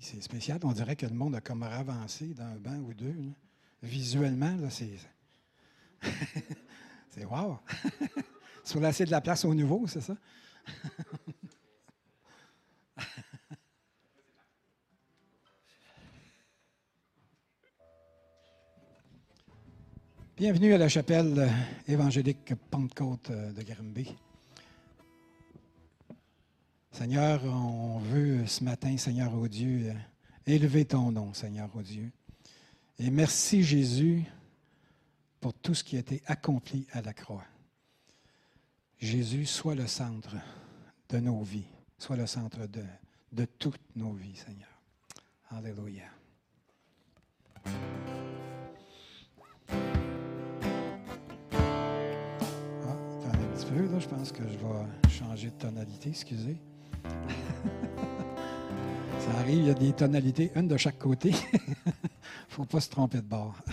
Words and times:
C'est 0.00 0.22
spécial. 0.22 0.60
On 0.62 0.70
dirait 0.72 0.96
que 0.96 1.06
le 1.06 1.14
monde 1.14 1.34
a 1.34 1.40
comme 1.40 1.64
avancé 1.64 2.26
d'un 2.26 2.54
banc 2.56 2.76
ou 2.76 2.92
deux. 2.94 3.16
Visuellement, 3.82 4.54
là, 4.56 4.70
c'est. 4.70 4.92
c'est 7.10 7.24
wow! 7.30 7.58
Sur 8.64 8.78
laisser 8.80 9.04
de 9.04 9.10
la 9.10 9.20
place 9.20 9.44
au 9.44 9.52
nouveau, 9.54 9.88
c'est 9.88 10.00
ça? 10.00 10.16
Bienvenue 20.36 20.74
à 20.74 20.78
la 20.78 20.88
chapelle 20.88 21.50
évangélique 21.88 22.54
Pentecôte 22.70 23.32
de 23.32 23.62
Grimby. 23.62 24.14
Seigneur, 26.90 27.44
on 27.44 27.98
veut 27.98 28.46
ce 28.46 28.64
matin, 28.64 28.96
Seigneur 28.96 29.34
au 29.34 29.46
Dieu, 29.46 29.92
élever 30.46 30.84
ton 30.84 31.12
nom, 31.12 31.32
Seigneur 31.34 31.70
au 31.76 31.82
Dieu. 31.82 32.10
Et 32.98 33.10
merci 33.10 33.62
Jésus 33.62 34.24
pour 35.40 35.54
tout 35.54 35.74
ce 35.74 35.84
qui 35.84 35.96
a 35.96 36.00
été 36.00 36.22
accompli 36.26 36.86
à 36.92 37.02
la 37.02 37.12
croix. 37.12 37.44
Jésus 38.98 39.46
soit 39.46 39.76
le 39.76 39.86
centre 39.86 40.34
de 41.08 41.18
nos 41.18 41.42
vies, 41.42 41.68
soit 41.98 42.16
le 42.16 42.26
centre 42.26 42.66
de, 42.66 43.44
toutes 43.58 43.80
nos 43.94 44.12
vies, 44.12 44.34
Seigneur. 44.34 44.66
Alléluia. 45.50 46.04
Ah, 47.64 47.70
un 53.24 53.54
petit 53.54 53.66
peu, 53.66 54.00
je 54.00 54.08
pense 54.08 54.32
que 54.32 54.42
je 54.42 54.58
vais 54.58 55.08
changer 55.08 55.50
de 55.50 55.56
tonalité, 55.58 56.08
excusez. 56.08 56.56
Ça 59.20 59.30
arrive, 59.40 59.58
il 59.58 59.66
y 59.66 59.70
a 59.70 59.74
des 59.74 59.92
tonalités, 59.92 60.50
une 60.54 60.68
de 60.68 60.76
chaque 60.76 60.98
côté. 60.98 61.32
Faut 62.48 62.64
pas 62.64 62.80
se 62.80 62.90
tromper 62.90 63.18
de 63.18 63.22
bord. 63.22 63.56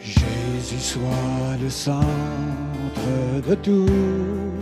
Jésus 0.00 0.80
soit 0.80 1.56
le 1.60 1.70
centre 1.70 2.04
de 3.46 3.54
tout. 3.56 4.53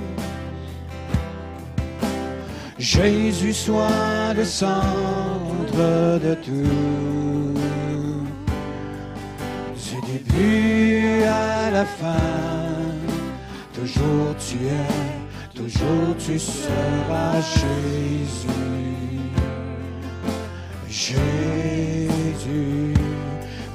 Jésus 2.83 3.53
soit 3.53 4.35
le 4.37 4.45
centre 4.45 6.19
de 6.21 6.35
tout. 6.35 7.55
Du 9.77 10.01
début 10.11 11.23
à 11.23 11.71
la 11.71 11.85
fin, 11.85 12.17
toujours 13.73 14.35
tu 14.37 14.67
es, 14.67 15.55
toujours 15.55 16.17
tu 16.19 16.37
seras 16.41 17.41
Jésus. 17.55 18.49
Jésus, 20.89 22.09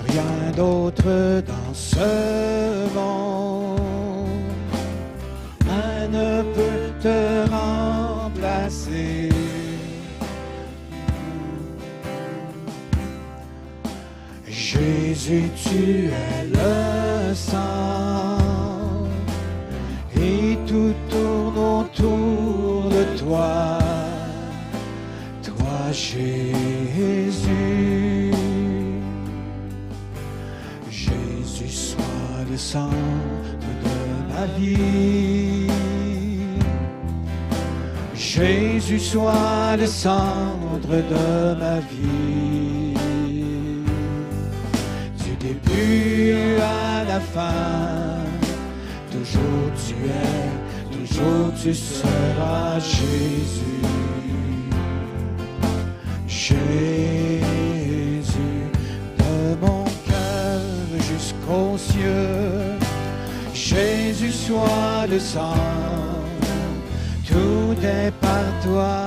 rien 0.09 0.51
d'autre 0.53 1.41
dans 1.47 1.73
ce 1.73 2.93
monde 2.93 3.37
ne 6.11 6.41
peut 6.53 6.91
te 7.01 7.49
Jésus, 14.47 15.49
tu 15.55 16.09
es 16.09 16.45
le 16.53 17.33
sang 17.33 18.37
et 20.15 20.57
tout 20.65 20.93
tourne 21.09 21.57
autour 21.57 22.89
de 22.89 23.03
toi. 23.17 23.77
Toi, 25.43 25.91
Jésus. 25.91 26.51
Jésus 30.89 31.69
soit 31.69 32.43
le 32.49 32.57
centre 32.57 32.93
de 33.83 34.33
ma 34.33 34.45
vie. 34.57 35.36
Jésus 38.37 38.99
soit 38.99 39.75
le 39.79 39.87
centre 39.87 40.89
de 40.89 41.55
ma 41.59 41.79
vie. 41.79 42.93
Du 45.23 45.35
début 45.39 46.61
à 46.61 47.03
la 47.03 47.19
fin, 47.19 48.21
toujours 49.11 49.71
tu 49.87 49.95
es, 50.05 50.95
toujours 50.95 51.51
tu 51.59 51.73
seras 51.73 52.77
Jésus. 52.77 53.81
Jésus, 56.27 57.41
de 59.17 59.65
mon 59.65 59.83
cœur 60.05 60.61
jusqu'aux 61.09 61.75
cieux, 61.75 62.77
Jésus 63.55 64.31
soit 64.31 65.07
le 65.09 65.19
sang, 65.19 65.55
tout 67.37 67.85
est 67.85 68.11
par 68.27 68.47
toi, 68.65 68.97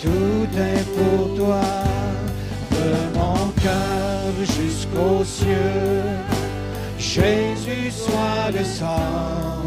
tout 0.00 0.48
est 0.70 0.84
pour 0.96 1.36
toi, 1.36 1.66
de 2.70 3.18
mon 3.18 3.40
cœur 3.64 4.32
jusqu'aux 4.56 5.24
cieux, 5.24 6.02
Jésus 6.98 7.90
soit 7.90 8.50
le 8.56 8.64
sang, 8.64 9.64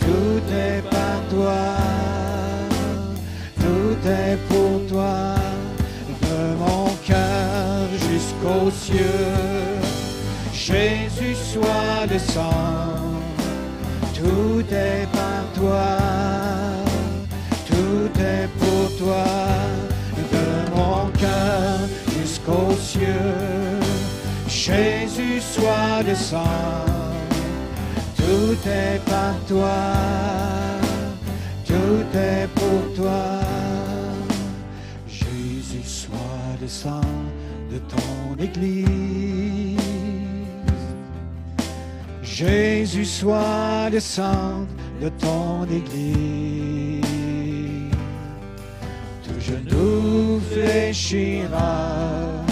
tout 0.00 0.42
est 0.52 0.82
par 0.96 1.18
toi. 1.30 1.60
Tout 3.60 4.08
est 4.08 4.38
pour 4.48 4.86
toi, 4.88 5.34
de 6.22 6.40
mon 6.62 6.86
cœur 7.06 7.86
jusqu'aux 8.08 8.70
cieux. 8.70 9.36
Jésus 10.52 11.36
soit 11.52 12.06
le 12.10 12.18
sang, 12.18 12.90
tout 14.14 14.64
est 14.72 15.06
par 15.12 15.19
tout 17.66 18.20
est 18.20 18.48
pour 18.58 18.96
toi, 18.98 19.24
de 20.32 20.76
mon 20.76 21.10
cœur 21.18 21.78
jusqu'aux 22.18 22.74
cieux. 22.80 23.36
Jésus 24.48 25.40
soit 25.40 26.02
le 26.06 26.14
sang, 26.14 26.84
tout 28.16 28.68
est 28.68 29.00
par 29.04 29.34
toi 29.48 29.70
tout 31.70 32.18
est 32.18 32.48
pour 32.54 32.82
toi. 32.94 33.40
Jésus 35.06 35.84
soit 35.84 36.56
le 36.60 36.68
sang 36.68 37.00
de 37.70 37.78
ton 37.78 38.42
Église. 38.42 39.78
Jésus 42.22 43.04
soit 43.04 43.88
le 43.92 44.00
de 45.00 45.08
ton 45.08 45.64
Église. 45.64 47.00
Tout 49.24 49.40
genou 49.40 50.40
fléchira, 50.52 52.44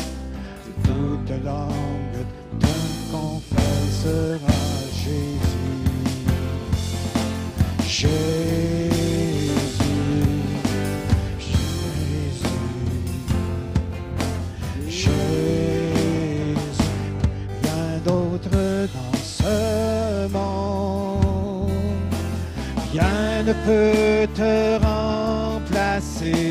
toute 0.82 1.44
langue 1.44 2.24
te 2.58 2.76
confessera 3.12 4.58
Jésus. 5.02 5.68
Jésus, 7.86 8.57
ne 23.48 23.54
peut 23.64 24.28
te 24.34 24.84
remplacer. 24.84 26.42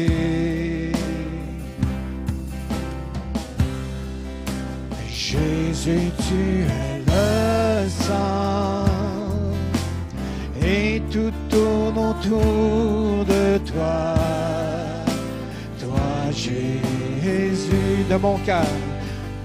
Jésus, 5.08 6.12
tu 6.28 6.42
es 6.64 6.98
le 7.06 7.90
sang 7.90 8.86
et 10.66 11.02
tout 11.12 11.34
tourne 11.50 11.98
autour 11.98 13.26
de 13.26 13.58
toi. 13.60 14.16
Toi, 15.80 16.32
Jésus, 16.32 18.06
de 18.10 18.16
mon 18.16 18.38
cœur, 18.40 18.74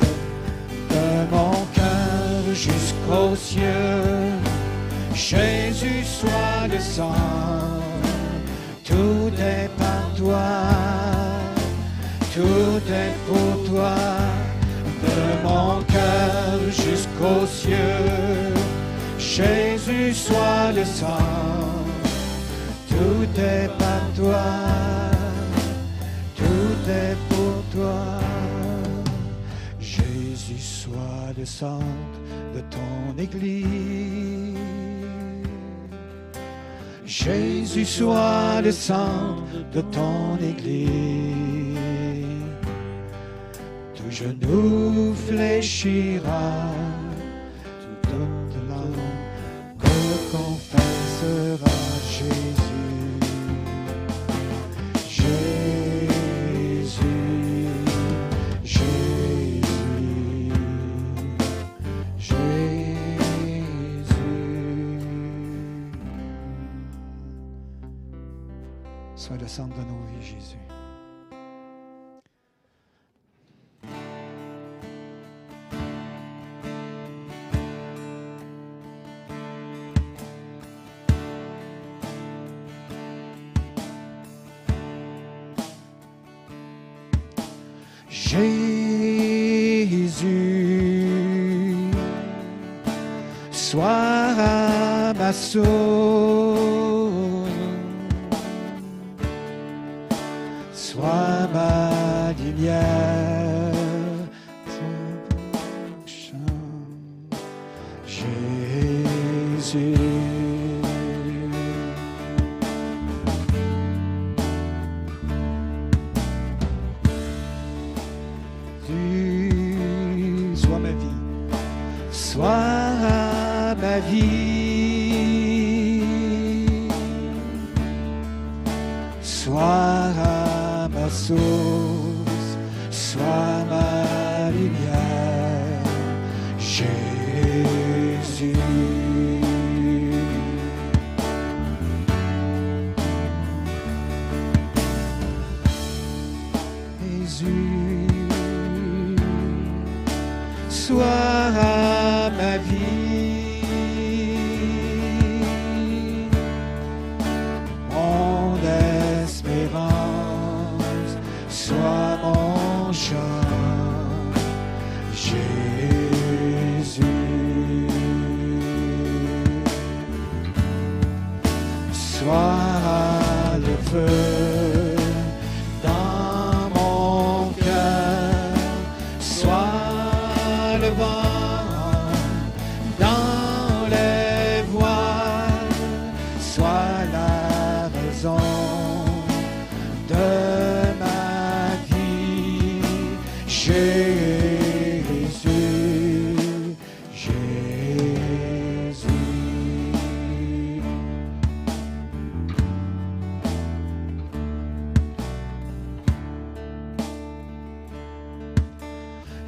de, 0.01 0.95
de 0.95 1.07
mon 1.31 1.53
cœur 1.75 2.55
jusqu'aux 2.55 3.37
cieux. 3.37 4.52
Jésus, 5.31 6.05
sois 6.05 6.67
le 6.69 6.81
sang, 6.81 7.15
tout 8.85 9.31
est 9.39 9.71
par 9.79 10.13
toi, 10.17 10.51
tout 12.35 12.83
est 12.91 13.15
pour 13.29 13.71
toi, 13.71 13.95
de 15.05 15.47
mon 15.47 15.81
cœur 15.85 16.59
jusqu'aux 16.71 17.47
cieux. 17.47 18.53
Jésus, 19.17 20.13
sois 20.13 20.73
le 20.75 20.85
sang, 20.85 21.87
tout 22.89 23.41
est 23.41 23.71
par 23.79 24.03
toi, 24.17 24.45
tout 26.37 26.91
est 26.91 27.17
pour 27.29 27.63
toi. 27.73 28.03
Jésus, 29.79 30.59
sois 30.59 31.31
le 31.39 31.47
centre 31.47 32.19
de 32.55 32.61
ton 32.75 33.23
Église. 33.23 34.82
Jésus, 37.13 37.85
sois 37.85 38.63
le 38.63 38.73
centre 38.73 39.43
de 39.71 39.83
ton 39.83 40.39
Église. 40.41 40.89
Tout 43.95 44.11
genou 44.11 45.13
fléchira, 45.29 46.71
centre 69.53 69.77
de 69.77 69.83
nos 69.85 70.01
vies, 70.07 70.23
Jésus. 70.23 70.57
Jésus, 88.09 88.71
sois 93.51 95.13
ma 95.19 95.33
source, 95.35 95.92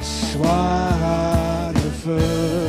Sois 0.00 1.70
le 1.72 1.90
feu 2.02 2.63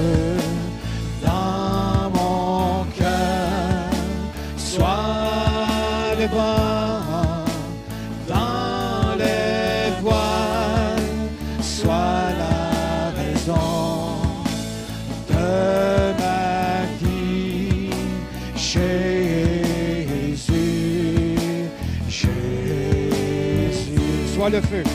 Jésus, 24.50 24.84
sois 24.84 24.95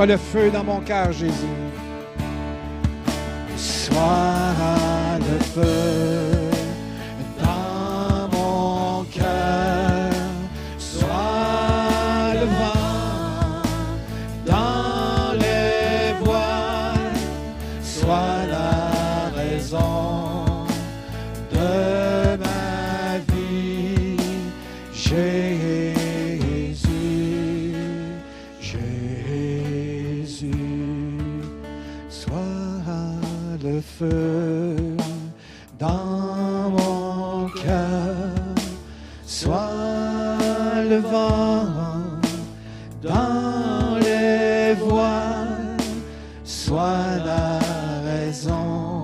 Sois 0.00 0.06
le 0.06 0.16
feu 0.16 0.50
dans 0.50 0.64
mon 0.64 0.80
cœur, 0.80 1.12
Jésus. 1.12 1.34
Sois 3.54 4.29
Sois 46.50 47.16
la 47.24 47.60
raison 48.02 48.99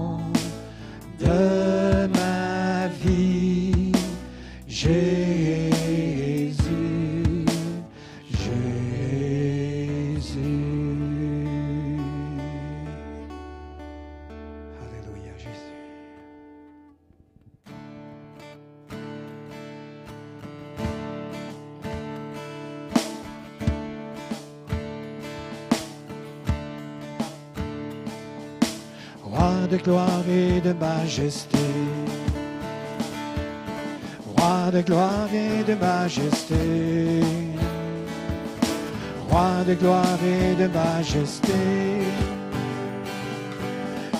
de 39.67 39.75
gloire 39.75 40.19
et 40.23 40.55
de 40.55 40.69
majesté. 40.69 41.53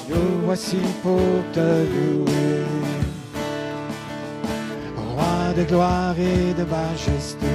Nous 0.09 0.45
voici 0.45 0.81
pour 1.03 1.21
te 1.53 1.61
louer. 1.61 2.65
Roi 4.97 5.53
de 5.57 5.63
gloire 5.63 6.19
et 6.19 6.53
de 6.53 6.65
majesté. 6.65 7.55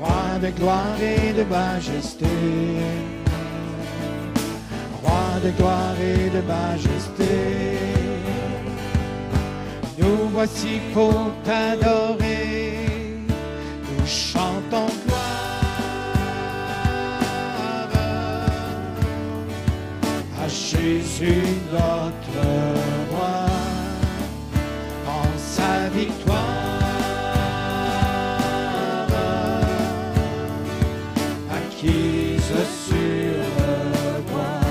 Roi 0.00 0.38
de 0.40 0.50
gloire 0.58 1.00
et 1.00 1.32
de 1.32 1.44
majesté. 1.44 2.26
Roi 5.02 5.40
de 5.44 5.50
gloire 5.50 5.98
et 6.00 6.30
de 6.30 6.42
majesté. 6.56 7.32
Nous 9.98 10.28
voici 10.32 10.80
pour 10.92 11.30
t'adorer. 11.44 12.31
Jésus 20.82 21.44
notre 21.70 22.42
roi 23.12 23.46
en 25.06 25.28
sa 25.38 25.88
victoire. 25.90 26.36
Acquise 31.56 32.56
sur 32.86 33.38
le 33.58 34.22
bois, 34.28 34.70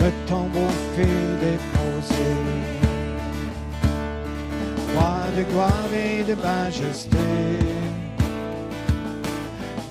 le 0.00 0.10
tombeau 0.28 0.70
fut 0.94 1.30
déposé. 1.46 2.30
Roi 4.94 5.16
de 5.34 5.42
gloire 5.50 5.92
et 5.94 6.24
de 6.24 6.34
majesté, 6.34 7.26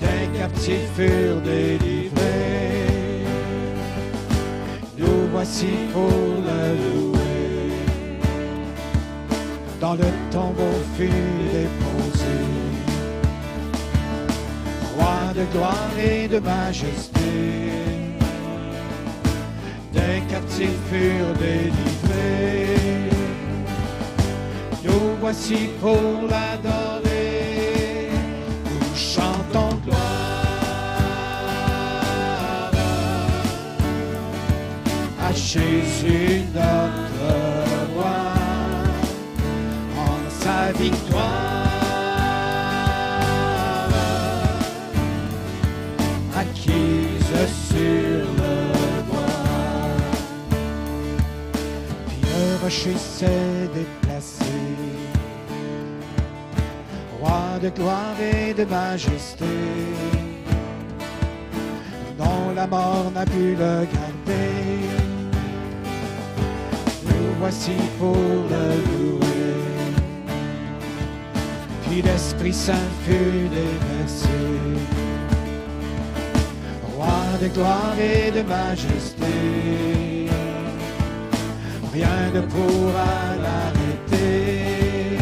des 0.01 0.37
captifs 0.37 0.91
furent 0.95 1.41
délivrés. 1.41 2.58
Voici 5.41 5.67
pour 5.93 6.10
le 6.48 6.62
louer. 6.84 7.72
Dans 9.79 9.93
le 9.93 10.10
tombeau 10.31 10.75
fut 10.98 11.08
déposé. 11.53 12.39
Roi 14.98 15.34
de 15.34 15.46
gloire 15.53 15.98
et 15.98 16.27
de 16.27 16.39
majesté, 16.39 17.31
des 19.93 20.22
captifs 20.29 20.81
furent 20.91 21.38
délivrés. 21.39 22.75
Nous 24.84 25.15
voici 25.22 25.69
pour 25.79 26.27
l'adorer. 26.29 26.98
Jésus 35.51 36.43
notre 36.53 37.33
roi 37.95 38.21
en 39.97 40.29
sa 40.29 40.71
victoire 40.73 41.23
acquise 46.37 47.47
sur 47.67 48.27
le 48.41 49.01
bois. 49.09 49.21
Puis 52.05 52.21
le 52.21 52.63
rocher 52.63 52.95
s'est 52.95 53.69
déplacé, 53.73 54.53
roi 57.19 57.57
de 57.59 57.69
gloire 57.69 58.21
et 58.21 58.53
de 58.53 58.65
majesté, 58.65 59.45
dont 62.19 62.53
la 62.55 62.67
mort 62.67 63.09
n'a 63.15 63.25
pu 63.25 63.55
le 63.55 63.87
garder. 63.95 65.18
Voici 67.39 67.72
pour 67.98 68.15
le 68.15 68.65
louer. 68.86 69.19
Puis 71.84 72.01
l'Esprit 72.01 72.53
Saint 72.53 72.89
fut 73.05 73.48
déversé. 73.50 74.27
Roi 76.93 77.08
de 77.41 77.48
gloire 77.48 77.98
et 77.98 78.29
de 78.31 78.41
majesté, 78.41 79.25
rien 81.93 82.31
ne 82.34 82.41
pourra 82.41 83.36
l'arrêter. 83.41 85.17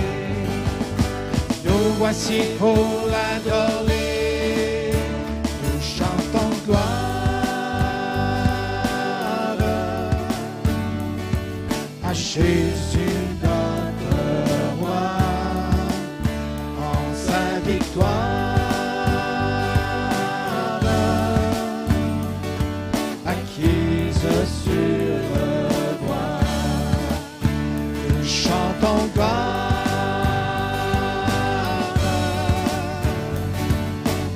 Nous 1.65 1.93
voici 1.99 2.41
pour 2.57 3.07
l'adorer, 3.11 3.76
Jésus 12.37 13.17
notre 13.41 14.79
roi 14.79 15.17
en 16.77 17.05
sa 17.15 17.59
victoire 17.65 18.07
acquise 23.25 24.29
sur 24.63 25.17
le 25.33 26.05
bois. 26.05 26.39
Nous 28.07 28.23
chantons 28.23 29.07
gloire 29.15 29.73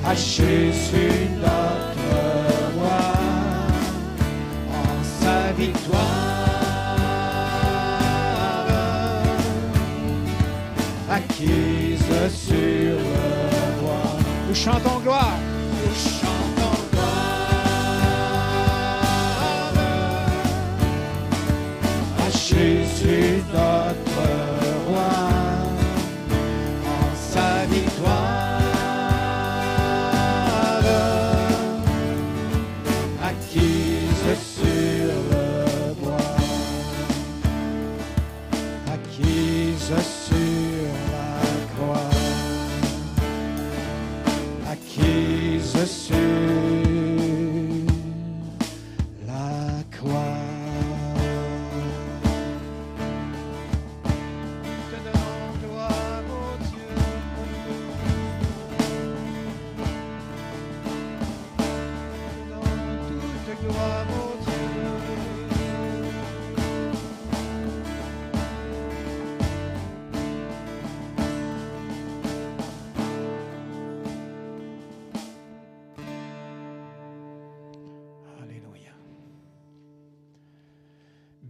à 0.04 0.14
Jésus 0.16 1.21
bois. 14.70 14.91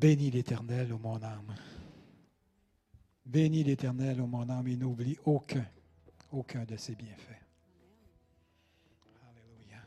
Bénis 0.02 0.32
l'Éternel, 0.32 0.92
ô 0.92 0.98
mon 0.98 1.14
âme. 1.22 1.54
Bénis 3.24 3.62
l'Éternel, 3.62 4.20
ô 4.20 4.26
mon 4.26 4.48
âme, 4.50 4.66
et 4.66 4.74
n'oublie 4.74 5.16
aucun, 5.24 5.64
aucun 6.32 6.64
de 6.64 6.76
ses 6.76 6.96
bienfaits. 6.96 7.40
Alléluia. 9.30 9.80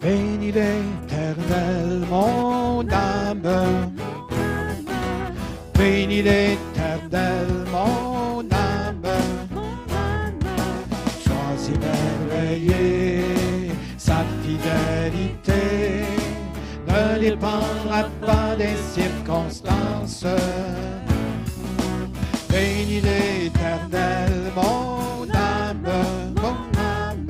Bénis 0.00 0.50
l'Éternel, 0.50 2.06
mon 2.08 2.88
âme. 2.88 3.92
Bénis 5.74 6.22
l'Éternel, 6.22 7.48
mon 7.70 8.50
âme. 8.50 9.02
Sois 11.20 11.68
émerveillé, 11.74 13.20
sa 13.98 14.24
fidélité 14.42 15.76
ne 16.86 17.18
dépendra 17.18 18.04
pas 18.24 18.56
des 18.56 18.76
circonstances. 18.94 20.26
Bénis 22.48 23.00
l'Éternel, 23.00 24.32
mon 24.54 25.28
âme, 25.34 25.88
mon 26.36 26.80
âme. 26.80 27.26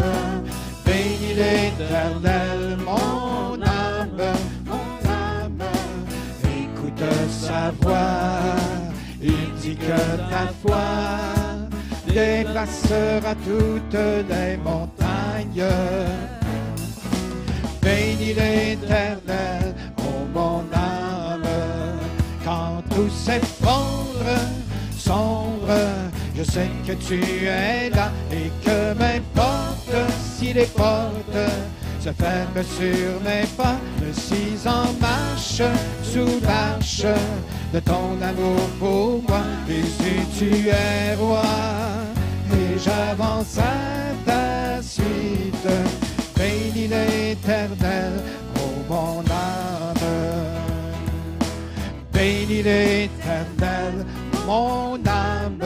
Bénis 0.85 1.35
l'Éternel, 1.35 2.77
mon 2.85 3.61
âme, 3.63 4.35
mon 4.67 5.11
âme. 5.11 5.65
Écoute 6.45 7.05
sa 7.31 7.73
voix, 7.81 8.57
il 9.23 9.53
dit 9.61 9.77
que 9.77 10.17
ta 10.31 10.47
foi 10.63 11.37
déplacera 12.07 13.35
toutes 13.45 13.99
les 14.29 14.57
montagnes. 14.57 16.36
Bénis 17.87 18.35
l'Éternel, 18.35 19.73
ô 19.99 20.27
mon 20.35 20.65
âme, 20.75 21.47
quand 22.45 22.83
tout 22.91 23.09
s'effondre, 23.09 24.35
sombre, 24.99 25.73
je 26.37 26.43
sais 26.43 26.69
que 26.85 26.95
tu 26.95 27.21
es 27.47 27.89
là 27.91 28.11
et 28.33 28.51
que 28.65 28.93
m'importe 28.99 29.95
si 30.37 30.53
les 30.53 30.67
portes 30.67 31.47
se 32.01 32.11
ferment 32.11 32.67
sur 32.77 33.21
mes 33.25 33.47
pas, 33.57 33.77
je 34.03 34.21
suis 34.21 34.67
en 34.67 34.93
marche 35.01 35.63
sous 36.03 36.41
l'arche 36.43 37.07
de 37.73 37.79
ton 37.79 38.21
amour 38.21 38.69
pour 38.81 39.23
moi. 39.29 39.45
Jésus, 39.69 40.27
tu 40.37 40.69
es 40.71 41.15
roi 41.15 41.45
et 42.53 42.79
j'avance 42.81 43.59
à 43.59 44.29
ta 44.29 44.83
suite. 44.83 46.06
Bénis 46.37 46.89
l'Éternel, 46.89 48.13
ô 48.57 48.59
mon 48.89 49.21
âme. 49.21 49.95
Bénis 52.13 52.63
l'Éternel, 52.63 54.07
mon 54.47 54.99
âme. 55.07 55.63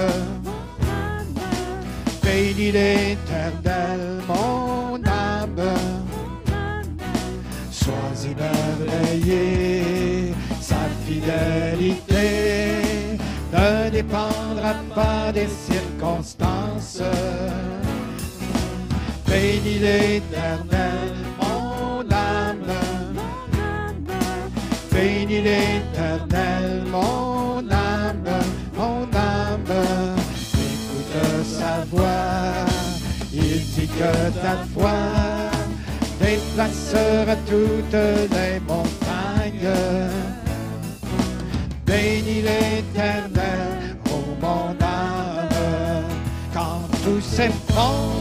Bénis 2.22 2.72
l'Éternel, 2.72 4.00
mon 4.28 5.02
âme. 5.04 5.74
Sois 7.70 8.24
émerveillé, 8.24 10.34
sa 10.60 10.88
fidélité 11.04 12.28
ne 13.52 13.90
dépendra 13.90 14.74
pas 14.94 15.32
des 15.32 15.48
circonstances. 15.48 17.02
Bénis 19.30 19.78
l'Éternel, 19.78 21.14
mon 21.40 22.00
âme. 22.10 22.74
Bénis 24.92 25.42
l'Éternel, 25.42 26.82
mon 26.90 27.58
âme, 27.70 28.40
mon 28.76 29.02
âme. 29.16 29.84
Écoute 30.66 31.44
sa 31.44 31.84
voix, 31.92 32.66
il 33.32 33.60
dit 33.74 33.86
que 33.86 34.12
ta 34.42 34.64
foi 34.74 34.98
déplacera 36.20 37.36
toutes 37.46 38.02
les 38.36 38.58
montagnes. 38.66 39.76
Bénis 41.86 42.42
l'Éternel, 42.42 43.96
ô 44.06 44.18
mon 44.42 44.70
âme, 44.84 46.04
quand 46.52 46.82
tout 47.04 47.20
s'effondre, 47.20 48.19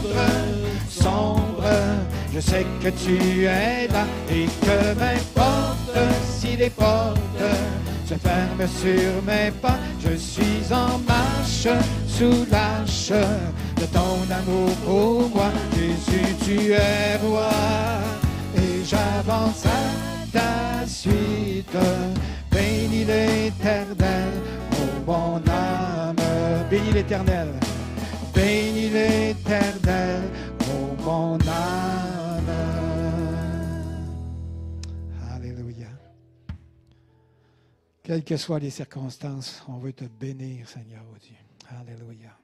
je 2.32 2.40
sais 2.40 2.66
que 2.82 2.88
tu 2.88 3.44
es 3.44 3.88
là 3.88 4.04
et 4.30 4.46
que 4.46 4.94
m'importe 4.98 5.98
si 6.24 6.56
les 6.56 6.70
portes 6.70 7.18
se 8.06 8.14
ferment 8.14 8.66
sur 8.66 9.22
mes 9.26 9.50
pas, 9.62 9.78
je 10.00 10.16
suis 10.16 10.72
en 10.72 10.98
marche 11.06 11.68
sous 12.08 12.46
l'arche 12.50 13.12
de 13.80 13.86
ton 13.86 14.18
amour 14.40 14.70
pour 14.84 15.28
moi. 15.34 15.50
Jésus, 15.76 16.34
tu 16.44 16.72
es 16.72 17.16
roi 17.22 17.50
et 18.56 18.84
j'avance 18.84 19.64
à 19.66 20.38
ta 20.38 20.86
suite. 20.86 21.76
Bénis 22.50 23.04
l'Éternel, 23.04 24.32
ô 24.72 25.10
mon 25.10 25.36
âme. 25.36 26.16
Bénis 26.70 26.92
l'Éternel. 26.92 27.48
Bénis 28.34 28.90
l'Éternel, 28.90 29.89
Alléluia. 35.32 35.88
Quelles 38.02 38.24
que 38.24 38.36
soient 38.36 38.58
les 38.60 38.70
circonstances, 38.70 39.62
on 39.68 39.78
veut 39.78 39.92
te 39.92 40.04
bénir, 40.04 40.68
Seigneur, 40.68 41.02
ô 41.12 41.18
Dieu. 41.18 41.36
Alléluia. 41.68 42.39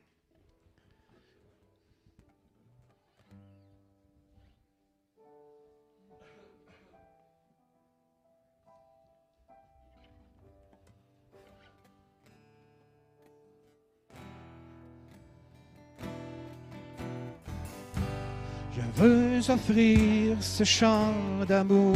Veux 18.97 19.41
offrir 19.51 20.37
ce 20.41 20.65
chant 20.65 21.13
d'amour 21.47 21.95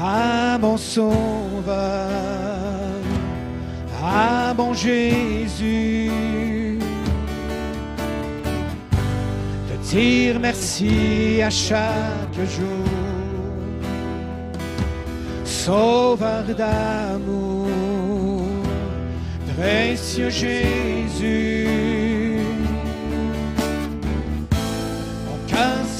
à 0.00 0.58
mon 0.58 0.76
sauveur, 0.76 1.68
à 4.02 4.54
mon 4.54 4.74
Jésus. 4.74 6.10
Te 9.68 9.90
dire 9.90 10.38
merci 10.40 11.40
à 11.42 11.50
chaque 11.50 12.40
jour, 12.56 12.88
sauveur 15.44 16.44
d'amour, 16.56 17.68
précieux 19.56 20.30
Jésus. 20.30 21.91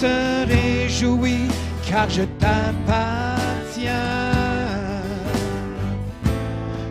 Se 0.03 0.47
réjouit 0.55 1.49
car 1.89 2.09
je 2.11 2.25
t'appartiens. 2.41 3.93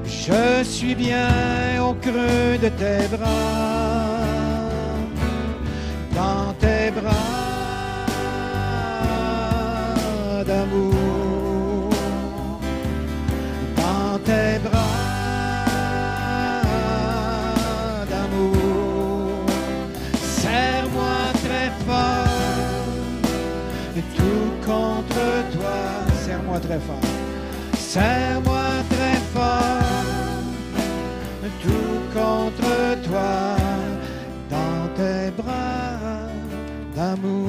Je 0.05 0.63
suis 0.63 0.95
bien 0.95 1.29
au 1.87 1.93
creux 2.05 2.53
de 2.65 2.69
tes 2.81 3.03
bras, 3.13 4.15
dans 6.19 6.47
tes 6.63 6.85
bras 6.97 7.13
d'amour, 10.49 10.90
Serre-moi 26.51 26.67
très 26.67 26.79
fort. 26.79 27.07
Serre-moi 27.77 28.67
très 28.89 29.17
fort, 29.33 30.03
tout 31.61 32.01
contre 32.13 32.71
toi, 33.07 33.55
dans 34.49 34.87
tes 34.97 35.31
bras 35.41 36.27
d'amour. 36.95 37.47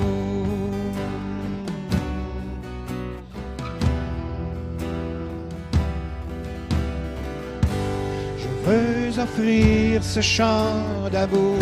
Je 8.39 8.49
veux 8.65 9.19
offrir 9.21 10.05
ce 10.05 10.21
chant 10.21 11.09
d'amour 11.11 11.59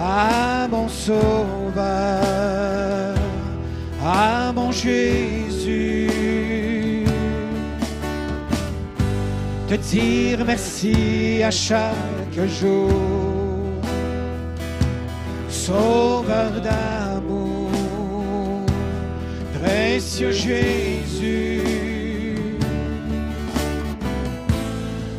à 0.00 0.68
mon 0.70 0.88
sauveur, 0.88 1.74
à 4.04 4.47
mon 4.58 4.72
Jésus. 4.72 6.10
Te 9.68 9.74
dire 9.74 10.44
merci 10.46 11.42
à 11.44 11.50
chaque 11.50 12.40
jour, 12.60 12.90
Sauveur 15.48 16.52
d'amour, 16.66 17.70
précieux 19.58 20.32
Jésus. 20.32 21.62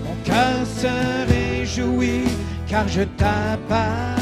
Mon 0.05 0.15
cœur 0.23 0.59
se 0.81 0.93
réjouit 1.31 2.29
car 2.67 2.87
je 2.87 3.03
t'appartiens. 3.19 4.18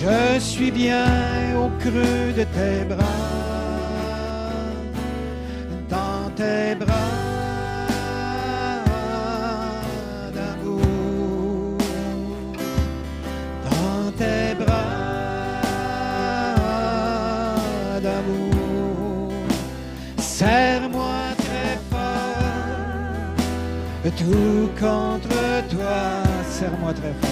Je 0.00 0.38
suis 0.38 0.70
bien 0.70 1.56
au 1.56 1.68
creux 1.80 2.32
de 2.36 2.44
tes 2.44 2.84
bras, 2.88 3.02
dans 5.90 6.30
tes 6.36 6.76
bras 6.76 6.94
d'amour, 10.32 11.78
dans 13.64 14.12
tes 14.12 14.54
bras 14.54 14.84
d'amour. 18.00 19.32
Serre-moi 20.18 21.34
très 21.38 21.76
fort, 21.90 22.44
tout 24.16 24.70
contre 24.78 25.40
toi, 25.68 26.22
serre-moi 26.48 26.92
très 26.94 27.14
fort, 27.20 27.30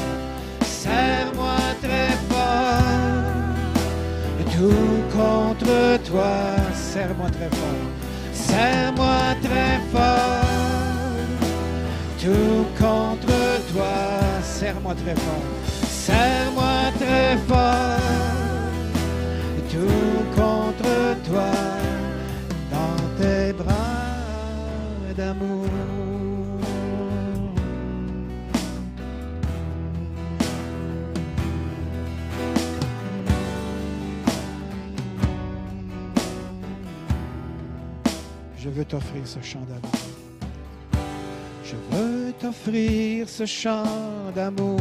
serre-moi 0.64 1.59
très 1.81 2.09
fort, 2.09 2.15
tout 4.57 5.03
contre 5.12 5.99
toi, 6.09 6.57
serre-moi 6.73 7.29
très 7.31 7.51
fort, 7.59 7.87
serre-moi 8.33 9.35
très 9.42 9.79
fort, 9.92 10.45
tout 12.19 12.64
contre 12.79 13.37
toi, 13.73 13.97
serre-moi 14.42 14.95
très 14.95 15.14
fort, 15.14 15.47
serre-moi 15.88 16.90
très 16.99 17.37
fort, 17.47 17.96
veux 38.77 38.85
t'offrir 38.85 39.23
ce 39.25 39.41
chant 39.41 39.65
d'amour. 39.71 39.91
Je 41.65 41.77
veux 41.91 42.33
t'offrir 42.39 43.27
ce 43.27 43.47
chant 43.47 43.85
d'amour 44.35 44.81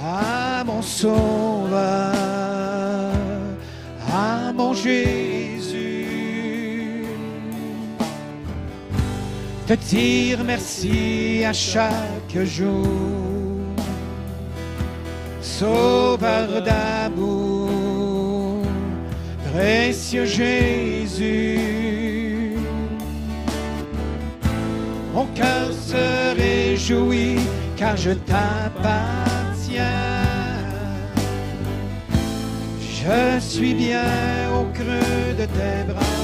à 0.00 0.62
mon 0.64 0.80
sauveur, 0.82 2.14
à 4.08 4.52
mon 4.54 4.72
Jésus. 4.72 6.06
Te 9.66 9.72
dire 9.72 10.44
merci 10.44 11.42
à 11.44 11.52
chaque 11.52 12.38
jour, 12.44 12.86
sauveur 15.40 16.62
d'amour, 16.62 17.55
précieux 19.56 20.26
Jésus. 20.26 21.58
Mon 25.14 25.26
cœur 25.34 25.72
se 25.72 26.36
réjouit 26.36 27.38
car 27.76 27.96
je 27.96 28.10
t'appartiens. 28.10 29.82
Je 32.80 33.40
suis 33.40 33.74
bien 33.74 34.04
au 34.58 34.64
creux 34.78 35.32
de 35.40 35.46
tes 35.58 35.78
bras, 35.90 36.16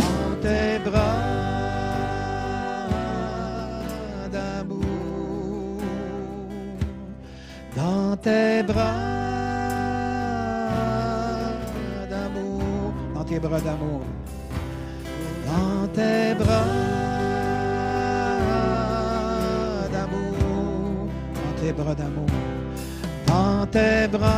dans 0.00 0.34
tes 0.42 0.78
bras 0.88 1.38
dans 7.76 8.16
tes 8.16 8.62
bras 8.64 9.07
bras 13.36 13.60
d'amour. 13.60 14.00
Dans 15.46 15.86
tes 15.88 16.34
bras 16.34 16.64
d'amour, 19.92 21.08
dans 21.34 21.54
tes 21.60 21.72
bras 21.72 21.94
d'amour, 21.94 22.26
dans 23.26 23.66
tes 23.66 24.08
bras 24.08 24.28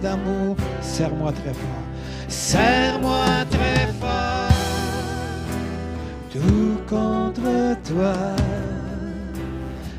d'amour, 0.00 0.56
serre-moi 0.80 1.32
très 1.32 1.54
fort, 1.54 1.84
serre-moi 2.28 3.44
très 3.50 3.86
fort, 4.00 4.50
tout 6.32 6.78
contre 6.88 7.76
toi, 7.88 8.14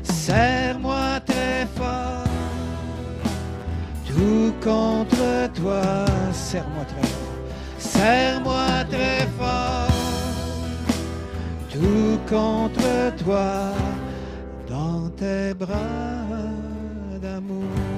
serre-moi 0.02 0.75
tout 4.16 4.52
contre 4.62 5.52
toi, 5.54 5.82
serre-moi 6.32 6.84
très 6.84 7.06
fort. 7.06 7.34
Serre-moi 7.78 8.84
très 8.90 9.26
fort, 9.38 9.88
tout 11.70 12.18
contre 12.26 13.14
toi, 13.22 13.72
dans 14.68 15.10
tes 15.10 15.52
bras 15.54 16.24
d'amour. 17.20 17.95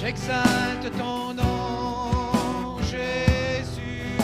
J'exalte 0.00 0.88
ton 0.96 1.34
nom, 1.34 2.78
Jésus. 2.90 4.16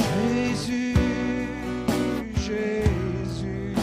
Jésus, 0.00 0.96
Jésus. 2.34 3.76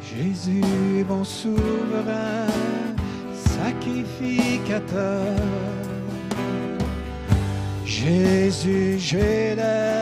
Jésus, 0.00 1.04
mon 1.06 1.22
souverain, 1.22 2.46
sacrificateur. 3.34 5.81
Jésus, 8.02 8.98
j'élève 8.98 10.01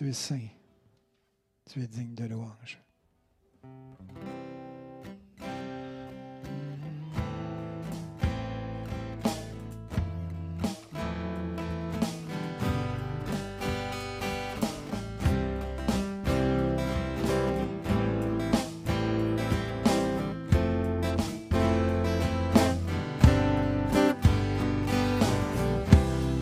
Tu 0.00 0.08
es 0.08 0.14
saint. 0.14 0.48
Tu 1.70 1.82
es 1.82 1.86
digne 1.86 2.14
de 2.14 2.24
louange. 2.24 2.80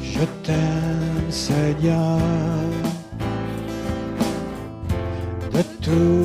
Je 0.01 0.25
t'aime, 0.45 1.33
Seigneur. 1.33 2.68
to 5.89 6.18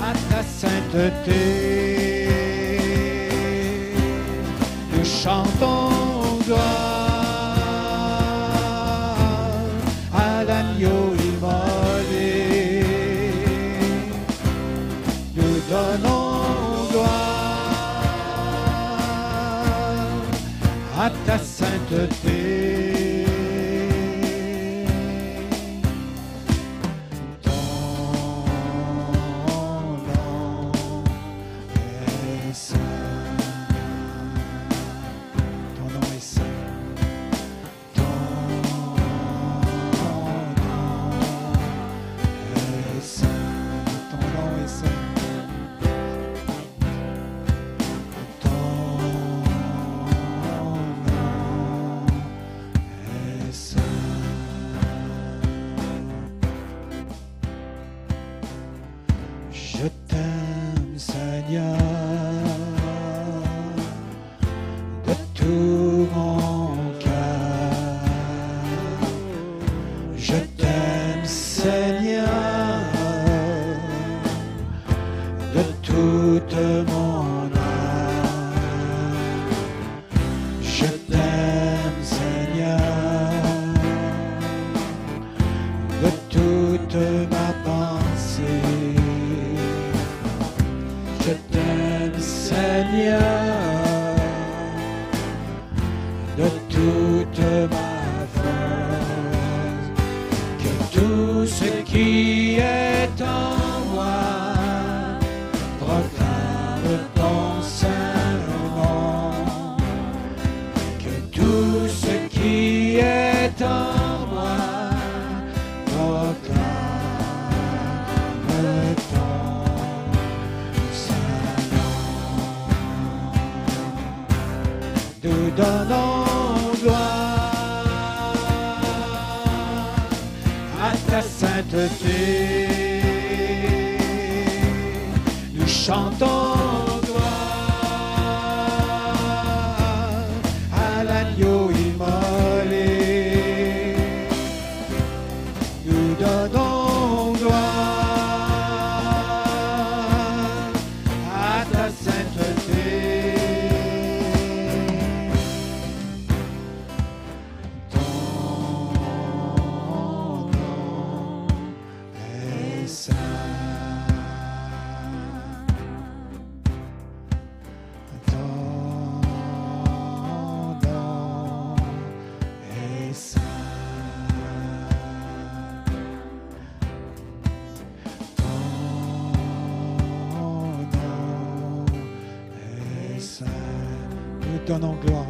à 0.00 0.12
ta 0.30 0.42
sainteté. 0.42 1.44
Nous 4.92 5.04
chantons 5.04 6.38
gloire 6.46 7.56
à 10.14 10.44
l'agneau 10.44 11.14
immolé. 11.30 12.84
Nous 15.36 15.56
donnons 15.70 16.88
gloire 16.90 17.42
à 20.98 21.10
ta 21.26 21.38
sainteté. 21.38 22.71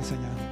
Seigneur. 0.02 0.42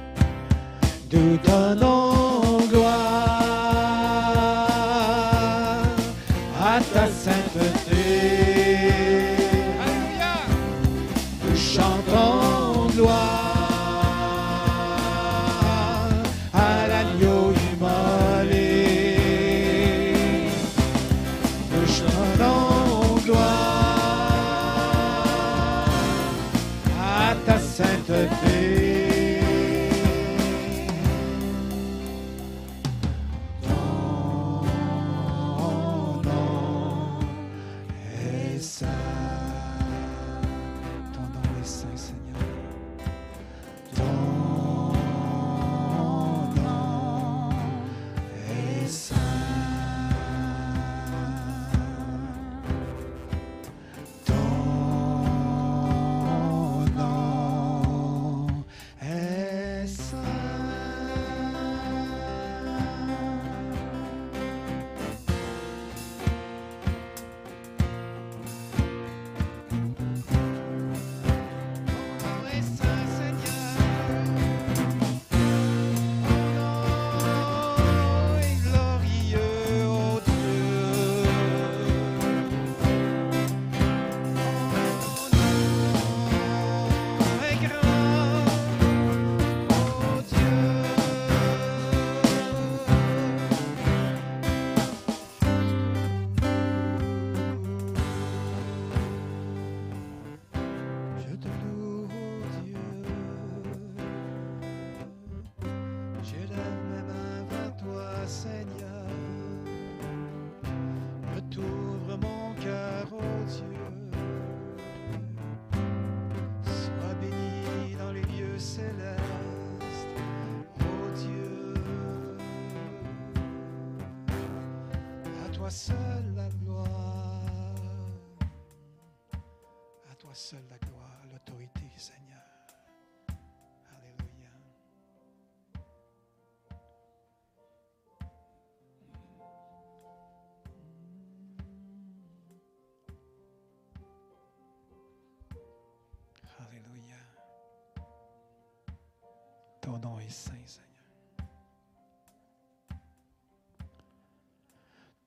Ton 149.81 149.97
nom 149.97 150.19
est 150.19 150.29
saint, 150.29 150.53
Seigneur. 150.65 150.87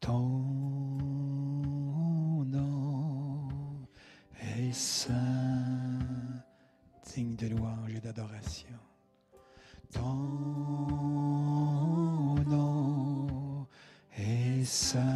Ton 0.00 0.28
nom 2.46 3.48
est 4.40 4.72
saint, 4.72 5.12
digne 7.12 7.34
de 7.34 7.48
louange 7.48 7.94
et 7.94 8.00
d'adoration. 8.00 8.78
Ton 9.90 10.14
nom 12.46 13.66
est 14.16 14.64
saint. 14.64 15.13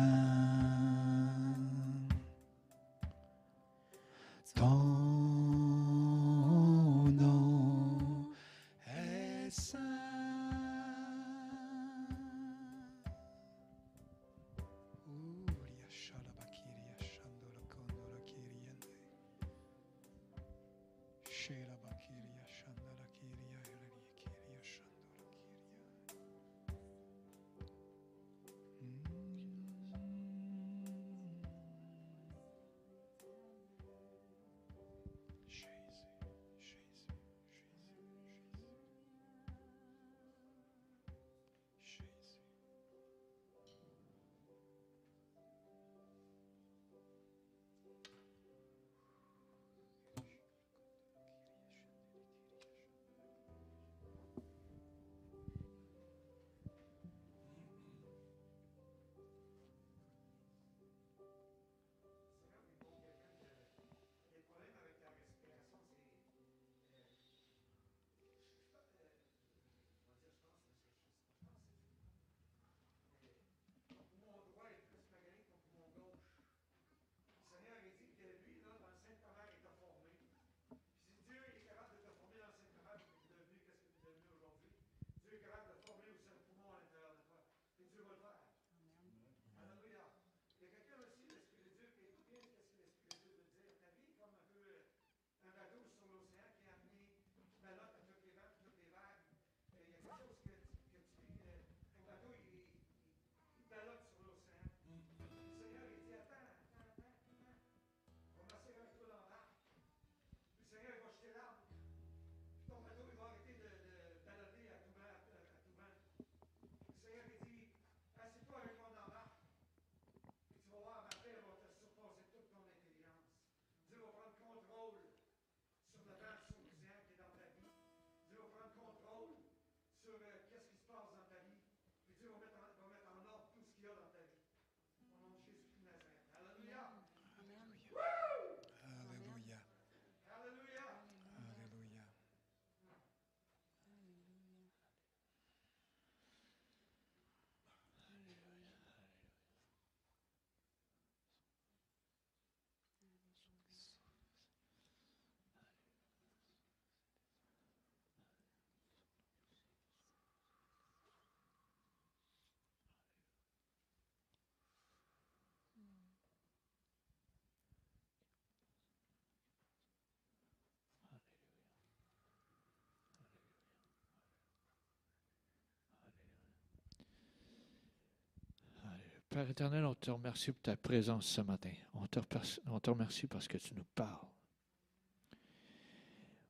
Père 179.31 179.49
éternel, 179.51 179.85
on 179.85 179.95
te 179.95 180.11
remercie 180.11 180.53
pour 180.53 180.63
ta 180.63 180.77
présence 180.77 181.27
ce 181.27 181.41
matin. 181.43 181.73
On 181.95 182.07
te, 182.07 182.91
remercie 182.91 183.27
parce 183.27 183.47
que 183.47 183.59
tu 183.59 183.75
nous 183.75 183.85
parles. 183.95 184.27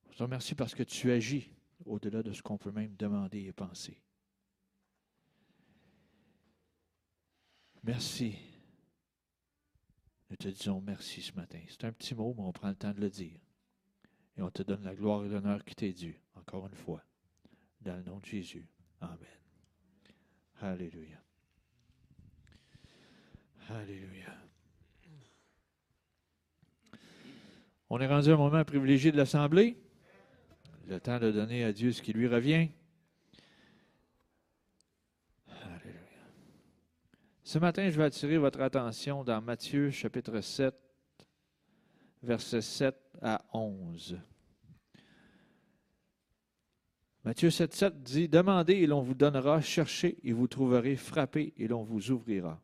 On 0.06 0.12
te 0.12 0.22
remercie 0.22 0.54
parce 0.54 0.74
que 0.74 0.84
tu 0.84 1.10
agis 1.10 1.50
au-delà 1.84 2.22
de 2.22 2.32
ce 2.32 2.42
qu'on 2.42 2.56
peut 2.56 2.70
même 2.70 2.94
demander 2.96 3.40
et 3.42 3.52
penser. 3.52 4.00
Merci. 7.82 8.36
Nous 10.30 10.36
te 10.36 10.48
disons 10.48 10.80
merci 10.80 11.22
ce 11.22 11.32
matin. 11.32 11.60
C'est 11.68 11.84
un 11.84 11.92
petit 11.92 12.14
mot, 12.14 12.34
mais 12.36 12.44
on 12.44 12.52
prend 12.52 12.68
le 12.68 12.76
temps 12.76 12.92
de 12.92 13.00
le 13.00 13.10
dire. 13.10 13.40
Et 14.36 14.42
on 14.42 14.50
te 14.50 14.62
donne 14.62 14.84
la 14.84 14.94
gloire 14.94 15.24
et 15.24 15.28
l'honneur 15.28 15.64
qui 15.64 15.74
t'est 15.74 15.92
dû, 15.92 16.20
encore 16.34 16.66
une 16.66 16.74
fois, 16.74 17.02
dans 17.80 17.96
le 17.96 18.02
nom 18.04 18.18
de 18.18 18.26
Jésus. 18.26 18.68
Amen. 19.00 19.18
Alléluia. 20.60 21.27
Alléluia. 23.70 24.34
On 27.90 28.00
est 28.00 28.06
rendu 28.06 28.30
à 28.30 28.34
un 28.34 28.38
moment 28.38 28.64
privilégié 28.64 29.12
de 29.12 29.18
l'Assemblée. 29.18 29.76
Le 30.86 30.98
temps 30.98 31.18
de 31.18 31.30
donner 31.30 31.64
à 31.64 31.72
Dieu 31.72 31.92
ce 31.92 32.00
qui 32.00 32.14
lui 32.14 32.26
revient. 32.26 32.70
Alléluia. 35.48 36.00
Ce 37.44 37.58
matin, 37.58 37.90
je 37.90 37.98
vais 37.98 38.04
attirer 38.04 38.38
votre 38.38 38.62
attention 38.62 39.22
dans 39.22 39.42
Matthieu 39.42 39.90
chapitre 39.90 40.40
7, 40.40 40.74
versets 42.22 42.62
7 42.62 42.96
à 43.20 43.44
11. 43.52 44.18
Matthieu 47.22 47.50
7, 47.50 47.74
7 47.74 48.02
dit 48.02 48.28
Demandez 48.30 48.76
et 48.76 48.86
l'on 48.86 49.02
vous 49.02 49.14
donnera, 49.14 49.60
cherchez 49.60 50.16
et 50.26 50.32
vous 50.32 50.48
trouverez, 50.48 50.96
frappez 50.96 51.52
et 51.58 51.68
l'on 51.68 51.82
vous 51.82 52.10
ouvrira. 52.10 52.58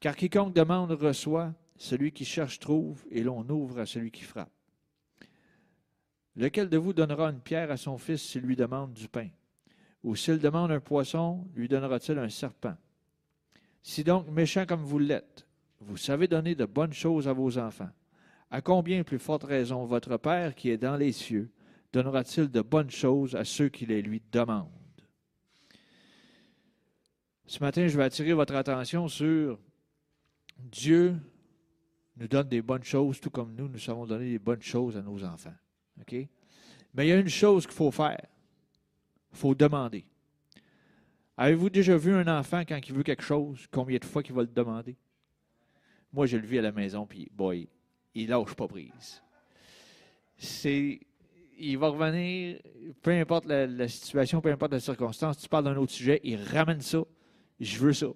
Car 0.00 0.14
quiconque 0.14 0.54
demande 0.54 0.92
reçoit, 0.92 1.52
celui 1.76 2.12
qui 2.12 2.24
cherche 2.24 2.58
trouve, 2.58 3.04
et 3.10 3.22
l'on 3.22 3.48
ouvre 3.48 3.80
à 3.80 3.86
celui 3.86 4.10
qui 4.10 4.22
frappe. 4.22 4.52
Lequel 6.36 6.68
de 6.68 6.76
vous 6.76 6.92
donnera 6.92 7.30
une 7.30 7.40
pierre 7.40 7.70
à 7.70 7.76
son 7.76 7.98
fils 7.98 8.22
s'il 8.22 8.42
lui 8.42 8.54
demande 8.54 8.92
du 8.92 9.08
pain? 9.08 9.28
Ou 10.04 10.14
s'il 10.14 10.38
demande 10.38 10.70
un 10.70 10.80
poisson, 10.80 11.44
lui 11.54 11.68
donnera-t-il 11.68 12.18
un 12.18 12.28
serpent? 12.28 12.76
Si 13.82 14.04
donc, 14.04 14.28
méchant 14.28 14.66
comme 14.66 14.84
vous 14.84 15.00
l'êtes, 15.00 15.46
vous 15.80 15.96
savez 15.96 16.28
donner 16.28 16.54
de 16.54 16.64
bonnes 16.64 16.92
choses 16.92 17.26
à 17.26 17.32
vos 17.32 17.58
enfants, 17.58 17.90
à 18.50 18.60
combien 18.60 19.02
plus 19.02 19.18
forte 19.18 19.44
raison 19.44 19.84
votre 19.84 20.16
Père 20.16 20.54
qui 20.54 20.70
est 20.70 20.78
dans 20.78 20.96
les 20.96 21.12
cieux 21.12 21.50
donnera-t-il 21.92 22.50
de 22.50 22.60
bonnes 22.60 22.90
choses 22.90 23.34
à 23.34 23.44
ceux 23.44 23.68
qui 23.68 23.86
les 23.86 24.02
lui 24.02 24.22
demandent? 24.30 24.68
Ce 27.46 27.60
matin, 27.60 27.88
je 27.88 27.96
vais 27.96 28.04
attirer 28.04 28.34
votre 28.34 28.54
attention 28.54 29.08
sur 29.08 29.58
Dieu 30.58 31.16
nous 32.16 32.28
donne 32.28 32.48
des 32.48 32.62
bonnes 32.62 32.84
choses, 32.84 33.20
tout 33.20 33.30
comme 33.30 33.54
nous, 33.54 33.68
nous 33.68 33.78
savons 33.78 34.06
donner 34.06 34.30
des 34.30 34.38
bonnes 34.38 34.62
choses 34.62 34.96
à 34.96 35.02
nos 35.02 35.22
enfants. 35.24 35.54
Mais 36.94 37.06
il 37.06 37.08
y 37.08 37.12
a 37.12 37.18
une 37.18 37.28
chose 37.28 37.66
qu'il 37.66 37.74
faut 37.74 37.90
faire. 37.90 38.26
Il 39.32 39.38
faut 39.38 39.54
demander. 39.54 40.04
Avez-vous 41.36 41.70
déjà 41.70 41.96
vu 41.96 42.12
un 42.12 42.26
enfant 42.26 42.62
quand 42.66 42.80
il 42.88 42.94
veut 42.94 43.02
quelque 43.02 43.22
chose, 43.22 43.66
combien 43.70 43.98
de 43.98 44.04
fois 44.04 44.22
qu'il 44.22 44.34
va 44.34 44.42
le 44.42 44.48
demander? 44.48 44.96
Moi, 46.12 46.26
je 46.26 46.36
le 46.36 46.46
vis 46.46 46.58
à 46.58 46.62
la 46.62 46.72
maison, 46.72 47.06
puis, 47.06 47.30
boy, 47.32 47.68
il 48.14 48.28
lâche 48.28 48.54
pas 48.54 48.66
prise. 48.66 49.22
C'est. 50.36 51.00
Il 51.60 51.76
va 51.76 51.88
revenir, 51.88 52.60
peu 53.02 53.10
importe 53.10 53.46
la, 53.46 53.88
situation, 53.88 54.40
peu 54.40 54.50
importe 54.50 54.72
la 54.72 54.80
circonstance, 54.80 55.38
tu 55.38 55.48
parles 55.48 55.64
d'un 55.64 55.76
autre 55.76 55.92
sujet, 55.92 56.20
il 56.22 56.40
ramène 56.40 56.80
ça. 56.80 57.02
Je 57.58 57.78
veux 57.78 57.92
ça. 57.92 58.06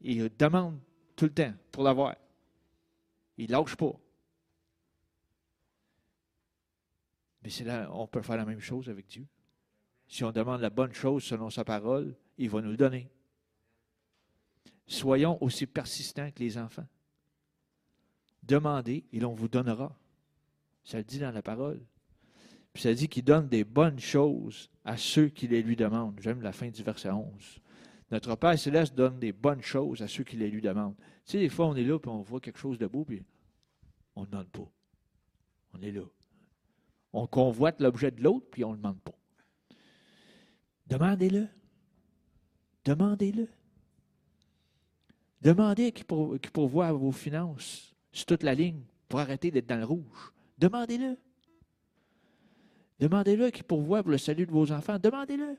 Il 0.00 0.30
demande 0.38 0.78
tout 1.22 1.26
le 1.26 1.34
temps 1.34 1.54
pour 1.70 1.84
l'avoir. 1.84 2.16
Il 3.36 3.48
lâche 3.48 3.76
pas. 3.76 3.92
Mais 7.44 7.48
c'est 7.48 7.62
là, 7.62 7.88
on 7.92 8.08
peut 8.08 8.22
faire 8.22 8.36
la 8.36 8.44
même 8.44 8.58
chose 8.58 8.88
avec 8.88 9.06
Dieu. 9.06 9.24
Si 10.08 10.24
on 10.24 10.32
demande 10.32 10.60
la 10.60 10.70
bonne 10.70 10.92
chose 10.92 11.22
selon 11.22 11.48
sa 11.48 11.64
parole, 11.64 12.16
il 12.38 12.50
va 12.50 12.60
nous 12.60 12.72
le 12.72 12.76
donner. 12.76 13.08
Soyons 14.88 15.40
aussi 15.40 15.68
persistants 15.68 16.32
que 16.32 16.40
les 16.40 16.58
enfants. 16.58 16.88
Demandez 18.42 19.04
et 19.12 19.20
l'on 19.20 19.34
vous 19.34 19.48
donnera. 19.48 19.96
Ça 20.82 20.98
le 20.98 21.04
dit 21.04 21.20
dans 21.20 21.30
la 21.30 21.42
parole. 21.42 21.80
Puis 22.72 22.82
ça 22.82 22.92
dit 22.94 23.08
qu'il 23.08 23.22
donne 23.22 23.48
des 23.48 23.62
bonnes 23.62 24.00
choses 24.00 24.68
à 24.84 24.96
ceux 24.96 25.28
qui 25.28 25.46
les 25.46 25.62
lui 25.62 25.76
demandent. 25.76 26.18
J'aime 26.20 26.42
la 26.42 26.50
fin 26.50 26.68
du 26.68 26.82
verset 26.82 27.10
11. 27.10 27.60
Notre 28.12 28.36
Père 28.36 28.58
céleste 28.58 28.94
donne 28.94 29.18
des 29.18 29.32
bonnes 29.32 29.62
choses 29.62 30.02
à 30.02 30.06
ceux 30.06 30.22
qui 30.22 30.36
les 30.36 30.50
lui 30.50 30.60
demandent. 30.60 30.96
Tu 31.24 31.32
sais, 31.32 31.38
des 31.38 31.48
fois, 31.48 31.66
on 31.66 31.74
est 31.74 31.82
là, 31.82 31.98
puis 31.98 32.10
on 32.10 32.20
voit 32.20 32.40
quelque 32.40 32.58
chose 32.58 32.78
de 32.78 32.86
beau, 32.86 33.06
puis 33.06 33.24
on 34.14 34.20
ne 34.20 34.26
demande 34.26 34.48
pas. 34.48 34.70
On 35.72 35.80
est 35.80 35.90
là. 35.90 36.04
On 37.14 37.26
convoite 37.26 37.80
l'objet 37.80 38.10
de 38.10 38.22
l'autre, 38.22 38.46
puis 38.50 38.64
on 38.64 38.72
ne 38.72 38.74
le 38.74 38.82
demande 38.82 39.00
pas. 39.00 39.14
Demandez-le. 40.88 41.48
Demandez-le. 42.84 43.48
Demandez 45.40 45.90
qui, 45.92 46.04
pour, 46.04 46.38
qui 46.38 46.50
pourvoit 46.50 46.92
vos 46.92 47.12
finances 47.12 47.94
sur 48.12 48.26
toute 48.26 48.42
la 48.42 48.54
ligne 48.54 48.82
pour 49.08 49.20
arrêter 49.20 49.50
d'être 49.50 49.68
dans 49.68 49.78
le 49.78 49.86
rouge. 49.86 50.32
Demandez-le. 50.58 51.16
Demandez-le 53.00 53.50
qui 53.50 53.62
pourvoit 53.62 54.02
pour 54.02 54.12
le 54.12 54.18
salut 54.18 54.44
de 54.44 54.52
vos 54.52 54.70
enfants. 54.70 54.98
Demandez-le. 54.98 55.56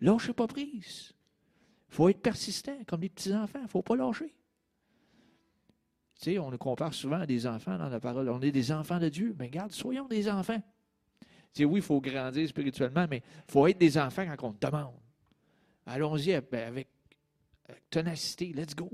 Lâchez 0.00 0.32
pas 0.32 0.46
prise. 0.46 1.12
Il 1.92 1.94
faut 1.94 2.08
être 2.08 2.22
persistant, 2.22 2.78
comme 2.86 3.02
les 3.02 3.10
petits-enfants. 3.10 3.58
Il 3.58 3.64
ne 3.64 3.68
faut 3.68 3.82
pas 3.82 3.94
lâcher. 3.96 4.32
Tu 6.18 6.32
sais, 6.32 6.38
on 6.38 6.50
nous 6.50 6.56
compare 6.56 6.94
souvent 6.94 7.20
à 7.20 7.26
des 7.26 7.46
enfants 7.46 7.76
dans 7.76 7.90
la 7.90 8.00
parole. 8.00 8.30
On 8.30 8.40
est 8.40 8.50
des 8.50 8.72
enfants 8.72 8.98
de 8.98 9.10
Dieu. 9.10 9.36
Mais 9.38 9.48
regarde, 9.48 9.72
soyons 9.72 10.08
des 10.08 10.26
enfants. 10.30 10.62
Tu 11.52 11.66
oui, 11.66 11.80
il 11.80 11.82
faut 11.82 12.00
grandir 12.00 12.48
spirituellement, 12.48 13.06
mais 13.10 13.18
il 13.18 13.52
faut 13.52 13.66
être 13.66 13.76
des 13.76 13.98
enfants 13.98 14.24
quand 14.38 14.48
on 14.48 14.56
demande. 14.58 14.94
Allons-y 15.84 16.32
avec, 16.32 16.88
ténacité. 17.90 18.54
Let's 18.54 18.74
go. 18.74 18.90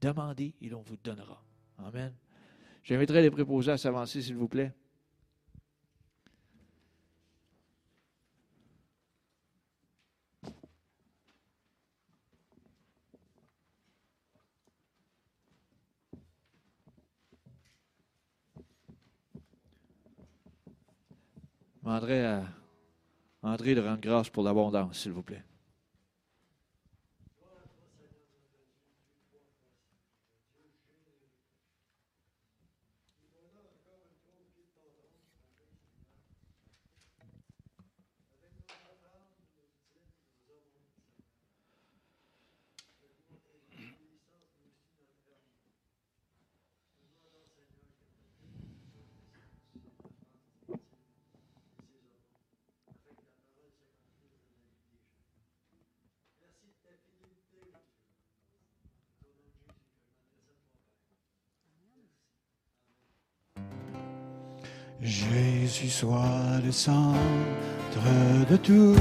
Demandez 0.00 0.54
et 0.62 0.70
l'on 0.70 0.80
vous 0.80 0.96
donnera. 0.96 1.44
Amen. 1.76 2.14
J'inviterai 2.84 3.20
les 3.20 3.30
préposés 3.30 3.72
à 3.72 3.76
s'avancer, 3.76 4.22
s'il 4.22 4.36
vous 4.36 4.48
plaît. 4.48 4.72
Demanderai 21.82 22.24
à 22.24 22.44
André 23.42 23.74
de 23.74 23.80
rendre 23.80 24.00
grâce 24.00 24.28
pour 24.28 24.44
l'abondance, 24.44 24.98
s'il 24.98 25.12
vous 25.12 25.22
plaît. 25.22 25.44
Jésus 66.02 66.08
soit 66.08 66.60
le 66.64 66.72
centre 66.72 67.16
de 68.50 68.56
tout. 68.56 68.96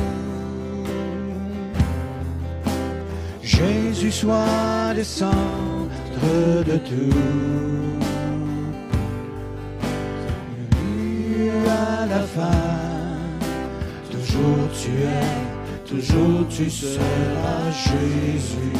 Jésus 3.41 4.11
soit 4.11 4.93
le 4.95 5.03
centre 5.03 5.39
de 6.67 6.77
tout. 6.77 7.17
à 11.67 12.05
la 12.05 12.21
fin, 12.21 12.67
toujours 14.11 14.69
tu 14.79 14.91
es, 15.01 15.89
toujours 15.89 16.47
tu 16.49 16.69
seras 16.69 17.71
Jésus. 17.71 18.71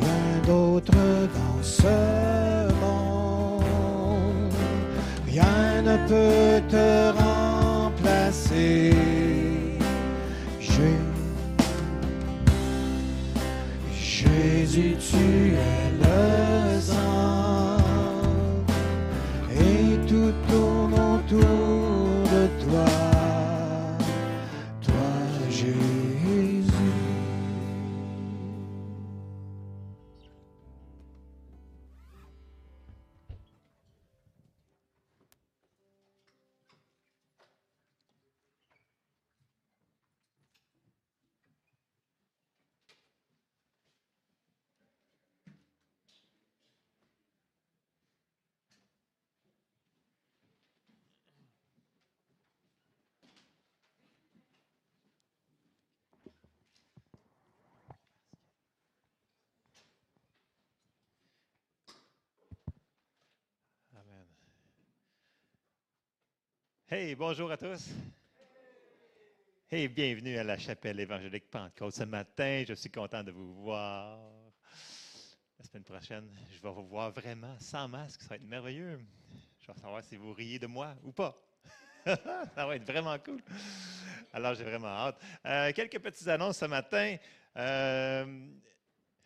Rien 0.00 0.92
ne 0.92 2.35
peut 6.08 6.62
te 6.68 7.10
remplacer. 7.10 7.25
Hey, 66.98 67.14
bonjour 67.14 67.52
à 67.52 67.58
tous. 67.58 67.90
Hey, 69.70 69.86
bienvenue 69.86 70.38
à 70.38 70.44
la 70.44 70.56
chapelle 70.56 70.98
évangélique 70.98 71.50
Pentecôte. 71.50 71.92
Ce 71.92 72.04
matin, 72.04 72.64
je 72.66 72.72
suis 72.72 72.88
content 72.88 73.22
de 73.22 73.32
vous 73.32 73.52
voir. 73.52 74.18
La 75.58 75.64
semaine 75.66 75.84
prochaine, 75.84 76.26
je 76.50 76.58
vais 76.58 76.70
vous 76.70 76.86
voir 76.86 77.10
vraiment 77.10 77.54
sans 77.60 77.86
masque. 77.86 78.22
Ça 78.22 78.28
va 78.30 78.36
être 78.36 78.48
merveilleux. 78.48 78.98
Je 79.60 79.66
vais 79.66 79.78
savoir 79.78 80.02
si 80.04 80.16
vous 80.16 80.32
riez 80.32 80.58
de 80.58 80.66
moi 80.66 80.94
ou 81.02 81.12
pas. 81.12 81.38
ça 82.06 82.66
va 82.66 82.74
être 82.74 82.90
vraiment 82.90 83.18
cool. 83.18 83.42
Alors, 84.32 84.54
j'ai 84.54 84.64
vraiment 84.64 84.86
hâte. 84.86 85.20
Euh, 85.44 85.72
quelques 85.74 85.98
petites 85.98 86.28
annonces 86.28 86.56
ce 86.56 86.64
matin. 86.64 87.14
Euh, 87.58 88.48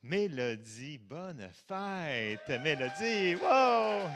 Mélodie, 0.03 0.99
bonne 0.99 1.49
fête. 1.69 2.49
Mélodie, 2.49 3.37
wow! 3.37 4.11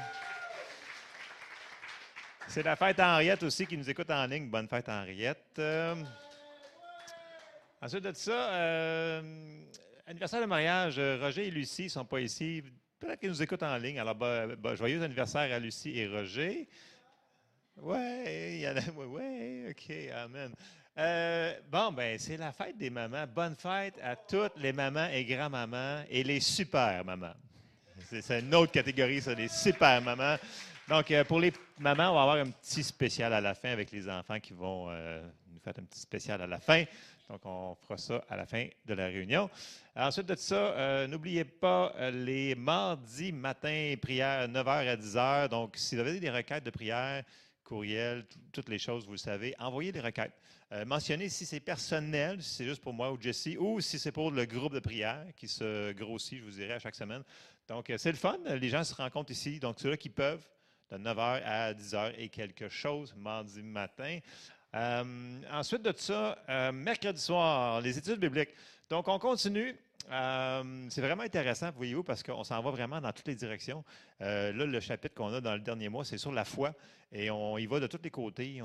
C'est 2.47 2.63
la 2.63 2.77
fête 2.77 3.01
à 3.01 3.15
Henriette 3.15 3.43
aussi 3.43 3.67
qui 3.67 3.77
nous 3.77 3.89
écoute 3.89 4.11
en 4.11 4.27
ligne. 4.27 4.49
Bonne 4.49 4.69
fête 4.69 4.89
Henriette. 4.89 5.59
Euh, 5.59 5.97
ensuite 7.81 8.05
de 8.05 8.13
ça, 8.13 8.51
euh, 8.53 9.23
anniversaire 10.07 10.41
de 10.41 10.47
mariage, 10.47 10.97
euh, 10.99 11.19
Roger 11.21 11.49
et 11.49 11.51
Lucie 11.51 11.85
ne 11.85 11.89
sont 11.89 12.05
pas 12.05 12.21
ici. 12.21 12.63
Peut-être 13.01 13.19
qu'ils 13.19 13.31
nous 13.31 13.43
écoutent 13.43 13.63
en 13.63 13.77
ligne. 13.77 13.99
Alors, 13.99 14.15
bah, 14.15 14.75
joyeux 14.75 15.03
anniversaire 15.03 15.53
à 15.53 15.59
Lucie 15.59 15.99
et 15.99 16.07
Roger. 16.07 16.69
Ouais, 17.77 18.53
il 18.55 18.61
y 18.61 18.69
en 18.69 18.77
a. 18.77 19.07
Ouais, 19.07 19.67
OK, 19.71 19.93
Amen. 20.15 20.53
Bon, 21.71 21.93
ben, 21.93 22.19
c'est 22.19 22.37
la 22.37 22.53
fête 22.53 22.77
des 22.77 22.91
mamans. 22.91 23.27
Bonne 23.27 23.57
fête 23.57 23.99
à 24.03 24.15
toutes 24.15 24.57
les 24.59 24.73
mamans 24.73 25.09
et 25.09 25.25
grands-mamans 25.25 26.05
et 26.09 26.23
les 26.23 26.41
super 26.41 27.05
mamans. 27.05 27.35
C'est 28.09 28.23
c'est 28.23 28.41
une 28.41 28.55
autre 28.55 28.73
catégorie, 28.73 29.21
ça, 29.21 29.35
les 29.35 29.49
super 29.49 30.01
mamans. 30.03 30.37
Donc, 30.89 31.11
euh, 31.11 31.25
pour 31.25 31.41
les 31.41 31.53
mamans, 31.79 32.11
on 32.11 32.15
va 32.15 32.23
avoir 32.23 32.37
un 32.37 32.51
petit 32.51 32.83
spécial 32.83 33.33
à 33.33 33.41
la 33.41 33.55
fin 33.55 33.71
avec 33.71 33.91
les 33.91 34.09
enfants 34.09 34.39
qui 34.39 34.53
vont 34.53 34.87
euh, 34.91 35.27
nous 35.51 35.59
faire 35.61 35.73
un 35.79 35.85
petit 35.85 36.01
spécial 36.01 36.43
à 36.43 36.47
la 36.47 36.61
fin. 36.61 36.85
Donc, 37.31 37.41
on 37.47 37.75
fera 37.75 37.97
ça 37.97 38.23
à 38.29 38.37
la 38.37 38.45
fin 38.45 38.67
de 38.85 38.93
la 38.93 39.07
réunion. 39.07 39.49
Ensuite 39.97 40.27
de 40.27 40.35
ça, 40.35 40.55
euh, 40.57 41.07
n'oubliez 41.07 41.45
pas 41.45 41.95
les 42.13 42.55
mardis 42.55 43.33
matins, 43.33 43.95
prières 44.01 44.47
9h 44.47 44.89
à 44.89 44.97
10h. 44.97 45.49
Donc, 45.49 45.75
si 45.77 45.95
vous 45.95 46.03
avez 46.03 46.21
des 46.21 46.31
requêtes 46.31 46.65
de 46.65 46.71
prière, 46.71 47.23
courriel, 47.65 48.27
tout- 48.27 48.39
toutes 48.53 48.69
les 48.69 48.79
choses, 48.79 49.07
vous 49.07 49.13
le 49.13 49.17
savez, 49.19 49.55
envoyez 49.59 49.91
des 49.91 50.01
requêtes. 50.01 50.35
Mentionnez 50.87 51.29
si 51.29 51.47
c'est 51.47 51.61
personnel, 51.61 52.43
si 52.43 52.57
c'est 52.57 52.65
juste 52.65 52.83
pour 52.83 52.93
moi 52.93 53.13
ou 53.13 53.21
Jessie, 53.21 53.57
ou 53.57 53.81
si 53.81 53.97
c'est 53.97 54.11
pour 54.11 54.33
le 54.33 54.45
groupe 54.45 54.75
de 54.75 54.81
prière 54.81 55.25
qui 55.37 55.47
se 55.47 55.93
grossit, 55.93 56.41
je 56.41 56.45
vous 56.45 56.51
dirai, 56.51 56.73
à 56.73 56.79
chaque 56.81 56.97
semaine. 56.97 57.23
Donc, 57.69 57.93
c'est 57.97 58.11
le 58.11 58.19
fun. 58.19 58.37
Les 58.45 58.69
gens 58.69 58.83
se 58.83 58.93
rencontrent 58.95 59.31
ici. 59.31 59.61
Donc, 59.61 59.77
ceux-là 59.79 59.97
qui 59.97 60.09
peuvent, 60.09 60.45
de 60.91 60.99
9h 60.99 61.43
à 61.45 61.73
10h 61.73 62.15
et 62.19 62.29
quelque 62.29 62.69
chose, 62.69 63.15
mardi 63.17 63.63
matin. 63.63 64.19
Euh, 64.75 65.41
ensuite 65.53 65.83
de 65.83 65.93
ça, 65.97 66.37
euh, 66.49 66.73
mercredi 66.73 67.21
soir, 67.21 67.81
les 67.81 67.97
études 67.97 68.19
bibliques. 68.19 68.51
Donc, 68.91 69.07
on 69.09 69.19
continue. 69.19 69.77
Euh, 70.11 70.87
c'est 70.91 71.01
vraiment 71.01 71.23
intéressant, 71.23 71.71
voyez-vous, 71.75 72.03
parce 72.03 72.23
qu'on 72.23 72.45
s'en 72.45 72.61
va 72.61 72.71
vraiment 72.71 73.01
dans 73.01 73.13
toutes 73.13 73.29
les 73.29 73.37
directions. 73.37 73.85
Là, 74.21 74.53
le 74.53 74.81
chapitre 74.81 75.15
qu'on 75.15 75.33
a 75.33 75.41
dans 75.41 75.55
le 75.55 75.61
dernier 75.61 75.89
mois, 75.89 76.05
c'est 76.05 76.19
sur 76.19 76.33
la 76.33 76.45
foi. 76.45 76.75
Et 77.13 77.31
on 77.31 77.57
y 77.57 77.67
va 77.67 77.79
de 77.79 77.87
tous 77.87 78.01
les 78.03 78.11
côtés. 78.11 78.61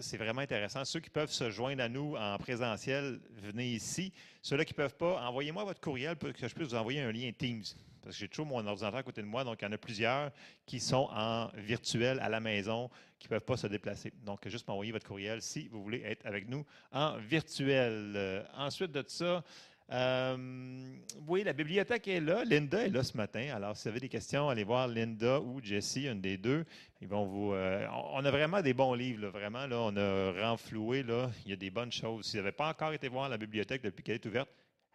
C'est 0.00 0.16
vraiment 0.16 0.40
intéressant. 0.40 0.84
Ceux 0.84 1.00
qui 1.00 1.10
peuvent 1.10 1.30
se 1.30 1.50
joindre 1.50 1.82
à 1.82 1.88
nous 1.88 2.16
en 2.16 2.36
présentiel, 2.36 3.20
venez 3.42 3.68
ici. 3.68 4.12
Ceux-là 4.42 4.64
qui 4.64 4.72
ne 4.72 4.76
peuvent 4.76 4.96
pas, 4.96 5.24
envoyez-moi 5.26 5.64
votre 5.64 5.80
courriel 5.80 6.16
pour 6.16 6.32
que 6.32 6.48
je 6.48 6.54
puisse 6.54 6.68
vous 6.68 6.74
envoyer 6.74 7.00
un 7.00 7.12
lien 7.12 7.30
Teams. 7.32 7.62
Parce 8.04 8.16
que 8.16 8.20
j'ai 8.20 8.28
toujours 8.28 8.46
mon 8.46 8.66
ordinateur 8.66 9.00
à 9.00 9.02
côté 9.02 9.22
de 9.22 9.26
moi, 9.26 9.44
donc 9.44 9.60
il 9.60 9.64
y 9.64 9.68
en 9.68 9.72
a 9.72 9.78
plusieurs 9.78 10.30
qui 10.66 10.78
sont 10.78 11.08
en 11.12 11.48
virtuel 11.56 12.20
à 12.20 12.28
la 12.28 12.38
maison, 12.38 12.90
qui 13.18 13.26
ne 13.26 13.30
peuvent 13.30 13.44
pas 13.44 13.56
se 13.56 13.66
déplacer. 13.66 14.12
Donc, 14.24 14.46
juste 14.46 14.68
m'envoyer 14.68 14.92
votre 14.92 15.06
courriel 15.06 15.40
si 15.40 15.68
vous 15.68 15.82
voulez 15.82 16.02
être 16.04 16.26
avec 16.26 16.48
nous 16.48 16.64
en 16.92 17.16
virtuel. 17.16 18.12
Euh, 18.14 18.42
ensuite 18.54 18.92
de 18.92 19.02
ça, 19.08 19.42
euh, 19.90 20.96
oui, 21.26 21.44
la 21.44 21.52
bibliothèque 21.52 22.08
est 22.08 22.20
là. 22.20 22.44
Linda 22.44 22.84
est 22.84 22.90
là 22.90 23.02
ce 23.02 23.16
matin. 23.16 23.50
Alors, 23.54 23.76
si 23.76 23.84
vous 23.84 23.88
avez 23.88 24.00
des 24.00 24.08
questions, 24.08 24.48
allez 24.48 24.64
voir 24.64 24.88
Linda 24.88 25.40
ou 25.40 25.62
Jessie, 25.62 26.06
une 26.06 26.20
des 26.20 26.38
deux. 26.38 26.64
Ils 27.00 27.08
vont 27.08 27.24
vous. 27.24 27.52
euh, 27.52 27.86
on 28.12 28.24
a 28.24 28.30
vraiment 28.30 28.62
des 28.62 28.72
bons 28.72 28.94
livres, 28.94 29.28
vraiment. 29.28 29.66
Là, 29.66 29.78
on 29.80 29.96
a 29.96 30.48
renfloué. 30.48 31.02
Là, 31.02 31.30
il 31.44 31.50
y 31.50 31.52
a 31.52 31.56
des 31.56 31.70
bonnes 31.70 31.92
choses. 31.92 32.26
Si 32.26 32.36
vous 32.36 32.42
n'avez 32.42 32.52
pas 32.52 32.68
encore 32.68 32.92
été 32.92 33.08
voir 33.08 33.28
la 33.28 33.36
bibliothèque 33.36 33.82
depuis 33.82 34.02
qu'elle 34.02 34.16
est 34.16 34.26
ouverte, 34.26 34.50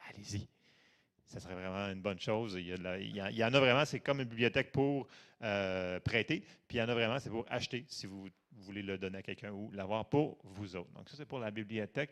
allez-y. 0.09 0.47
Ça 1.29 1.39
serait 1.39 1.53
vraiment 1.53 1.91
une 1.91 2.01
bonne 2.01 2.19
chose. 2.19 2.55
Il 2.55 2.67
y, 2.67 3.43
en 3.43 3.53
a 3.53 3.59
vraiment, 3.59 3.85
c'est 3.85 3.99
comme 3.99 4.19
une 4.19 4.27
bibliothèque 4.27 4.71
pour 4.71 5.07
euh, 5.43 5.99
prêter, 5.99 6.43
puis 6.67 6.77
il 6.77 6.81
y 6.81 6.81
en 6.81 6.89
a 6.89 6.93
vraiment, 6.95 7.19
c'est 7.19 7.29
pour 7.29 7.45
acheter 7.49 7.85
si 7.87 8.07
vous 8.07 8.27
voulez 8.51 8.81
le 8.81 8.97
donner 8.97 9.19
à 9.19 9.21
quelqu'un 9.21 9.51
ou 9.51 9.69
l'avoir 9.71 10.09
pour 10.09 10.39
vous 10.43 10.75
autres. 10.75 10.89
Donc, 10.95 11.07
ça, 11.07 11.15
c'est 11.15 11.27
pour 11.27 11.37
la 11.37 11.51
bibliothèque. 11.51 12.09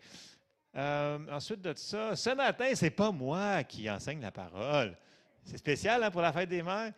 Euh, 0.76 1.18
ensuite 1.32 1.62
de 1.62 1.74
ça, 1.74 2.16
ce 2.16 2.30
matin, 2.30 2.70
c'est 2.76 2.92
pas 2.92 3.12
moi 3.12 3.64
qui 3.64 3.90
enseigne 3.90 4.22
la 4.22 4.32
parole. 4.32 4.96
C'est 5.44 5.58
spécial 5.58 6.04
hein, 6.04 6.12
pour 6.12 6.22
la 6.22 6.32
fête 6.32 6.50
des 6.50 6.62
mères. 6.62 6.94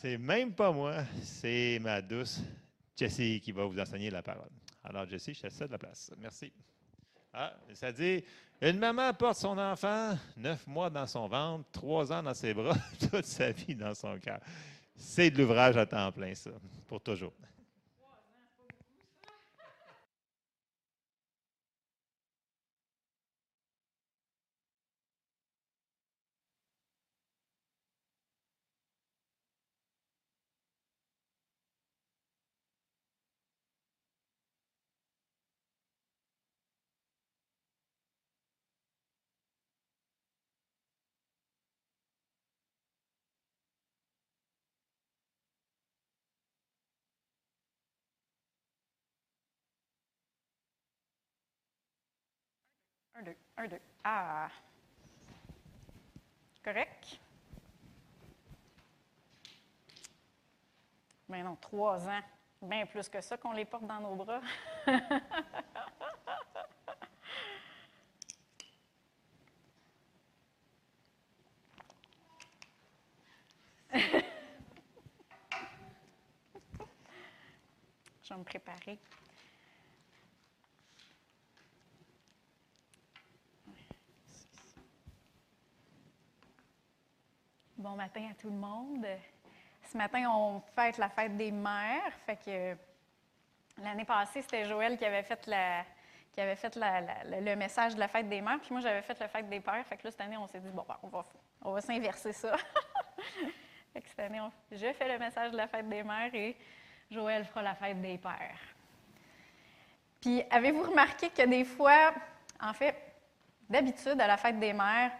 C'est 0.00 0.16
même 0.16 0.54
pas 0.54 0.72
moi, 0.72 1.04
c'est 1.22 1.78
ma 1.82 2.00
douce 2.00 2.40
Jessie 2.96 3.38
qui 3.40 3.52
va 3.52 3.66
vous 3.66 3.78
enseigner 3.78 4.10
la 4.10 4.22
parole. 4.22 4.50
Alors, 4.82 5.06
Jessie, 5.06 5.34
je 5.34 5.42
te 5.42 5.50
cède 5.50 5.70
la 5.70 5.78
place. 5.78 6.10
Merci. 6.18 6.50
Ah, 7.34 7.52
ça 7.74 7.92
dit 7.92 8.24
Une 8.64 8.78
maman 8.78 9.12
porte 9.12 9.36
son 9.36 9.58
enfant 9.58 10.16
neuf 10.38 10.66
mois 10.66 10.88
dans 10.88 11.06
son 11.06 11.28
ventre, 11.28 11.66
trois 11.70 12.10
ans 12.10 12.22
dans 12.22 12.32
ses 12.32 12.54
bras, 12.54 12.74
toute 13.10 13.26
sa 13.26 13.52
vie 13.52 13.74
dans 13.74 13.92
son 13.92 14.18
cœur. 14.18 14.40
C'est 14.96 15.30
de 15.30 15.36
l'ouvrage 15.42 15.76
à 15.76 15.84
temps 15.84 16.10
plein, 16.10 16.34
ça, 16.34 16.48
pour 16.88 16.98
toujours. 17.02 17.34
Un, 53.24 53.30
deux, 53.30 53.36
un, 53.56 53.68
deux. 53.68 53.80
Ah. 54.04 54.50
Correct? 56.62 57.20
Mais 61.28 61.42
non, 61.42 61.56
trois 61.56 62.06
ans. 62.06 62.20
Bien 62.60 62.84
plus 62.86 63.08
que 63.08 63.20
ça 63.22 63.38
qu'on 63.38 63.52
les 63.52 63.64
porte 63.64 63.86
dans 63.86 64.00
nos 64.00 64.14
bras. 64.14 64.42
Je 78.22 78.32
vais 78.32 78.38
me 78.38 78.44
préparer. 78.44 78.98
Bon 87.94 88.02
matin 88.02 88.26
à 88.28 88.34
tout 88.34 88.50
le 88.50 88.56
monde. 88.56 89.06
Ce 89.84 89.96
matin, 89.96 90.28
on 90.28 90.60
fête 90.74 90.98
la 90.98 91.08
fête 91.08 91.36
des 91.36 91.52
mères. 91.52 92.12
Fait 92.26 92.34
que 92.34 92.76
l'année 93.80 94.04
passée, 94.04 94.42
c'était 94.42 94.64
Joël 94.64 94.98
qui 94.98 95.04
avait 95.04 95.22
fait 95.22 95.46
le 95.46 97.54
message 97.54 97.94
de 97.94 98.00
la 98.00 98.08
fête 98.08 98.28
des 98.28 98.40
mères, 98.40 98.58
puis 98.58 98.72
moi 98.72 98.80
j'avais 98.80 99.02
fait 99.02 99.16
la 99.20 99.28
fête 99.28 99.48
des 99.48 99.60
pères. 99.60 99.86
Fait 99.86 99.96
que 99.96 100.02
là, 100.02 100.10
cette 100.10 100.22
année, 100.22 100.36
on 100.36 100.48
s'est 100.48 100.58
dit, 100.58 100.70
bon, 100.70 100.84
ben, 100.88 100.96
on 101.04 101.06
va, 101.06 101.24
on 101.62 101.80
s'inverser 101.80 102.32
ça. 102.32 102.56
cette 103.94 104.18
année, 104.18 104.40
je 104.72 104.92
fais 104.92 105.12
le 105.12 105.18
message 105.20 105.52
de 105.52 105.56
la 105.56 105.68
fête 105.68 105.88
des 105.88 106.02
mères 106.02 106.34
et 106.34 106.56
Joël 107.12 107.44
fera 107.44 107.62
la 107.62 107.76
fête 107.76 108.02
des 108.02 108.18
pères. 108.18 108.58
Puis 110.20 110.42
avez-vous 110.50 110.82
remarqué 110.82 111.30
que 111.30 111.46
des 111.46 111.64
fois, 111.64 112.12
en 112.60 112.72
fait, 112.72 112.96
d'habitude, 113.70 114.20
à 114.20 114.26
la 114.26 114.36
fête 114.36 114.58
des 114.58 114.72
mères, 114.72 115.12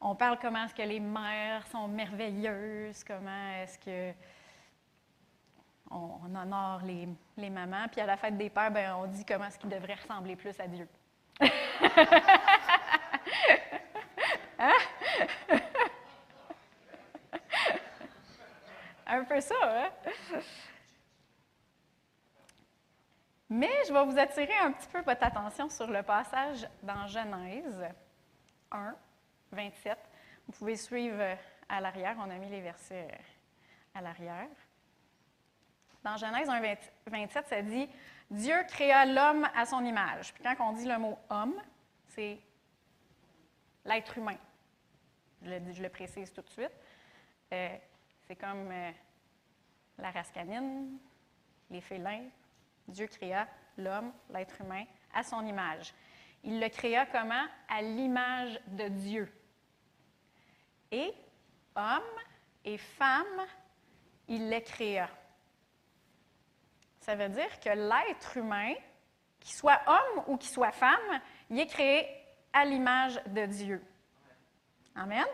on 0.00 0.14
parle 0.14 0.38
comment 0.38 0.64
est-ce 0.64 0.74
que 0.74 0.82
les 0.82 1.00
mères 1.00 1.66
sont 1.68 1.88
merveilleuses, 1.88 3.02
comment 3.04 3.52
est-ce 3.62 3.78
que 3.78 4.12
on, 5.90 6.20
honore 6.34 6.82
les, 6.82 7.50
mamans. 7.50 7.86
Puis 7.90 8.00
à 8.00 8.06
la 8.06 8.16
fête 8.16 8.36
des 8.36 8.50
pères, 8.50 8.70
ben, 8.70 8.94
on 8.96 9.06
dit 9.06 9.24
comment 9.24 9.46
est-ce 9.46 9.58
qu'ils 9.58 9.70
devraient 9.70 9.94
ressembler 9.94 10.36
plus 10.36 10.58
à 10.60 10.66
Dieu. 10.66 10.88
Hein? 14.58 14.72
Un 19.06 19.24
peu 19.24 19.38
ça, 19.40 19.54
hein? 19.62 19.90
Mais 23.48 23.70
je 23.86 23.92
vais 23.92 24.04
vous 24.04 24.18
attirer 24.18 24.56
un 24.56 24.72
petit 24.72 24.88
peu 24.88 25.00
votre 25.02 25.22
attention 25.22 25.68
sur 25.68 25.86
le 25.86 26.02
passage 26.02 26.66
dans 26.82 27.06
Genèse 27.06 27.84
1, 28.72 28.94
27. 29.56 29.98
Vous 30.46 30.52
pouvez 30.52 30.76
suivre 30.76 31.36
à 31.68 31.80
l'arrière, 31.80 32.16
on 32.18 32.30
a 32.30 32.38
mis 32.38 32.48
les 32.48 32.60
versets 32.60 33.08
à 33.94 34.00
l'arrière. 34.00 34.48
Dans 36.04 36.16
Genèse 36.16 36.48
1, 36.48 36.60
27, 37.06 37.46
ça 37.48 37.62
dit 37.62 37.88
Dieu 38.30 38.54
créa 38.68 39.06
l'homme 39.06 39.48
à 39.56 39.66
son 39.66 39.84
image. 39.84 40.32
Puis 40.32 40.44
quand 40.44 40.54
on 40.60 40.72
dit 40.72 40.86
le 40.86 40.98
mot 40.98 41.18
homme, 41.30 41.60
c'est 42.06 42.38
l'être 43.84 44.16
humain. 44.16 44.36
Je 45.42 45.82
le, 45.82 45.88
précise 45.88 46.32
tout 46.32 46.42
de 46.42 46.48
suite. 46.48 46.72
Euh, 47.52 47.76
c'est 48.26 48.36
comme 48.36 48.70
euh, 48.70 48.90
la 49.98 50.10
race 50.10 50.30
canine, 50.30 50.98
les 51.70 51.80
félins, 51.80 52.24
Dieu 52.88 53.06
créa 53.06 53.48
l'homme, 53.76 54.12
l'être 54.30 54.60
humain, 54.60 54.84
à 55.14 55.22
son 55.22 55.44
image. 55.44 55.94
Il 56.44 56.60
le 56.60 56.68
créa 56.68 57.06
comment? 57.06 57.46
À 57.68 57.82
l'image 57.82 58.60
de 58.68 58.88
Dieu. 58.88 59.32
Et 60.90 61.12
homme 61.74 62.02
et 62.64 62.78
femme, 62.78 63.46
il 64.28 64.48
les 64.48 64.62
créa. 64.62 65.08
Ça 67.00 67.14
veut 67.14 67.28
dire 67.28 67.60
que 67.60 67.70
l'être 67.70 68.36
humain, 68.36 68.74
qu'il 69.38 69.54
soit 69.54 69.80
homme 69.86 70.24
ou 70.26 70.36
qu'il 70.36 70.50
soit 70.50 70.72
femme, 70.72 71.20
il 71.50 71.60
est 71.60 71.66
créé 71.66 72.08
à 72.52 72.64
l'image 72.64 73.20
de 73.26 73.46
Dieu. 73.46 73.82
Amen. 74.94 75.26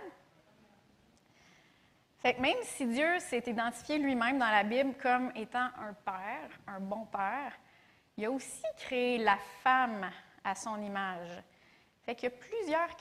Fait 2.19 2.35
que 2.35 2.41
même 2.41 2.63
si 2.63 2.87
Dieu 2.87 3.19
s'est 3.21 3.43
identifié 3.47 3.99
lui-même 3.99 4.39
dans 4.39 4.51
la 4.51 4.63
Bible 4.63 4.95
comme 5.01 5.33
étant 5.35 5.69
un 5.79 5.93
père, 6.05 6.51
un 6.67 6.79
bon 6.79 7.07
père, 7.07 7.53
il 8.17 8.27
a 8.27 8.31
aussi 8.31 8.63
créé 8.77 9.19
la 9.19 9.39
femme 9.63 10.11
à 10.45 10.55
son 10.55 10.81
image. 10.81 11.43
Fait 12.03 12.15
qu'il 12.15 12.29
y 12.29 12.33
a 12.33 12.37
plusieurs 12.37 12.97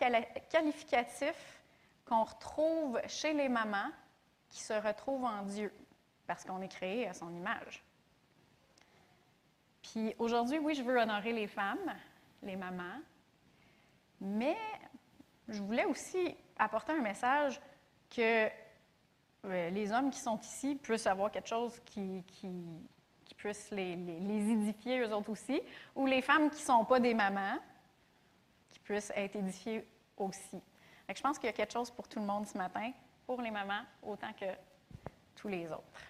qualificatifs 0.50 1.61
qu'on 2.12 2.26
retrouve 2.26 3.00
chez 3.08 3.32
les 3.32 3.48
mamans 3.48 3.90
qui 4.50 4.60
se 4.60 4.74
retrouvent 4.74 5.24
en 5.24 5.44
Dieu, 5.44 5.74
parce 6.28 6.44
qu'on 6.44 6.62
est 6.62 6.68
créé 6.68 7.08
à 7.08 7.14
son 7.14 7.34
image. 7.34 7.82
Puis 9.82 10.14
aujourd'hui, 10.20 10.60
oui, 10.60 10.76
je 10.76 10.84
veux 10.84 10.98
honorer 10.98 11.32
les 11.32 11.48
femmes, 11.48 11.96
les 12.44 12.58
mamans, 12.58 13.00
mais 14.20 14.58
je 15.48 15.62
voulais 15.62 15.86
aussi 15.86 16.36
apporter 16.60 16.92
un 16.92 17.02
message 17.02 17.62
que 18.14 18.50
les 19.46 19.92
hommes 19.94 20.12
qui 20.12 20.20
sont 20.20 20.40
ici 20.40 20.76
puissent 20.76 21.08
avoir 21.08 21.32
quelque 21.32 21.48
chose 21.48 21.80
qui, 21.86 22.26
puisse 23.38 23.72
les, 23.72 23.94
édifier 23.94 25.00
eux 25.00 25.14
autres 25.14 25.30
aussi, 25.30 25.62
ou 25.96 26.06
les 26.06 26.22
femmes 26.22 26.50
qui 26.50 26.60
ne 26.60 26.66
sont 26.66 26.84
pas 26.84 27.00
des 27.00 27.14
mamans, 27.14 27.58
qui 28.70 28.80
puissent 28.80 29.14
être 29.16 29.38
édifiées 29.38 29.88
aussi. 30.18 30.62
Je 31.16 31.22
pense 31.22 31.38
qu'il 31.38 31.48
y 31.48 31.50
a 31.50 31.54
quelque 31.54 31.74
chose 31.74 31.92
pour 31.92 32.08
tout 32.08 32.20
le 32.20 32.26
monde 32.26 32.48
ce 32.48 32.58
matin, 32.58 32.92
pour 33.26 33.42
les 33.42 33.52
mamans 33.52 33.84
autant 34.04 34.32
que 34.34 34.46
tous 35.36 35.48
les 35.48 35.72
autres. 35.72 36.02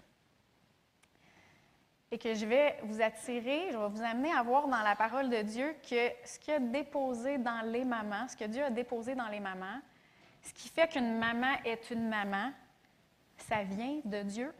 Et 2.11 2.17
que 2.17 2.33
je 2.33 2.45
vais 2.45 2.77
vous 2.83 3.01
attirer, 3.01 3.71
je 3.71 3.77
vais 3.77 3.87
vous 3.87 4.01
amener 4.01 4.33
à 4.33 4.43
voir 4.43 4.67
dans 4.67 4.81
la 4.81 4.95
parole 4.95 5.29
de 5.29 5.41
Dieu 5.41 5.75
que 5.81 6.11
ce 6.25 6.37
qu'il 6.39 6.53
a 6.53 6.59
déposé 6.59 7.37
dans 7.37 7.61
les 7.65 7.85
mamans, 7.85 8.27
ce 8.27 8.35
que 8.35 8.43
Dieu 8.45 8.63
a 8.63 8.69
déposé 8.69 9.15
dans 9.15 9.29
les 9.29 9.39
mamans, 9.39 9.79
ce 10.41 10.53
qui 10.53 10.67
fait 10.67 10.87
qu'une 10.87 11.17
maman 11.17 11.55
est 11.63 11.89
une 11.91 12.09
maman, 12.09 12.51
ça 13.37 13.63
vient 13.63 14.01
de 14.03 14.23
Dieu, 14.23 14.53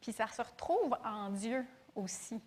puis 0.00 0.12
ça 0.12 0.28
se 0.28 0.40
retrouve 0.40 0.96
en 1.04 1.30
Dieu 1.30 1.66
aussi. 1.94 2.40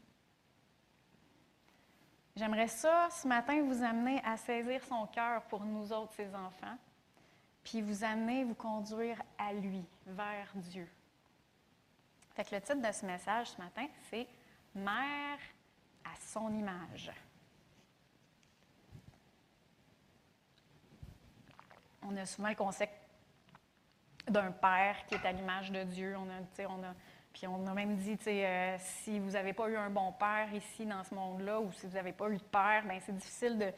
J'aimerais 2.36 2.68
ça, 2.68 3.10
ce 3.12 3.28
matin, 3.28 3.62
vous 3.64 3.84
amener 3.84 4.22
à 4.24 4.38
saisir 4.38 4.82
son 4.86 5.06
cœur 5.08 5.41
pour 5.43 5.66
nous 5.66 5.91
autres, 5.91 6.14
ses 6.14 6.34
enfants, 6.34 6.78
puis 7.70 7.82
vous 7.84 8.03
amener, 8.03 8.43
vous 8.43 8.55
conduire 8.55 9.22
à 9.38 9.53
lui, 9.53 9.86
vers 10.07 10.47
Dieu. 10.55 10.88
Fait 12.34 12.43
que 12.43 12.55
le 12.55 12.61
titre 12.61 12.82
de 12.82 12.91
ce 12.91 13.05
message 13.05 13.51
ce 13.51 13.61
matin, 13.61 13.86
c'est 14.09 14.28
Mère 14.74 15.38
à 16.03 16.15
son 16.20 16.51
image. 16.51 17.11
On 22.01 22.15
a 22.17 22.26
souvent 22.26 22.49
le 22.49 22.55
concept 22.55 22.93
d'un 24.28 24.51
père 24.51 25.05
qui 25.07 25.15
est 25.15 25.26
à 25.26 25.32
l'image 25.32 25.72
de 25.72 25.84
Dieu. 25.84 26.15
On 26.17 26.30
a, 26.30 26.93
puis 27.34 27.45
on 27.45 27.67
a 27.67 27.74
même 27.74 27.97
dit, 27.97 28.17
euh, 28.28 28.78
si 28.80 29.20
vous 29.20 29.32
n'avez 29.32 29.53
pas 29.53 29.70
eu 29.70 29.76
un 29.76 29.91
bon 29.91 30.11
père 30.13 30.51
ici 30.55 30.88
dans 30.88 31.03
ce 31.03 31.13
monde-là, 31.13 31.59
ou 31.59 31.72
si 31.72 31.86
vous 31.86 31.93
n'avez 31.93 32.13
pas 32.13 32.30
eu 32.30 32.38
de 32.38 32.43
père, 32.43 32.84
ben 32.88 32.99
c'est 33.05 33.15
difficile 33.15 33.74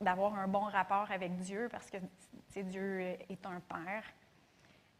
d'avoir 0.00 0.34
un 0.34 0.46
bon 0.46 0.64
rapport 0.64 1.10
avec 1.10 1.36
Dieu 1.38 1.68
parce 1.70 1.90
que 1.90 1.98
Dieu 2.62 3.00
est 3.00 3.46
un 3.46 3.60
père. 3.60 4.04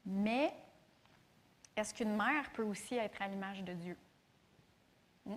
Mais 0.06 0.52
est-ce 1.76 1.94
qu'une 1.94 2.16
mère 2.16 2.50
peut 2.52 2.64
aussi 2.64 2.96
être 2.96 3.20
à 3.22 3.28
l'image 3.28 3.62
de 3.62 3.72
Dieu? 3.72 3.96
Hmm? 5.24 5.36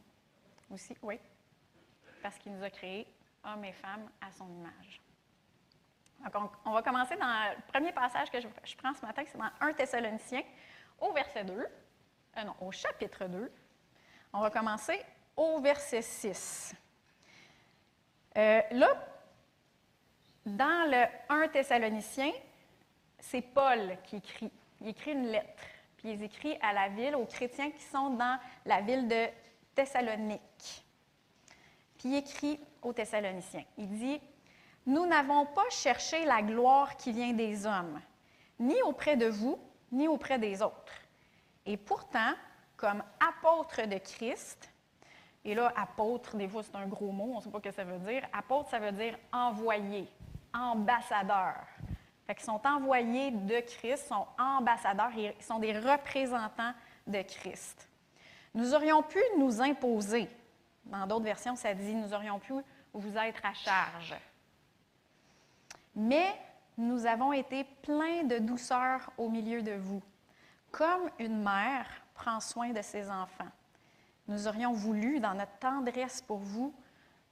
Aussi, 0.71 0.95
oui. 1.01 1.19
Parce 2.21 2.37
qu'il 2.37 2.53
nous 2.53 2.63
a 2.63 2.69
créés, 2.69 3.07
hommes 3.43 3.63
et 3.65 3.73
femmes, 3.73 4.09
à 4.21 4.31
son 4.31 4.49
image 4.49 5.01
on, 6.65 6.71
va 6.71 6.81
commencer 6.81 7.15
dans 7.15 7.51
le 7.55 7.61
premier 7.71 7.91
passage 7.91 8.29
que 8.29 8.39
je, 8.39 8.47
prends 8.77 8.93
ce 8.93 9.05
matin, 9.05 9.23
c'est 9.25 9.37
dans 9.37 9.49
1 9.61 9.73
Thessaloniciens, 9.73 10.43
au 10.99 11.13
verset 11.13 11.43
2. 11.43 11.53
Euh, 11.53 12.43
non, 12.43 12.55
au 12.61 12.71
chapitre 12.71 13.25
2. 13.25 13.51
On 14.33 14.41
va 14.41 14.49
commencer 14.49 15.03
au 15.35 15.59
verset 15.59 16.01
6. 16.01 16.75
Euh, 18.37 18.61
là, 18.71 19.07
dans 20.47 20.89
le 20.89 21.05
1 21.29 21.47
Thessaloniciens, 21.49 22.31
c'est 23.19 23.41
Paul 23.41 23.97
qui 24.03 24.17
écrit. 24.17 24.51
Il 24.81 24.89
écrit 24.89 25.11
une 25.11 25.27
lettre. 25.27 25.63
Puis 25.97 26.11
il 26.11 26.23
écrit 26.23 26.57
à 26.61 26.73
la 26.73 26.89
ville, 26.89 27.15
aux 27.15 27.25
chrétiens 27.25 27.71
qui 27.71 27.83
sont 27.83 28.11
dans 28.11 28.39
la 28.65 28.81
ville 28.81 29.07
de 29.07 29.25
Thessalonique. 29.73 30.85
Puis 31.97 32.09
il 32.09 32.15
écrit 32.15 32.59
aux 32.81 32.93
Thessaloniciens. 32.93 33.65
Il 33.77 33.89
dit 33.89 34.21
nous 34.87 35.05
n'avons 35.05 35.45
pas 35.45 35.69
cherché 35.69 36.23
la 36.23 36.41
gloire 36.41 36.95
qui 36.95 37.11
vient 37.11 37.33
des 37.33 37.65
hommes, 37.65 37.99
ni 38.57 38.81
auprès 38.83 39.17
de 39.17 39.25
vous, 39.25 39.59
ni 39.91 40.07
auprès 40.07 40.39
des 40.39 40.61
autres. 40.61 40.93
Et 41.65 41.75
pourtant, 41.75 42.31
comme 42.77 43.03
apôtre 43.19 43.85
de 43.85 43.97
Christ, 43.97 44.71
et 45.43 45.55
là, 45.55 45.73
apôtre, 45.75 46.37
des 46.37 46.47
fois, 46.47 46.63
c'est 46.63 46.75
un 46.75 46.87
gros 46.87 47.11
mot, 47.11 47.31
on 47.33 47.37
ne 47.37 47.41
sait 47.41 47.49
pas 47.49 47.57
ce 47.57 47.63
que 47.63 47.71
ça 47.71 47.83
veut 47.83 47.99
dire. 47.99 48.25
Apôtre, 48.31 48.69
ça 48.69 48.79
veut 48.79 48.93
dire 48.93 49.17
envoyé, 49.33 50.07
ambassadeur. 50.57 51.55
Fait 52.25 52.35
qu'ils 52.35 52.45
sont 52.45 52.61
envoyés 52.65 53.31
de 53.31 53.59
Christ, 53.61 54.07
sont 54.07 54.27
ambassadeurs, 54.37 55.11
ils 55.15 55.33
sont 55.41 55.59
des 55.59 55.77
représentants 55.77 56.73
de 57.05 57.21
Christ. 57.21 57.87
Nous 58.53 58.73
aurions 58.73 59.03
pu 59.03 59.19
nous 59.37 59.61
imposer. 59.61 60.27
Dans 60.85 61.05
d'autres 61.05 61.25
versions, 61.25 61.55
ça 61.55 61.73
dit 61.73 61.93
nous 61.93 62.13
aurions 62.13 62.39
pu 62.39 62.53
vous 62.93 63.17
être 63.17 63.45
à 63.45 63.53
charge. 63.53 64.15
Mais 65.95 66.27
nous 66.77 67.05
avons 67.05 67.33
été 67.33 67.63
pleins 67.81 68.23
de 68.23 68.39
douceur 68.39 69.11
au 69.17 69.29
milieu 69.29 69.61
de 69.61 69.73
vous, 69.73 70.01
comme 70.71 71.09
une 71.19 71.41
mère 71.41 71.87
prend 72.13 72.39
soin 72.39 72.69
de 72.71 72.81
ses 72.81 73.09
enfants. 73.09 73.51
Nous 74.27 74.47
aurions 74.47 74.73
voulu, 74.73 75.19
dans 75.19 75.33
notre 75.33 75.57
tendresse 75.59 76.21
pour 76.21 76.39
vous, 76.39 76.73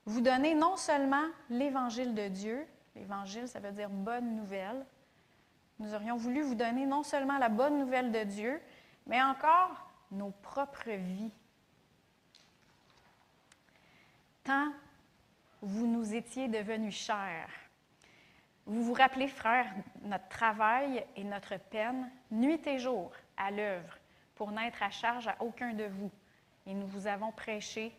vous 0.06 0.22
donner 0.22 0.54
non 0.54 0.78
seulement 0.78 1.26
l'évangile 1.50 2.14
de 2.14 2.28
Dieu, 2.28 2.66
l'évangile, 2.96 3.48
ça 3.48 3.60
veut 3.60 3.72
dire 3.72 3.90
bonne 3.90 4.36
nouvelle, 4.36 4.86
nous 5.80 5.94
aurions 5.94 6.16
voulu 6.16 6.42
vous 6.42 6.56
donner 6.56 6.86
non 6.86 7.04
seulement 7.04 7.38
la 7.38 7.50
bonne 7.50 7.80
nouvelle 7.80 8.12
de 8.12 8.24
Dieu, 8.24 8.62
mais 9.08 9.22
encore 9.22 9.90
nos 10.12 10.32
propres 10.42 10.92
vies. 10.92 11.32
Tant 14.44 14.72
vous 15.62 15.88
nous 15.88 16.14
étiez 16.14 16.48
devenus 16.48 16.96
chers. 16.96 17.50
Vous 18.68 18.84
vous 18.84 18.94
rappelez, 18.94 19.28
frères, 19.28 19.72
notre 20.04 20.28
travail 20.28 21.04
et 21.16 21.24
notre 21.24 21.58
peine, 21.58 22.10
nuit 22.32 22.66
et 22.68 22.80
jour, 22.80 23.12
à 23.36 23.52
l'œuvre, 23.52 23.98
pour 24.36 24.52
n'être 24.52 24.82
à 24.82 24.90
charge 24.90 25.28
à 25.28 25.36
aucun 25.40 25.74
de 25.74 25.86
vous. 25.86 26.12
Et 26.68 26.74
nous 26.74 26.88
vous 26.88 27.08
avons 27.08 27.32
prêché 27.32 27.96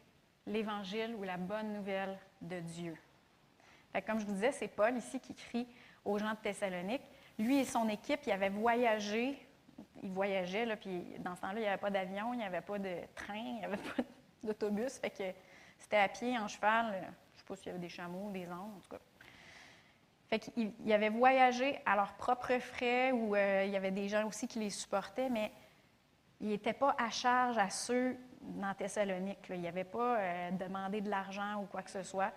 l'Évangile 0.47 1.15
ou 1.17 1.25
la 1.25 1.37
bonne 1.37 1.73
nouvelle 1.73 2.19
de 2.41 2.61
Dieu. 2.61 2.97
Comme 4.03 4.19
je 4.19 4.27
vous 4.27 4.33
disais, 4.33 4.53
c'est 4.53 4.69
Paul 4.69 4.97
ici 4.97 5.21
qui 5.21 5.35
crie 5.35 5.67
aux 6.05 6.19
gens 6.19 6.31
de 6.31 6.37
Thessalonique. 6.37 7.03
Lui 7.39 7.59
et 7.59 7.65
son 7.65 7.89
équipe, 7.89 8.21
ils 8.27 8.33
avaient 8.33 8.49
voyagé. 8.49 9.39
Ils 10.03 10.11
voyageaient, 10.11 10.65
là, 10.65 10.77
puis 10.77 11.05
dans 11.19 11.37
ce 11.37 11.41
temps-là, 11.43 11.55
il 11.59 11.63
n'y 11.63 11.67
avait 11.67 11.77
pas 11.81 11.91
d'avion, 11.91 12.33
il 12.33 12.39
n'y 12.39 12.45
avait 12.45 12.63
pas 12.63 12.79
de 12.79 12.95
train, 13.15 13.35
il 13.35 13.55
n'y 13.57 13.65
avait 13.65 13.77
pas 13.97 14.03
d'autobus. 14.43 14.99
Fait 14.99 15.11
que 15.11 15.25
c'était 15.79 15.99
à 15.99 16.09
pied, 16.09 16.39
en 16.39 16.49
cheval. 16.49 16.93
Je 16.93 16.99
ne 16.99 17.39
sais 17.39 17.45
pas 17.47 17.57
s'il 17.57 17.67
y 17.67 17.71
avait 17.71 17.79
des 17.79 17.89
chameaux, 17.89 18.31
des 18.31 18.47
ânes, 18.47 18.73
en 18.77 18.81
tout 18.81 18.91
cas. 18.91 19.01
Fait 20.29 20.39
qu'ils 20.41 20.93
avaient 20.93 21.11
voyagé 21.11 21.79
à 21.87 21.95
leurs 21.95 22.15
propres 22.15 22.59
frais 22.59 23.13
ou 23.13 23.37
euh, 23.37 23.65
il 23.65 23.71
y 23.71 23.77
avait 23.77 23.93
des 23.93 24.09
gens 24.09 24.27
aussi 24.27 24.49
qui 24.49 24.59
les 24.59 24.71
supportaient, 24.71 25.31
mais 25.31 25.53
ils 26.41 26.49
n'étaient 26.49 26.73
pas 26.73 26.97
à 26.99 27.11
charge 27.11 27.59
à 27.59 27.71
ceux 27.71 28.17
dans 28.41 28.75
Thessalonique. 28.75 29.47
Ils 29.51 29.61
n'avaient 29.61 29.85
pas 29.85 30.19
euh, 30.19 30.51
demandé 30.53 31.01
de 31.01 31.11
l'argent 31.11 31.63
ou 31.63 31.67
quoi 31.67 31.83
que 31.83 31.91
ce 31.91 32.03
soit 32.03 32.33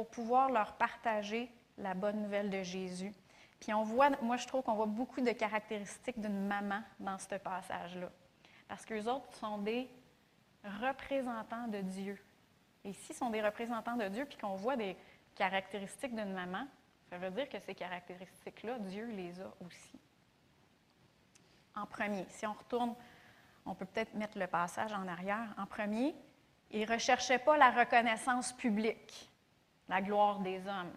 pour 0.00 0.08
pouvoir 0.08 0.48
leur 0.48 0.72
partager 0.76 1.52
la 1.76 1.92
bonne 1.92 2.22
nouvelle 2.22 2.48
de 2.48 2.62
Jésus. 2.62 3.12
Puis 3.60 3.74
on 3.74 3.82
voit, 3.82 4.08
moi 4.22 4.38
je 4.38 4.46
trouve 4.46 4.62
qu'on 4.62 4.72
voit 4.72 4.86
beaucoup 4.86 5.20
de 5.20 5.30
caractéristiques 5.32 6.18
d'une 6.18 6.46
maman 6.46 6.80
dans 6.98 7.18
ce 7.18 7.34
passage-là. 7.34 8.08
Parce 8.66 8.86
qu'eux 8.86 9.04
autres 9.04 9.30
sont 9.34 9.58
des 9.58 9.90
représentants 10.64 11.68
de 11.68 11.82
Dieu. 11.82 12.18
Et 12.82 12.94
s'ils 12.94 13.14
sont 13.14 13.28
des 13.28 13.42
représentants 13.42 13.96
de 13.96 14.08
Dieu, 14.08 14.24
puis 14.24 14.38
qu'on 14.38 14.54
voit 14.54 14.74
des 14.74 14.96
caractéristiques 15.34 16.16
d'une 16.16 16.32
maman, 16.32 16.66
ça 17.10 17.18
veut 17.18 17.30
dire 17.30 17.50
que 17.50 17.60
ces 17.60 17.74
caractéristiques-là, 17.74 18.78
Dieu 18.78 19.04
les 19.04 19.38
a 19.38 19.52
aussi. 19.66 20.00
En 21.76 21.84
premier, 21.84 22.24
si 22.30 22.46
on 22.46 22.54
retourne, 22.54 22.94
on 23.66 23.74
peut 23.74 23.84
peut-être 23.84 24.14
mettre 24.14 24.38
le 24.38 24.46
passage 24.46 24.94
en 24.94 25.06
arrière. 25.06 25.54
En 25.58 25.66
premier, 25.66 26.14
ils 26.70 26.88
ne 26.88 26.90
recherchaient 26.90 27.38
pas 27.38 27.58
la 27.58 27.70
reconnaissance 27.70 28.54
publique, 28.54 29.29
la 29.90 30.00
gloire 30.00 30.38
des 30.38 30.66
hommes. 30.66 30.92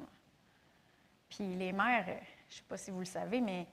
Puis 1.28 1.56
les 1.56 1.74
mères, 1.74 2.06
je 2.06 2.12
ne 2.12 2.58
sais 2.58 2.64
pas 2.70 2.78
si 2.78 2.92
vous 2.92 3.00
le 3.00 3.06
savez, 3.06 3.42
mais 3.42 3.68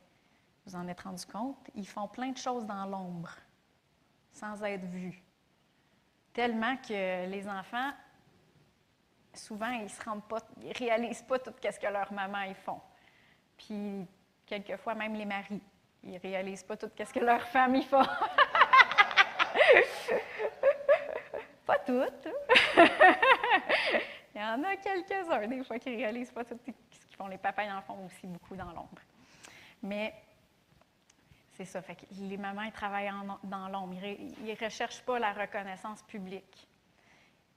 vous 0.66 0.74
en 0.74 0.88
êtes 0.88 1.02
rendu 1.02 1.26
compte, 1.26 1.58
ils 1.74 1.86
font 1.86 2.08
plein 2.08 2.30
de 2.30 2.38
choses 2.38 2.64
dans 2.64 2.86
l'ombre, 2.86 3.30
sans 4.32 4.62
être 4.64 4.86
vus. 4.86 5.22
Tellement 6.32 6.76
que 6.78 7.26
les 7.26 7.46
enfants 7.46 7.92
souvent, 9.34 9.70
ils 9.70 9.90
se 9.90 10.00
réalisent 10.78 11.22
pas 11.22 11.38
tout 11.38 11.54
ce 11.62 11.78
que 11.78 11.86
leur 11.86 12.12
maman 12.12 12.42
ils 12.42 12.54
font. 12.54 12.80
Puis, 13.56 14.06
quelquefois, 14.46 14.94
même 14.94 15.14
les 15.14 15.26
maris, 15.26 15.62
ils 16.02 16.18
réalisent 16.18 16.64
pas 16.64 16.76
tout 16.76 16.90
ce 16.96 17.12
que 17.12 17.20
leur 17.20 17.42
y 17.74 17.82
font. 17.84 18.02
pas 21.66 21.78
toutes. 21.78 22.28
Il 24.40 24.42
y 24.42 24.46
en 24.46 24.64
a 24.64 24.74
quelques-uns, 24.76 25.46
des 25.46 25.62
fois, 25.62 25.78
qui 25.78 25.90
ne 25.90 25.96
réalisent 25.96 26.30
pas 26.30 26.42
tout 26.42 26.56
ce 26.56 26.64
qu'ils 26.64 27.14
font. 27.14 27.26
Les 27.26 27.36
papas, 27.36 27.64
ils 27.64 27.72
en 27.72 27.82
font 27.82 28.06
aussi 28.06 28.26
beaucoup 28.26 28.56
dans 28.56 28.72
l'ombre. 28.72 29.02
Mais 29.82 30.14
c'est 31.52 31.66
ça. 31.66 31.82
Fait 31.82 31.94
que 31.94 32.06
les 32.18 32.38
mamans, 32.38 32.62
ils 32.62 32.72
travaillent 32.72 33.12
dans 33.44 33.68
l'ombre. 33.68 34.02
Ils 34.02 34.32
ne 34.42 34.64
recherchent 34.64 35.02
pas 35.02 35.18
la 35.18 35.34
reconnaissance 35.34 36.02
publique. 36.04 36.66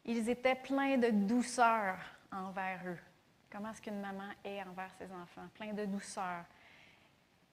Ils 0.04 0.28
étaient 0.28 0.56
pleins 0.56 0.98
de 0.98 1.10
douceur 1.12 1.96
envers 2.34 2.82
eux. 2.86 3.00
Comment 3.50 3.72
est-ce 3.72 3.82
qu'une 3.82 4.02
maman 4.02 4.32
est 4.44 4.62
envers 4.64 4.94
ses 4.98 5.10
enfants? 5.14 5.48
Plein 5.54 5.72
de 5.72 5.86
douceur. 5.86 6.44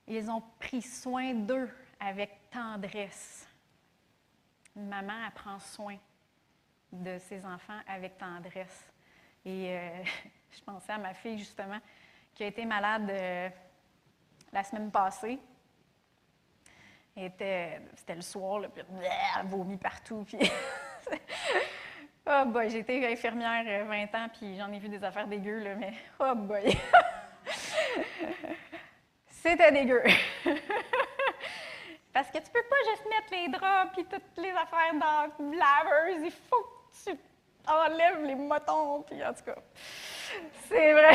Ils 0.08 0.28
ont 0.28 0.42
pris 0.58 0.82
soin 0.82 1.34
d'eux 1.34 1.70
avec 2.00 2.50
tendresse. 2.50 3.46
Une 4.74 4.88
maman, 4.88 5.24
elle 5.24 5.32
prend 5.34 5.60
soin 5.60 5.96
de 6.90 7.16
ses 7.20 7.46
enfants 7.46 7.78
avec 7.86 8.18
tendresse. 8.18 8.89
Et 9.45 9.76
euh, 9.76 10.03
je 10.51 10.62
pensais 10.62 10.93
à 10.93 10.99
ma 10.99 11.14
fille, 11.14 11.38
justement, 11.38 11.78
qui 12.34 12.45
a 12.45 12.47
été 12.47 12.64
malade 12.64 13.11
euh, 13.11 13.49
la 14.53 14.64
semaine 14.64 14.91
passée. 14.91 15.38
C'était 17.16 18.14
le 18.14 18.22
soir, 18.22 18.62
puis 18.72 18.82
elle 19.38 19.47
vomit 19.47 19.76
partout. 19.76 20.24
Puis 20.26 20.38
Oh 22.26 22.45
boy, 22.47 22.70
j'ai 22.70 22.78
été 22.78 23.05
infirmière 23.07 23.86
20 23.86 24.14
euh, 24.14 24.18
ans, 24.18 24.28
puis 24.32 24.57
j'en 24.57 24.70
ai 24.72 24.78
vu 24.78 24.88
des 24.88 25.03
affaires 25.03 25.26
dégueu, 25.26 25.59
là, 25.59 25.74
mais 25.74 25.95
oh 26.20 26.34
boy! 26.34 26.78
C'était 29.26 29.72
dégueu. 29.72 30.03
Parce 32.12 32.30
que 32.30 32.38
tu 32.38 32.51
peux 32.53 32.62
pas 32.62 32.91
juste 32.91 33.07
mettre 33.09 33.32
les 33.32 33.49
draps 33.49 33.93
puis 33.95 34.05
toutes 34.05 34.36
les 34.36 34.51
affaires 34.51 34.95
dans 34.95 35.51
la 35.51 35.82
laveuse. 35.82 36.22
Il 36.24 36.30
faut 36.30 36.62
que 36.62 37.11
tu 37.11 37.18
enlèves 37.70 38.24
les 38.24 38.34
motons, 38.34 39.02
puis 39.02 39.24
en 39.24 39.32
tout 39.32 39.44
cas, 39.44 39.56
c'est 40.68 40.92
vrai. 40.92 41.12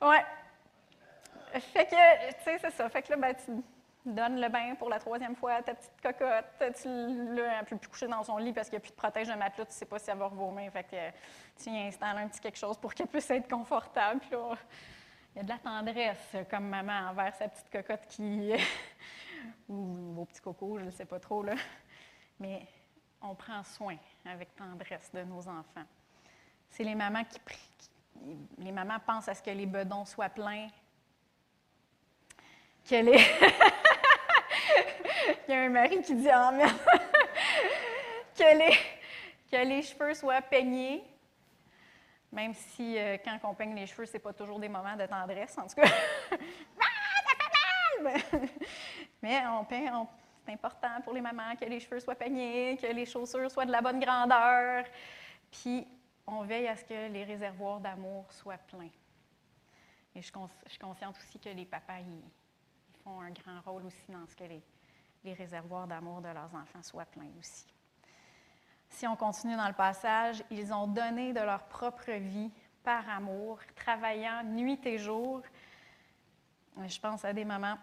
ouais. 0.02 0.24
Fait 1.60 1.84
que, 1.84 2.28
tu 2.38 2.44
sais, 2.44 2.58
c'est 2.58 2.70
ça. 2.70 2.88
Fait 2.88 3.02
que 3.02 3.10
là, 3.10 3.16
ben, 3.16 3.34
tu 3.34 3.52
donne 4.04 4.40
le 4.40 4.48
bain 4.48 4.74
pour 4.74 4.88
la 4.88 4.98
troisième 4.98 5.36
fois 5.36 5.54
à 5.54 5.62
ta 5.62 5.74
petite 5.74 5.92
cocotte. 6.02 6.44
Tu 6.58 6.88
peut 7.68 7.76
plus 7.76 7.88
coucher 7.88 8.08
dans 8.08 8.22
son 8.22 8.36
lit 8.38 8.52
parce 8.52 8.68
qu'il 8.68 8.78
n'y 8.78 8.82
a 8.82 8.84
plus 8.84 8.90
de 8.90 8.96
protège 8.96 9.28
de 9.28 9.34
matelas. 9.34 9.66
Tu 9.66 9.72
sais 9.72 9.84
pas 9.84 9.98
si 9.98 10.10
elle 10.10 10.18
va 10.18 10.26
revomir. 10.26 10.72
Fait 10.72 10.84
que 10.84 11.62
tu 11.62 11.70
y 11.70 11.78
installes 11.78 12.18
un 12.18 12.28
petit 12.28 12.40
quelque 12.40 12.58
chose 12.58 12.76
pour 12.78 12.94
qu'elle 12.94 13.06
puisse 13.06 13.30
être 13.30 13.48
confortable. 13.48 14.20
il 14.30 15.36
y 15.36 15.40
a 15.40 15.42
de 15.42 15.48
la 15.48 15.58
tendresse 15.58 16.36
comme 16.50 16.68
maman 16.68 17.10
envers 17.10 17.34
sa 17.36 17.48
petite 17.48 17.70
cocotte 17.70 18.06
qui. 18.08 18.52
ou 19.68 20.14
vos 20.14 20.24
petits 20.24 20.40
cocos, 20.40 20.78
je 20.78 20.84
ne 20.84 20.90
sais 20.90 21.06
pas 21.06 21.20
trop. 21.20 21.42
Là. 21.42 21.54
Mais 22.40 22.66
on 23.22 23.34
prend 23.34 23.62
soin 23.62 23.96
avec 24.24 24.54
tendresse 24.56 25.10
de 25.12 25.22
nos 25.22 25.46
enfants. 25.48 25.84
C'est 26.70 26.84
les 26.84 26.94
mamans 26.94 27.24
qui, 27.24 27.38
les 28.58 28.72
mamans 28.72 28.98
pensent 29.00 29.28
à 29.28 29.34
ce 29.34 29.42
que 29.42 29.50
les 29.50 29.66
bedons 29.66 30.04
soient 30.04 30.28
pleins, 30.28 30.68
qu'elle 32.84 33.08
est. 33.08 33.40
Il 35.48 35.54
y 35.54 35.56
a 35.56 35.62
un 35.62 35.68
mari 35.68 36.00
qui 36.02 36.14
dit 36.14 36.30
Amen. 36.30 36.68
que, 38.36 38.56
les, 38.56 38.76
que 39.50 39.56
les 39.64 39.82
cheveux 39.82 40.14
soient 40.14 40.42
peignés. 40.42 41.02
Même 42.30 42.54
si, 42.54 42.96
euh, 42.98 43.18
quand 43.22 43.38
on 43.44 43.54
peigne 43.54 43.74
les 43.74 43.86
cheveux, 43.86 44.06
ce 44.06 44.14
n'est 44.14 44.18
pas 44.18 44.32
toujours 44.32 44.58
des 44.58 44.68
moments 44.68 44.96
de 44.96 45.04
tendresse, 45.04 45.56
en 45.58 45.66
tout 45.66 45.74
cas. 45.74 45.86
ah, 46.32 46.36
ça 47.26 47.34
fait 47.38 48.02
mal! 48.02 48.22
Mais 49.20 49.46
on 49.46 49.64
peigne, 49.64 49.92
c'est 50.44 50.52
important 50.52 51.00
pour 51.02 51.12
les 51.12 51.20
mamans 51.20 51.54
que 51.56 51.64
les 51.64 51.80
cheveux 51.80 52.00
soient 52.00 52.14
peignés, 52.14 52.76
que 52.76 52.86
les 52.86 53.06
chaussures 53.06 53.50
soient 53.50 53.66
de 53.66 53.72
la 53.72 53.80
bonne 53.80 54.00
grandeur. 54.00 54.84
Puis, 55.50 55.86
on 56.26 56.42
veille 56.42 56.68
à 56.68 56.76
ce 56.76 56.84
que 56.84 57.08
les 57.12 57.24
réservoirs 57.24 57.80
d'amour 57.80 58.32
soient 58.32 58.58
pleins. 58.58 58.90
Et 60.14 60.20
je, 60.20 60.30
suis 60.66 60.78
consciente 60.78 61.16
aussi 61.18 61.38
que 61.38 61.48
les 61.48 61.64
papas, 61.64 62.00
ils, 62.00 62.22
font 63.02 63.20
un 63.20 63.30
grand 63.30 63.60
rôle 63.64 63.86
aussi 63.86 64.10
dans 64.10 64.26
ce 64.26 64.36
que 64.36 64.44
les, 64.44 64.62
les 65.24 65.34
réservoirs 65.34 65.86
d'amour 65.86 66.20
de 66.20 66.28
leurs 66.28 66.54
enfants 66.54 66.82
soient 66.82 67.06
pleins 67.06 67.30
aussi. 67.38 67.66
Si 68.90 69.06
on 69.06 69.16
continue 69.16 69.56
dans 69.56 69.66
le 69.66 69.74
passage, 69.74 70.44
ils 70.50 70.72
ont 70.72 70.86
donné 70.86 71.32
de 71.32 71.40
leur 71.40 71.64
propre 71.64 72.12
vie 72.12 72.50
par 72.84 73.08
amour, 73.08 73.58
travaillant 73.74 74.44
nuit 74.44 74.78
et 74.84 74.98
jour. 74.98 75.42
Je 76.86 77.00
pense 77.00 77.24
à 77.24 77.32
des 77.32 77.44
mamans 77.44 77.78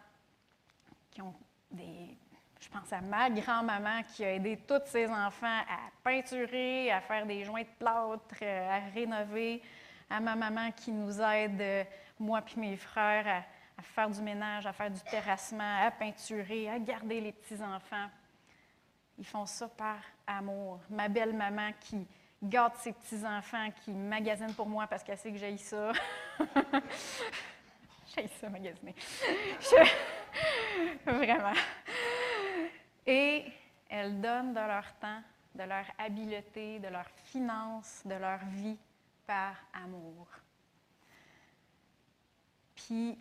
qui 1.12 1.22
ont 1.22 1.34
des. 1.72 2.18
Je 2.60 2.68
pense 2.68 2.92
à 2.92 3.02
ma 3.02 3.30
grand-maman 3.30 4.04
qui 4.04 4.26
a 4.26 4.34
aidé 4.34 4.58
tous 4.68 4.82
ses 4.86 5.08
enfants 5.08 5.48
à 5.48 5.90
peinturer, 6.04 6.92
à 6.92 7.00
faire 7.00 7.26
des 7.26 7.44
joints 7.46 7.62
de 7.62 7.68
plâtre, 7.80 8.44
à 8.44 8.80
rénover. 8.94 9.62
À 10.10 10.20
ma 10.20 10.36
maman 10.36 10.72
qui 10.72 10.92
nous 10.92 11.22
aide, 11.22 11.88
moi 12.20 12.42
et 12.42 12.60
mes 12.60 12.76
frères, 12.76 13.28
à, 13.28 13.80
à 13.80 13.82
faire 13.82 14.10
du 14.10 14.22
ménage, 14.22 14.66
à 14.66 14.74
faire 14.74 14.92
du 14.92 15.00
terrassement, 15.02 15.86
à 15.86 15.92
peinturer, 15.92 16.70
à 16.70 16.80
garder 16.80 17.22
les 17.22 17.32
petits-enfants. 17.32 18.10
Ils 19.18 19.26
font 19.26 19.46
ça 19.46 19.68
par 19.68 20.00
amour. 20.28 20.80
Ma 20.90 21.08
belle-maman 21.08 21.72
qui 21.80 22.06
garde 22.42 22.76
ses 22.76 22.94
petits-enfants, 22.94 23.70
qui 23.84 23.92
magasine 23.92 24.54
pour 24.54 24.68
moi 24.68 24.88
parce 24.88 25.04
qu'elle 25.04 25.18
sait 25.18 25.32
que 25.32 25.38
j'ai 25.38 25.58
ça. 25.58 25.92
j'ai 28.16 28.28
ça, 28.28 28.50
magasiner. 28.50 28.96
Vraiment. 31.06 31.54
Et 33.10 33.44
elles 33.90 34.22
donnent 34.22 34.54
de 34.54 34.60
leur 34.60 34.94
temps, 35.00 35.24
de 35.56 35.64
leur 35.64 35.86
habileté, 35.98 36.78
de 36.78 36.90
leur 36.90 37.10
finance, 37.26 38.04
de 38.06 38.14
leur 38.14 38.38
vie 38.46 38.78
par 39.26 39.56
amour. 39.74 40.28
Puis 42.76 43.18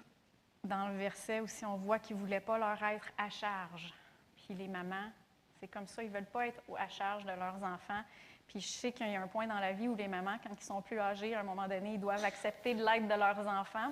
dans 0.62 0.88
le 0.88 0.98
verset 0.98 1.40
aussi, 1.40 1.64
on 1.64 1.76
voit 1.76 1.98
qu'ils 1.98 2.16
ne 2.16 2.20
voulaient 2.20 2.40
pas 2.40 2.58
leur 2.58 2.82
être 2.82 3.08
à 3.16 3.30
charge. 3.30 3.94
Puis 4.36 4.54
les 4.54 4.68
mamans, 4.68 5.10
c'est 5.58 5.68
comme 5.68 5.86
ça, 5.86 6.02
ils 6.02 6.10
ne 6.10 6.14
veulent 6.14 6.26
pas 6.26 6.48
être 6.48 6.60
à 6.76 6.88
charge 6.90 7.24
de 7.24 7.32
leurs 7.32 7.62
enfants. 7.62 8.02
Puis 8.46 8.60
je 8.60 8.68
sais 8.68 8.92
qu'il 8.92 9.10
y 9.10 9.16
a 9.16 9.22
un 9.22 9.26
point 9.26 9.46
dans 9.46 9.58
la 9.58 9.72
vie 9.72 9.88
où 9.88 9.94
les 9.94 10.08
mamans, 10.08 10.36
quand 10.42 10.54
ils 10.54 10.64
sont 10.64 10.82
plus 10.82 10.98
âgés, 10.98 11.34
à 11.34 11.40
un 11.40 11.44
moment 11.44 11.66
donné, 11.66 11.94
ils 11.94 12.00
doivent 12.00 12.24
accepter 12.24 12.74
de 12.74 12.84
l'aide 12.84 13.08
de 13.08 13.14
leurs 13.14 13.46
enfants. 13.48 13.90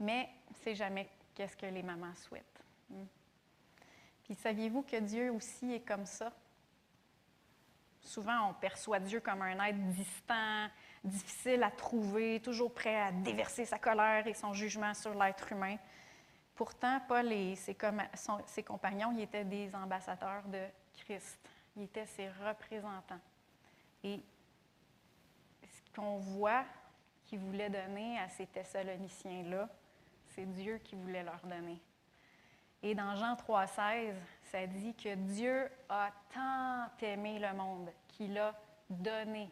Mais 0.00 0.30
c'est 0.62 0.74
jamais 0.74 1.06
qu'est-ce 1.34 1.56
que 1.56 1.66
les 1.66 1.82
mamans 1.82 2.14
souhaitent. 2.14 2.62
Puis 4.26 4.34
saviez-vous 4.34 4.82
que 4.82 4.96
Dieu 4.96 5.30
aussi 5.30 5.72
est 5.72 5.86
comme 5.86 6.04
ça? 6.04 6.32
Souvent, 8.00 8.50
on 8.50 8.54
perçoit 8.54 8.98
Dieu 8.98 9.20
comme 9.20 9.40
un 9.42 9.64
être 9.64 9.88
distant, 9.90 10.66
difficile 11.04 11.62
à 11.62 11.70
trouver, 11.70 12.40
toujours 12.40 12.74
prêt 12.74 13.00
à 13.00 13.12
déverser 13.12 13.64
sa 13.64 13.78
colère 13.78 14.26
et 14.26 14.34
son 14.34 14.52
jugement 14.52 14.94
sur 14.94 15.14
l'être 15.14 15.52
humain. 15.52 15.76
Pourtant, 16.56 17.00
Paul 17.06 17.32
et 17.32 17.54
ses, 17.54 17.76
ses 18.46 18.62
compagnons 18.64 19.12
ils 19.12 19.22
étaient 19.22 19.44
des 19.44 19.72
ambassadeurs 19.76 20.42
de 20.48 20.64
Christ. 20.94 21.38
Ils 21.76 21.84
étaient 21.84 22.06
ses 22.06 22.28
représentants. 22.28 23.20
Et 24.02 24.20
ce 25.62 25.94
qu'on 25.94 26.16
voit 26.16 26.64
qu'il 27.26 27.38
voulait 27.38 27.70
donner 27.70 28.18
à 28.18 28.28
ces 28.28 28.46
Thessaloniciens-là, 28.46 29.68
c'est 30.34 30.46
Dieu 30.46 30.78
qui 30.78 30.96
voulait 30.96 31.22
leur 31.22 31.40
donner. 31.46 31.80
Et 32.82 32.94
dans 32.94 33.14
Jean 33.16 33.34
3,16, 33.34 34.14
ça 34.50 34.66
dit 34.66 34.94
que 34.94 35.14
Dieu 35.14 35.68
a 35.88 36.10
tant 36.32 37.04
aimé 37.04 37.38
le 37.38 37.52
monde 37.56 37.90
qu'il 38.08 38.36
a 38.38 38.54
donné 38.88 39.50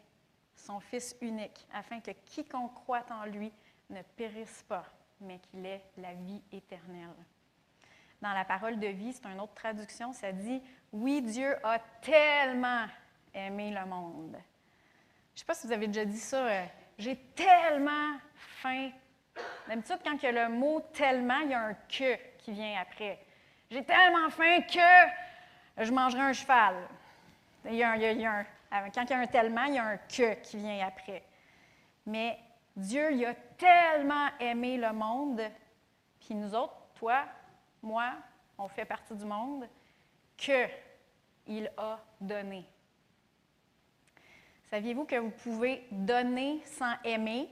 son 0.55 0.81
Fils 0.81 1.17
unique, 1.21 1.67
afin 1.73 2.01
que 2.01 2.13
quiconque 2.27 2.75
croit 2.75 3.05
en 3.11 3.25
lui 3.27 3.53
ne 3.91 4.03
périsse 4.17 4.65
pas, 4.69 4.85
mais 5.21 5.39
qu'il 5.39 5.67
ait 5.67 5.85
la 5.99 6.15
vie 6.15 6.43
éternelle. 6.53 7.15
Dans 8.23 8.33
la 8.33 8.45
parole 8.45 8.79
de 8.79 8.87
vie, 8.87 9.13
c'est 9.13 9.27
une 9.27 9.41
autre 9.41 9.55
traduction, 9.55 10.13
ça 10.13 10.33
dit 10.33 10.63
Oui, 10.93 11.21
Dieu 11.21 11.57
a 11.63 11.79
tellement 12.01 12.87
aimé 13.35 13.71
le 13.71 13.85
monde. 13.85 14.37
Je 15.35 15.37
ne 15.37 15.39
sais 15.41 15.45
pas 15.45 15.55
si 15.55 15.67
vous 15.67 15.73
avez 15.73 15.89
déjà 15.89 16.05
dit 16.05 16.19
ça, 16.19 16.47
euh, 16.47 16.65
j'ai 16.97 17.17
tellement 17.35 18.17
faim. 18.37 18.91
D'habitude, 19.69 19.99
quand 20.05 20.15
il 20.15 20.23
y 20.23 20.27
a 20.29 20.49
le 20.49 20.55
mot 20.55 20.81
tellement, 20.93 21.41
il 21.41 21.51
y 21.51 21.55
a 21.55 21.67
un 21.67 21.75
que 21.75 22.17
qui 22.45 22.53
vient 22.53 22.79
après. 22.81 23.19
J'ai 23.71 23.83
tellement 23.83 24.29
faim 24.29 24.61
que 24.61 25.83
je 25.83 25.91
mangerai 25.91 26.21
un 26.21 26.33
cheval. 26.35 26.77
Il 27.65 27.77
y 27.77 27.83
a 27.83 27.93
un, 27.93 28.45
quand 28.91 29.03
il 29.05 29.11
y 29.11 29.13
a 29.15 29.19
un 29.19 29.27
tellement, 29.27 29.65
il 29.65 29.75
y 29.75 29.79
a 29.79 29.87
un 29.87 29.97
que 29.97 30.35
qui 30.43 30.59
vient 30.59 30.87
après. 30.87 31.25
Mais 32.05 32.39
Dieu, 32.77 33.13
il 33.13 33.25
a 33.25 33.35
tellement 33.35 34.29
aimé 34.39 34.77
le 34.77 34.93
monde, 34.93 35.41
puis 36.21 36.35
nous 36.35 36.55
autres, 36.55 36.77
toi, 36.95 37.25
moi, 37.83 38.13
on 38.59 38.69
fait 38.69 38.85
partie 38.85 39.15
du 39.15 39.25
monde, 39.25 39.67
qu'il 40.37 41.71
a 41.79 41.99
donné. 42.21 42.67
Saviez-vous 44.69 45.05
que 45.05 45.17
vous 45.17 45.31
pouvez 45.31 45.87
donner 45.91 46.61
sans 46.67 46.95
aimer, 47.05 47.49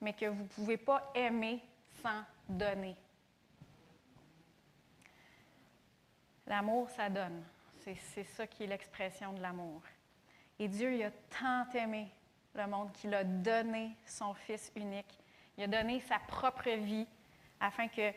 mais 0.00 0.14
que 0.14 0.26
vous 0.26 0.44
ne 0.44 0.48
pouvez 0.48 0.76
pas 0.78 1.10
aimer 1.14 1.60
sans 2.02 2.22
donner? 2.48 2.96
L'amour, 6.46 6.88
ça 6.90 7.08
donne. 7.08 7.42
C'est 7.80 8.24
ça 8.24 8.46
qui 8.46 8.64
est 8.64 8.66
l'expression 8.66 9.32
de 9.32 9.40
l'amour. 9.40 9.80
Et 10.58 10.66
Dieu, 10.66 10.94
il 10.94 11.02
a 11.04 11.10
tant 11.10 11.70
aimé 11.72 12.08
le 12.54 12.66
monde 12.66 12.92
qu'il 12.92 13.14
a 13.14 13.22
donné 13.22 13.92
son 14.06 14.34
Fils 14.34 14.72
unique. 14.74 15.18
Il 15.56 15.64
a 15.64 15.66
donné 15.68 16.00
sa 16.00 16.18
propre 16.18 16.70
vie 16.70 17.06
afin 17.60 17.88
que 17.88 18.12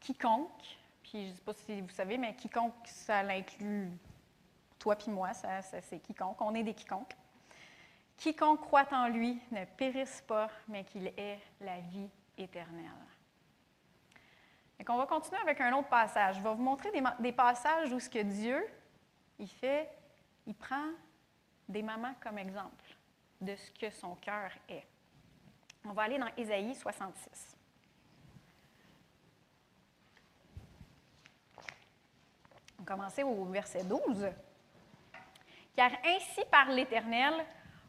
quiconque, 0.00 0.78
puis 1.02 1.26
je 1.26 1.30
ne 1.30 1.34
sais 1.34 1.42
pas 1.42 1.52
si 1.54 1.80
vous 1.80 1.88
savez, 1.90 2.18
mais 2.18 2.34
quiconque, 2.34 2.74
ça 2.84 3.22
l'inclut 3.22 3.90
toi 4.86 4.94
puis 4.94 5.10
moi, 5.10 5.34
ça, 5.34 5.62
c'est 5.62 5.98
quiconque, 5.98 6.40
on 6.40 6.54
est 6.54 6.62
des 6.62 6.72
quiconques. 6.72 7.16
Quiconque 8.16 8.60
croit 8.60 8.86
en 8.92 9.08
lui 9.08 9.36
ne 9.50 9.64
périsse 9.64 10.22
pas, 10.26 10.48
mais 10.68 10.84
qu'il 10.84 11.08
ait 11.08 11.40
la 11.60 11.80
vie 11.80 12.08
éternelle. 12.38 12.84
Et 14.78 14.84
on 14.90 14.96
va 14.96 15.06
continuer 15.06 15.40
avec 15.40 15.60
un 15.60 15.72
autre 15.72 15.88
passage. 15.88 16.36
Je 16.36 16.40
vais 16.40 16.54
vous 16.54 16.62
montrer 16.62 16.90
des, 16.90 17.02
des 17.18 17.32
passages 17.32 17.92
où 17.92 17.98
ce 17.98 18.10
que 18.10 18.22
Dieu, 18.22 18.64
il 19.38 19.48
fait, 19.48 19.90
il 20.46 20.54
prend 20.54 20.90
des 21.68 21.82
mamans 21.82 22.14
comme 22.20 22.38
exemple 22.38 22.84
de 23.40 23.54
ce 23.54 23.70
que 23.72 23.90
son 23.90 24.14
cœur 24.16 24.50
est. 24.68 24.86
On 25.84 25.92
va 25.92 26.02
aller 26.02 26.18
dans 26.18 26.30
Ésaïe 26.36 26.74
66. 26.74 27.56
On 32.78 32.82
va 32.82 32.94
commencer 32.94 33.22
au 33.22 33.44
verset 33.46 33.84
12. 33.84 34.28
Car 35.74 35.90
ainsi 36.04 36.40
par 36.50 36.70
l'Éternel, 36.70 37.34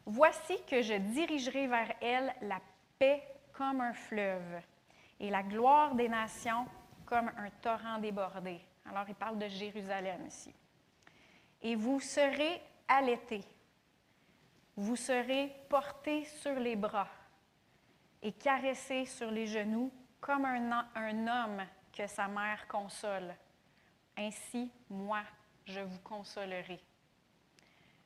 voici 0.04 0.62
que 0.66 0.82
je 0.82 0.94
dirigerai 0.94 1.66
vers 1.66 1.92
elle 2.00 2.34
la 2.42 2.60
paix 2.98 3.22
comme 3.52 3.80
un 3.80 3.92
fleuve 3.92 4.60
et 5.18 5.30
la 5.30 5.42
gloire 5.42 5.94
des 5.94 6.08
nations 6.08 6.66
comme 7.08 7.30
un 7.36 7.50
torrent 7.62 7.98
débordé. 7.98 8.60
Alors 8.84 9.08
il 9.08 9.14
parle 9.14 9.38
de 9.38 9.48
Jérusalem 9.48 10.26
ici. 10.26 10.54
Et 11.62 11.74
vous 11.74 12.00
serez 12.00 12.60
allaités 12.86 13.44
vous 14.78 14.94
serez 14.94 15.52
portés 15.68 16.24
sur 16.24 16.54
les 16.54 16.76
bras 16.76 17.08
et 18.22 18.30
caressés 18.30 19.06
sur 19.06 19.28
les 19.28 19.48
genoux 19.48 19.92
comme 20.20 20.44
un, 20.44 20.88
un 20.94 21.26
homme 21.26 21.66
que 21.92 22.06
sa 22.06 22.28
mère 22.28 22.68
console. 22.68 23.34
Ainsi, 24.16 24.70
moi, 24.88 25.22
je 25.66 25.80
vous 25.80 25.98
consolerai. 26.04 26.80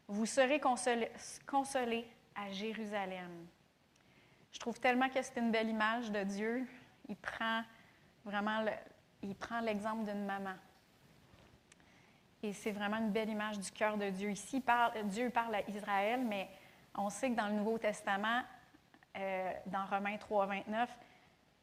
Vous 0.09 0.25
serez 0.25 0.61
consolés, 0.61 2.09
à 2.35 2.51
Jérusalem. 2.51 3.47
Je 4.51 4.59
trouve 4.59 4.81
tellement 4.81 5.11
que 5.11 5.21
c'est 5.21 5.39
une 5.39 5.51
belle 5.51 5.69
image 5.69 6.11
de 6.11 6.23
Dieu. 6.23 6.67
Il 7.07 7.17
prend 7.17 7.65
vraiment 8.25 8.65
il 9.23 9.35
prend 9.35 9.61
l'exemple 9.61 10.05
d'une 10.05 10.25
maman. 10.25 10.55
Et 12.43 12.53
c'est 12.53 12.73
vraiment 12.73 12.97
une 12.97 13.11
belle 13.11 13.29
image 13.29 13.59
du 13.61 13.71
cœur 13.71 13.97
de 13.97 14.11
Dieu. 14.11 14.31
Ici, 14.31 14.63
Dieu 15.05 15.31
parle 15.31 15.55
à 15.55 15.71
Israël, 15.71 16.25
mais 16.25 16.51
on 16.97 17.09
sait 17.09 17.31
que 17.31 17.37
dans 17.37 17.47
le 17.47 17.55
Nouveau 17.55 17.79
Testament, 17.79 18.43
euh, 19.17 19.53
dans 19.67 19.85
Romains 19.87 20.17
3, 20.17 20.47
29, 20.47 20.91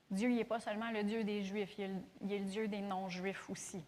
Dieu 0.09 0.29
n'est 0.29 0.45
pas 0.45 0.59
seulement 0.59 0.89
le 0.91 1.03
Dieu 1.03 1.23
des 1.23 1.43
Juifs, 1.43 1.75
il 1.77 2.31
est 2.31 2.39
le, 2.39 2.45
Dieu 2.45 2.67
des 2.67 2.81
non-Juifs 2.81 3.49
aussi. 3.49 3.83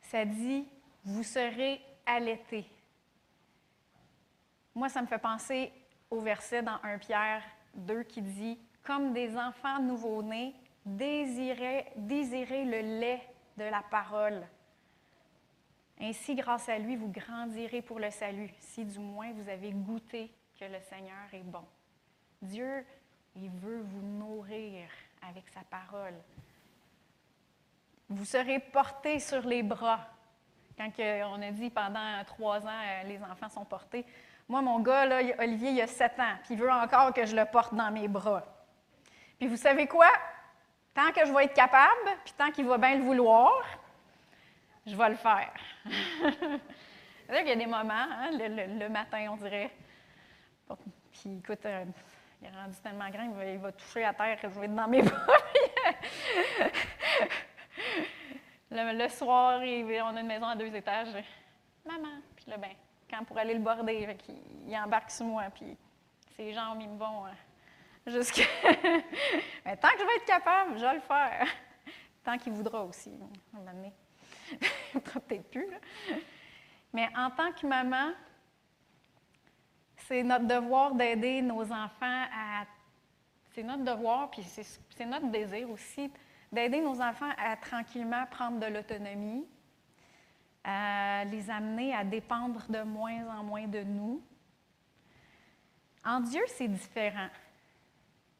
Ça 0.00 0.24
dit, 0.24 0.66
vous 1.04 1.22
serez 1.22 1.80
allaités. 2.06 2.66
Moi, 4.74 4.88
ça 4.88 5.02
me 5.02 5.06
fait 5.06 5.18
penser 5.18 5.72
au 6.08 6.20
verset 6.20 6.62
dans 6.62 6.78
1 6.82 6.98
Pierre 6.98 7.42
2 7.74 8.04
qui 8.04 8.22
dit, 8.22 8.58
comme 8.82 9.12
des 9.12 9.36
enfants 9.36 9.80
nouveau-nés, 9.80 10.54
désirez, 10.84 11.86
désirez 11.96 12.64
le 12.64 13.00
lait 13.00 13.22
de 13.56 13.64
la 13.64 13.82
parole 13.90 14.42
ainsi, 16.02 16.34
grâce 16.34 16.68
à 16.68 16.78
lui, 16.78 16.96
vous 16.96 17.12
grandirez 17.12 17.80
pour 17.80 18.00
le 18.00 18.10
salut, 18.10 18.50
si 18.58 18.84
du 18.84 18.98
moins 18.98 19.32
vous 19.32 19.48
avez 19.48 19.70
goûté 19.70 20.32
que 20.58 20.64
le 20.64 20.80
Seigneur 20.80 21.32
est 21.32 21.44
bon. 21.44 21.64
Dieu, 22.40 22.84
il 23.36 23.48
veut 23.50 23.82
vous 23.82 24.02
nourrir 24.02 24.88
avec 25.28 25.44
sa 25.48 25.60
parole. 25.60 26.14
Vous 28.08 28.24
serez 28.24 28.58
portés 28.58 29.20
sur 29.20 29.46
les 29.46 29.62
bras. 29.62 30.00
Quand 30.76 30.90
on 30.98 31.40
a 31.40 31.50
dit 31.52 31.70
pendant 31.70 32.24
trois 32.26 32.58
ans, 32.66 32.82
euh, 32.84 33.02
les 33.04 33.22
enfants 33.22 33.48
sont 33.48 33.64
portés. 33.64 34.04
Moi, 34.48 34.60
mon 34.60 34.80
gars, 34.80 35.06
là, 35.06 35.20
Olivier, 35.38 35.70
il 35.70 35.80
a 35.82 35.86
sept 35.86 36.18
ans, 36.18 36.34
puis 36.42 36.54
il 36.54 36.60
veut 36.60 36.70
encore 36.70 37.14
que 37.14 37.24
je 37.24 37.36
le 37.36 37.44
porte 37.44 37.74
dans 37.74 37.92
mes 37.92 38.08
bras. 38.08 38.42
Puis 39.42 39.48
vous 39.48 39.56
savez 39.56 39.88
quoi? 39.88 40.06
Tant 40.94 41.10
que 41.10 41.26
je 41.26 41.32
vais 41.32 41.46
être 41.46 41.54
capable, 41.54 42.16
puis 42.24 42.32
tant 42.38 42.52
qu'il 42.52 42.64
va 42.64 42.78
bien 42.78 42.94
le 42.94 43.02
vouloir, 43.02 43.60
je 44.86 44.94
vais 44.94 45.08
le 45.08 45.16
faire. 45.16 45.52
C'est 47.26 47.38
qu'il 47.38 47.48
y 47.48 47.50
a 47.50 47.56
des 47.56 47.66
moments, 47.66 47.92
hein, 47.92 48.30
le, 48.30 48.88
matin, 48.88 49.26
on 49.32 49.36
dirait. 49.36 49.72
Puis 51.10 51.38
écoute, 51.38 51.66
euh, 51.66 51.84
il 52.40 52.46
est 52.46 52.50
rendu 52.52 52.76
tellement 52.84 53.10
grand, 53.10 53.24
il 53.44 53.58
va, 53.58 53.72
toucher 53.72 54.04
à 54.04 54.14
terre, 54.14 54.38
je 54.44 54.46
vais 54.46 54.66
être 54.66 54.76
dans 54.76 54.86
mes 54.86 55.02
bras. 55.10 55.26
le, 58.70 59.08
soir, 59.08 59.58
on 59.60 60.16
a 60.16 60.20
une 60.20 60.26
maison 60.28 60.46
à 60.46 60.54
deux 60.54 60.72
étages. 60.72 61.16
Maman, 61.84 62.20
puis 62.36 62.44
là, 62.46 62.58
ben, 62.58 62.70
quand 63.10 63.24
pour 63.24 63.38
aller 63.38 63.54
le 63.54 63.60
border, 63.60 64.16
il, 64.68 64.76
embarque 64.76 65.10
sur 65.10 65.26
moi, 65.26 65.46
puis 65.52 65.76
ses 66.36 66.52
jambes, 66.52 66.78
ils 66.80 66.88
me 66.88 66.96
vont 66.96 67.26
hein, 67.26 67.34
jusqu'à. 68.06 68.42
Mais 69.64 69.76
tant 69.76 69.88
que 69.88 69.98
je 70.00 70.04
vais 70.04 70.16
être 70.16 70.24
capable, 70.26 70.78
je 70.78 70.84
vais 70.84 70.94
le 70.94 71.00
faire. 71.00 71.46
Tant 72.24 72.38
qu'il 72.38 72.52
voudra 72.52 72.84
aussi, 72.84 73.10
à 73.10 73.12
un 73.14 73.60
moment 73.60 73.72
donné. 73.72 73.92
peut-être 74.92 75.50
plus. 75.50 75.66
Mais 76.92 77.08
en 77.16 77.30
tant 77.30 77.52
que 77.52 77.66
maman, 77.66 78.12
c'est 79.96 80.22
notre 80.22 80.46
devoir 80.46 80.94
d'aider 80.94 81.42
nos 81.42 81.62
enfants 81.72 82.26
à 82.32 82.64
C'est 83.50 83.62
notre 83.62 83.84
devoir, 83.84 84.30
puis 84.30 84.42
c'est 84.42 85.06
notre 85.06 85.30
désir 85.30 85.68
aussi, 85.70 86.10
d'aider 86.50 86.80
nos 86.80 87.00
enfants 87.00 87.32
à 87.38 87.56
tranquillement 87.56 88.26
prendre 88.26 88.60
de 88.60 88.66
l'autonomie, 88.66 89.46
à 90.64 91.24
les 91.24 91.50
amener 91.50 91.94
à 91.94 92.04
dépendre 92.04 92.64
de 92.68 92.82
moins 92.82 93.26
en 93.36 93.42
moins 93.42 93.66
de 93.66 93.82
nous. 93.82 94.22
En 96.04 96.20
Dieu, 96.20 96.42
c'est 96.48 96.68
différent. 96.68 97.28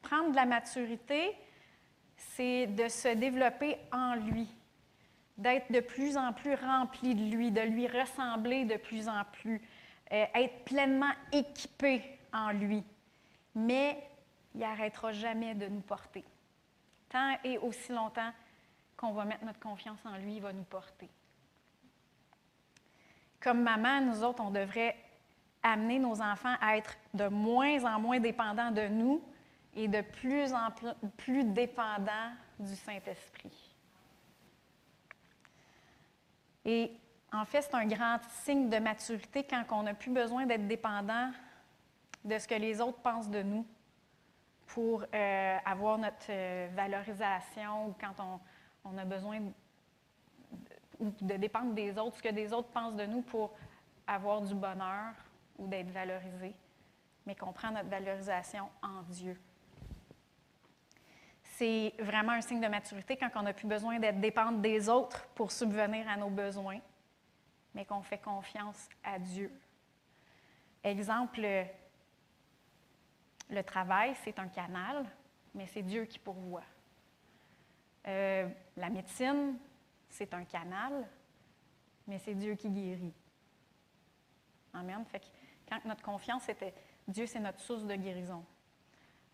Prendre 0.03 0.31
de 0.31 0.37
la 0.37 0.45
maturité, 0.45 1.37
c'est 2.17 2.67
de 2.67 2.89
se 2.89 3.09
développer 3.09 3.77
en 3.93 4.15
lui, 4.15 4.49
d'être 5.37 5.71
de 5.73 5.81
plus 5.81 6.17
en 6.17 6.33
plus 6.33 6.55
rempli 6.55 7.15
de 7.15 7.35
lui, 7.35 7.51
de 7.51 7.61
lui 7.61 7.87
ressembler 7.87 8.65
de 8.65 8.77
plus 8.77 9.09
en 9.09 9.23
plus, 9.33 9.61
euh, 10.13 10.25
être 10.35 10.65
pleinement 10.65 11.13
équipé 11.33 12.03
en 12.33 12.51
lui. 12.51 12.85
Mais 13.55 14.03
il 14.55 14.61
n'arrêtera 14.61 15.13
jamais 15.13 15.55
de 15.55 15.67
nous 15.67 15.81
porter. 15.81 16.25
Tant 17.09 17.37
et 17.45 17.59
aussi 17.59 17.93
longtemps 17.93 18.33
qu'on 18.97 19.13
va 19.13 19.25
mettre 19.25 19.45
notre 19.45 19.61
confiance 19.61 20.01
en 20.05 20.17
lui, 20.17 20.37
il 20.37 20.43
va 20.43 20.53
nous 20.53 20.65
porter. 20.65 21.09
Comme 23.41 23.63
maman, 23.63 24.01
nous 24.01 24.23
autres, 24.23 24.43
on 24.43 24.51
devrait 24.51 24.97
amener 25.63 25.99
nos 25.99 26.21
enfants 26.21 26.55
à 26.61 26.77
être 26.77 26.97
de 27.15 27.29
moins 27.29 27.85
en 27.85 28.01
moins 28.01 28.21
dépendants 28.21 28.71
de 28.71 28.89
nous 28.89 29.23
et 29.75 29.89
de 29.89 30.01
plus 30.01 30.53
en 30.53 30.69
plus 31.17 31.45
dépendants 31.45 32.33
du 32.59 32.75
Saint-Esprit. 32.75 33.75
Et 36.65 36.93
en 37.33 37.45
fait, 37.45 37.63
c'est 37.63 37.75
un 37.75 37.87
grand 37.87 38.19
signe 38.45 38.69
de 38.69 38.79
maturité 38.79 39.45
quand 39.45 39.65
on 39.71 39.85
n'a 39.85 39.95
plus 39.95 40.11
besoin 40.11 40.47
d'être 40.47 40.69
dépendant 40.69 41.31
de 42.25 42.39
ce 42.39 42.47
que 42.47 42.55
les 42.55 42.81
autres 42.81 43.01
pensent 43.01 43.31
de 43.31 43.43
nous 43.43 43.67
pour 44.67 45.05
euh, 45.15 45.59
avoir 45.65 45.99
notre 45.99 46.27
euh, 46.31 46.69
valorisation 46.73 47.89
ou 47.89 47.97
quand 48.01 48.15
on, 48.23 48.91
on 48.91 48.99
a 48.99 49.05
besoin 49.05 49.41
de, 49.41 51.11
de 51.21 51.37
dépendre 51.37 51.73
des 51.75 51.99
autres, 51.99 52.17
ce 52.17 52.23
que 52.23 52.29
des 52.29 52.53
autres 52.53 52.69
pensent 52.69 52.97
de 52.97 53.07
nous 53.07 53.23
pour 53.23 53.53
avoir 54.07 54.41
du 54.43 54.55
bonheur 54.55 55.15
ou 55.59 55.67
d'être 55.67 55.91
valorisé, 55.91 56.55
mais 57.27 57.35
qu'on 57.35 57.53
prend 57.53 57.71
notre 57.71 57.89
valorisation 57.89 58.69
en 58.83 59.03
Dieu. 59.03 59.39
C'est 61.63 61.95
vraiment 62.01 62.33
un 62.33 62.41
signe 62.41 62.61
de 62.61 62.67
maturité 62.67 63.17
quand 63.17 63.31
on 63.37 63.43
n'a 63.43 63.53
plus 63.53 63.69
besoin 63.69 64.01
d'être 64.01 64.19
dépendant 64.19 64.59
des 64.59 64.89
autres 64.89 65.25
pour 65.29 65.53
subvenir 65.53 66.09
à 66.09 66.17
nos 66.17 66.29
besoins, 66.29 66.81
mais 67.73 67.85
qu'on 67.85 68.03
fait 68.03 68.19
confiance 68.19 68.89
à 69.05 69.17
Dieu. 69.21 69.49
Exemple, 70.83 71.41
le 73.49 73.63
travail, 73.63 74.17
c'est 74.25 74.41
un 74.41 74.49
canal, 74.49 75.07
mais 75.55 75.69
c'est 75.69 75.83
Dieu 75.83 76.05
qui 76.05 76.19
pourvoit. 76.19 76.65
Euh, 78.09 78.49
la 78.77 78.91
médecine, 78.91 79.57
c'est 80.09 80.35
un 80.35 80.45
canal, 80.45 81.07
mais 82.09 82.19
c'est 82.19 82.35
Dieu 82.35 82.57
qui 82.57 82.71
guérit. 82.71 83.15
Amen. 84.75 85.05
Fait 85.05 85.21
que 85.21 85.27
quand 85.69 85.85
notre 85.85 86.03
confiance 86.03 86.49
était 86.49 86.75
Dieu, 87.07 87.27
c'est 87.29 87.39
notre 87.39 87.61
source 87.61 87.85
de 87.85 87.95
guérison. 87.95 88.45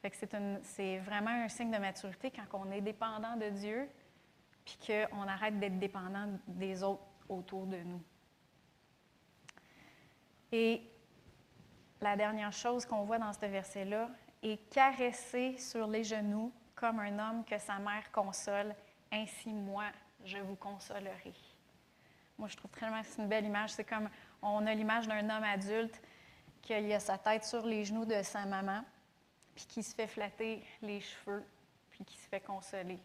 C'est, 0.02 0.98
vraiment 0.98 1.30
un 1.30 1.48
signe 1.48 1.70
de 1.70 1.78
maturité 1.78 2.30
quand 2.30 2.58
on 2.58 2.70
est 2.70 2.80
dépendant 2.80 3.36
de 3.36 3.48
Dieu, 3.50 3.88
puis 4.64 4.78
qu'on 4.86 5.22
arrête 5.22 5.58
d'être 5.58 5.78
dépendant 5.78 6.38
des 6.46 6.82
autres 6.82 7.02
autour 7.28 7.66
de 7.66 7.78
nous. 7.78 8.02
Et 10.52 10.82
la 12.00 12.16
dernière 12.16 12.52
chose 12.52 12.86
qu'on 12.86 13.04
voit 13.04 13.18
dans 13.18 13.32
ce 13.32 13.46
verset-là 13.46 14.08
est 14.42 14.70
caresser 14.70 15.56
sur 15.58 15.86
les 15.86 16.04
genoux 16.04 16.52
comme 16.74 17.00
un 17.00 17.18
homme 17.18 17.44
que 17.44 17.58
sa 17.58 17.78
mère 17.78 18.10
console, 18.12 18.74
ainsi 19.10 19.52
moi, 19.52 19.86
je 20.24 20.38
vous 20.38 20.54
consolerai. 20.54 21.34
Moi, 22.38 22.48
je 22.48 22.56
trouve 22.56 22.70
vraiment 22.70 23.00
que 23.00 23.06
c'est 23.08 23.20
une 23.20 23.28
belle 23.28 23.46
image. 23.46 23.70
C'est 23.70 23.84
comme 23.84 24.08
on 24.42 24.64
a 24.66 24.74
l'image 24.74 25.08
d'un 25.08 25.28
homme 25.28 25.44
adulte 25.44 26.00
qui 26.62 26.72
a 26.72 27.00
sa 27.00 27.18
tête 27.18 27.44
sur 27.44 27.66
les 27.66 27.84
genoux 27.84 28.04
de 28.04 28.22
sa 28.22 28.44
maman, 28.44 28.82
puis 29.58 29.66
qui 29.66 29.82
se 29.82 29.92
fait 29.92 30.06
flatter 30.06 30.62
les 30.82 31.00
cheveux, 31.00 31.44
puis 31.90 32.04
qui 32.04 32.16
se 32.16 32.28
fait 32.28 32.38
consoler. 32.38 33.00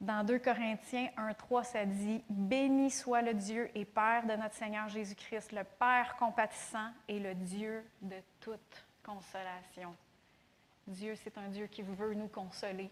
Dans 0.00 0.24
2 0.24 0.38
Corinthiens 0.38 1.10
1.3, 1.18 1.64
ça 1.64 1.84
dit 1.84 2.24
Béni 2.30 2.90
soit 2.90 3.20
le 3.20 3.34
Dieu 3.34 3.70
et 3.74 3.84
Père 3.84 4.24
de 4.26 4.32
notre 4.32 4.54
Seigneur 4.54 4.88
Jésus-Christ, 4.88 5.52
le 5.52 5.64
Père 5.64 6.16
compatissant 6.18 6.88
et 7.06 7.20
le 7.20 7.34
Dieu 7.34 7.84
de 8.00 8.16
toute 8.40 8.86
consolation. 9.04 9.94
Dieu, 10.86 11.14
c'est 11.14 11.36
un 11.36 11.48
Dieu 11.48 11.66
qui 11.66 11.82
veut 11.82 12.14
nous 12.14 12.28
consoler, 12.28 12.90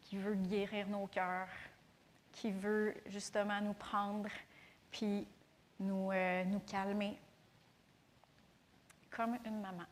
qui 0.00 0.16
veut 0.18 0.34
guérir 0.34 0.88
nos 0.88 1.06
cœurs, 1.06 1.50
qui 2.32 2.50
veut 2.50 2.96
justement 3.06 3.60
nous 3.60 3.74
prendre 3.74 4.28
puis 4.90 5.24
nous, 5.78 6.10
euh, 6.10 6.44
nous 6.46 6.60
calmer 6.66 7.16
comme 9.08 9.38
une 9.46 9.60
maman. 9.60 9.84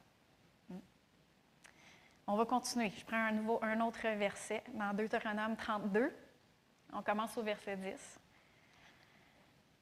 On 2.32 2.36
va 2.36 2.44
continuer. 2.44 2.92
Je 2.96 3.04
prends 3.04 3.16
un, 3.16 3.32
nouveau, 3.32 3.58
un 3.60 3.80
autre 3.80 4.06
verset 4.16 4.62
dans 4.74 4.94
Deutéronome 4.94 5.56
32. 5.56 6.12
On 6.92 7.02
commence 7.02 7.36
au 7.36 7.42
verset 7.42 7.76
10. 7.76 8.20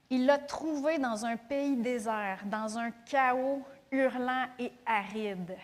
Il 0.08 0.24
l'a 0.24 0.38
trouvé 0.38 0.98
dans 0.98 1.26
un 1.26 1.36
pays 1.36 1.76
désert, 1.76 2.40
dans 2.46 2.78
un 2.78 2.90
chaos 3.04 3.62
hurlant 3.90 4.46
et 4.58 4.72
aride. 4.86 5.58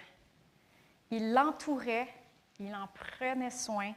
Il 1.11 1.33
l'entourait, 1.33 2.13
il 2.61 2.75
en 2.75 2.87
prenait 2.89 3.49
soin, 3.49 3.95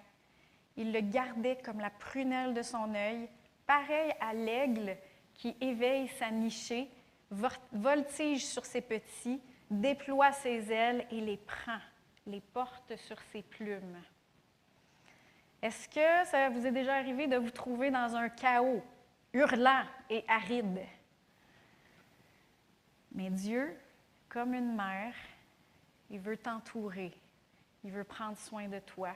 il 0.78 0.94
le 0.94 1.02
gardait 1.02 1.58
comme 1.58 1.82
la 1.82 1.90
prunelle 1.90 2.54
de 2.54 2.62
son 2.62 2.96
œil, 2.96 3.28
pareil 3.66 4.14
à 4.22 4.34
l'aigle 4.34 4.96
qui 5.34 5.58
éveille 5.60 6.08
sa 6.08 6.32
nichée, 6.32 6.90
voltige 7.74 8.46
sur 8.46 8.66
ses 8.66 8.80
petits, 8.80 9.42
déploie 9.70 10.32
ses 10.32 10.72
ailes 10.72 11.06
et 11.12 11.20
les 11.20 11.36
prend, 11.36 11.82
les 12.28 12.42
porte 12.42 12.96
sur 12.98 13.20
ses 13.32 13.42
plumes. 13.42 13.98
Est-ce 15.62 15.90
que 15.90 16.30
ça 16.30 16.50
vous 16.50 16.68
est 16.68 16.72
déjà 16.72 16.96
arrivé 16.96 17.26
de 17.26 17.38
vous 17.38 17.50
trouver 17.50 17.90
dans 17.90 18.16
un 18.16 18.30
chaos 18.30 18.84
hurlant 19.34 19.84
et 20.10 20.24
aride? 20.28 20.86
Mais 23.14 23.30
Dieu, 23.32 23.76
comme 24.30 24.54
une 24.54 24.76
mère, 24.76 25.16
il 26.10 26.20
veut 26.20 26.38
t'entourer, 26.38 27.12
il 27.84 27.92
veut 27.92 28.04
prendre 28.04 28.38
soin 28.38 28.68
de 28.68 28.80
toi, 28.80 29.14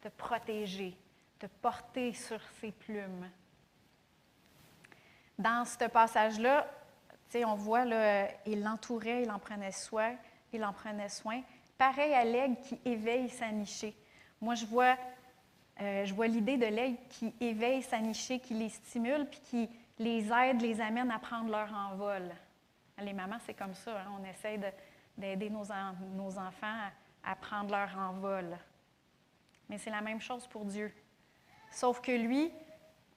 te 0.00 0.08
protéger, 0.08 0.96
te 1.38 1.46
porter 1.46 2.14
sur 2.14 2.40
ses 2.60 2.72
plumes. 2.72 3.28
Dans 5.38 5.64
ce 5.64 5.84
passage-là, 5.84 6.66
on 7.44 7.54
voit, 7.54 7.84
là, 7.84 8.28
il 8.46 8.62
l'entourait, 8.62 9.22
il 9.22 9.30
en 9.30 9.38
prenait 9.38 9.72
soin, 9.72 10.16
il 10.52 10.64
en 10.64 10.72
prenait 10.72 11.08
soin. 11.08 11.42
Pareil 11.82 12.14
à 12.14 12.24
l'aigle 12.24 12.54
qui 12.60 12.78
éveille 12.84 13.28
sa 13.28 13.50
nichée. 13.50 13.96
Moi, 14.40 14.54
je 14.54 14.64
vois 14.64 14.96
euh, 15.80 16.06
vois 16.14 16.28
l'idée 16.28 16.56
de 16.56 16.66
l'aigle 16.66 16.96
qui 17.08 17.34
éveille 17.40 17.82
sa 17.82 17.98
nichée, 17.98 18.38
qui 18.38 18.54
les 18.54 18.68
stimule, 18.68 19.26
puis 19.28 19.40
qui 19.40 19.68
les 19.98 20.30
aide, 20.32 20.62
les 20.62 20.80
amène 20.80 21.10
à 21.10 21.18
prendre 21.18 21.50
leur 21.50 21.74
envol. 21.74 22.30
Les 22.98 23.12
mamans, 23.12 23.38
c'est 23.44 23.54
comme 23.54 23.74
ça. 23.74 23.98
Hein. 23.98 24.12
On 24.16 24.24
essaie 24.24 24.60
d'aider 25.18 25.50
nos, 25.50 25.64
nos, 26.14 26.38
enfants 26.38 26.78
à, 27.24 27.34
prendre 27.34 27.72
leur 27.72 27.98
envol. 27.98 28.56
Mais 29.68 29.76
c'est 29.76 29.90
la 29.90 30.02
même 30.02 30.20
chose 30.20 30.46
pour 30.46 30.64
Dieu. 30.64 30.94
Sauf 31.72 32.00
que 32.00 32.12
lui, 32.12 32.52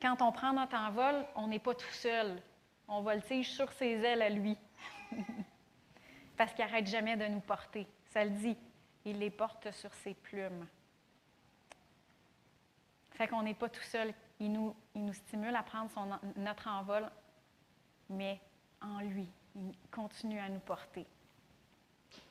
quand 0.01 0.23
on 0.23 0.31
prend 0.31 0.53
notre 0.53 0.75
envol, 0.75 1.23
on 1.35 1.45
n'est 1.45 1.59
pas 1.59 1.75
tout 1.75 1.93
seul. 1.93 2.41
On 2.87 3.01
voltige 3.01 3.51
sur 3.51 3.71
ses 3.73 3.91
ailes 4.03 4.23
à 4.23 4.29
lui. 4.31 4.57
Parce 6.35 6.51
qu'il 6.51 6.65
n'arrête 6.65 6.87
jamais 6.87 7.15
de 7.15 7.27
nous 7.27 7.41
porter. 7.41 7.85
Ça 8.15 8.23
le 8.23 8.31
dit. 8.31 8.55
Il 9.03 9.19
les 9.19 9.29
porte 9.29 9.69
sur 9.71 9.93
ses 9.95 10.13
plumes. 10.13 10.65
Fait 13.11 13.27
qu'on 13.27 13.43
n'est 13.43 13.53
pas 13.53 13.67
tout 13.67 13.83
seul. 13.83 14.13
Il 14.39 14.53
nous, 14.53 14.73
stimule 15.11 15.53
à 15.53 15.63
prendre 15.63 15.91
notre 16.37 16.69
envol, 16.69 17.11
mais 18.09 18.39
en 18.81 18.99
lui. 18.99 19.27
Il 19.57 19.75
continue 19.91 20.39
à 20.39 20.47
nous 20.47 20.59
porter. 20.59 21.05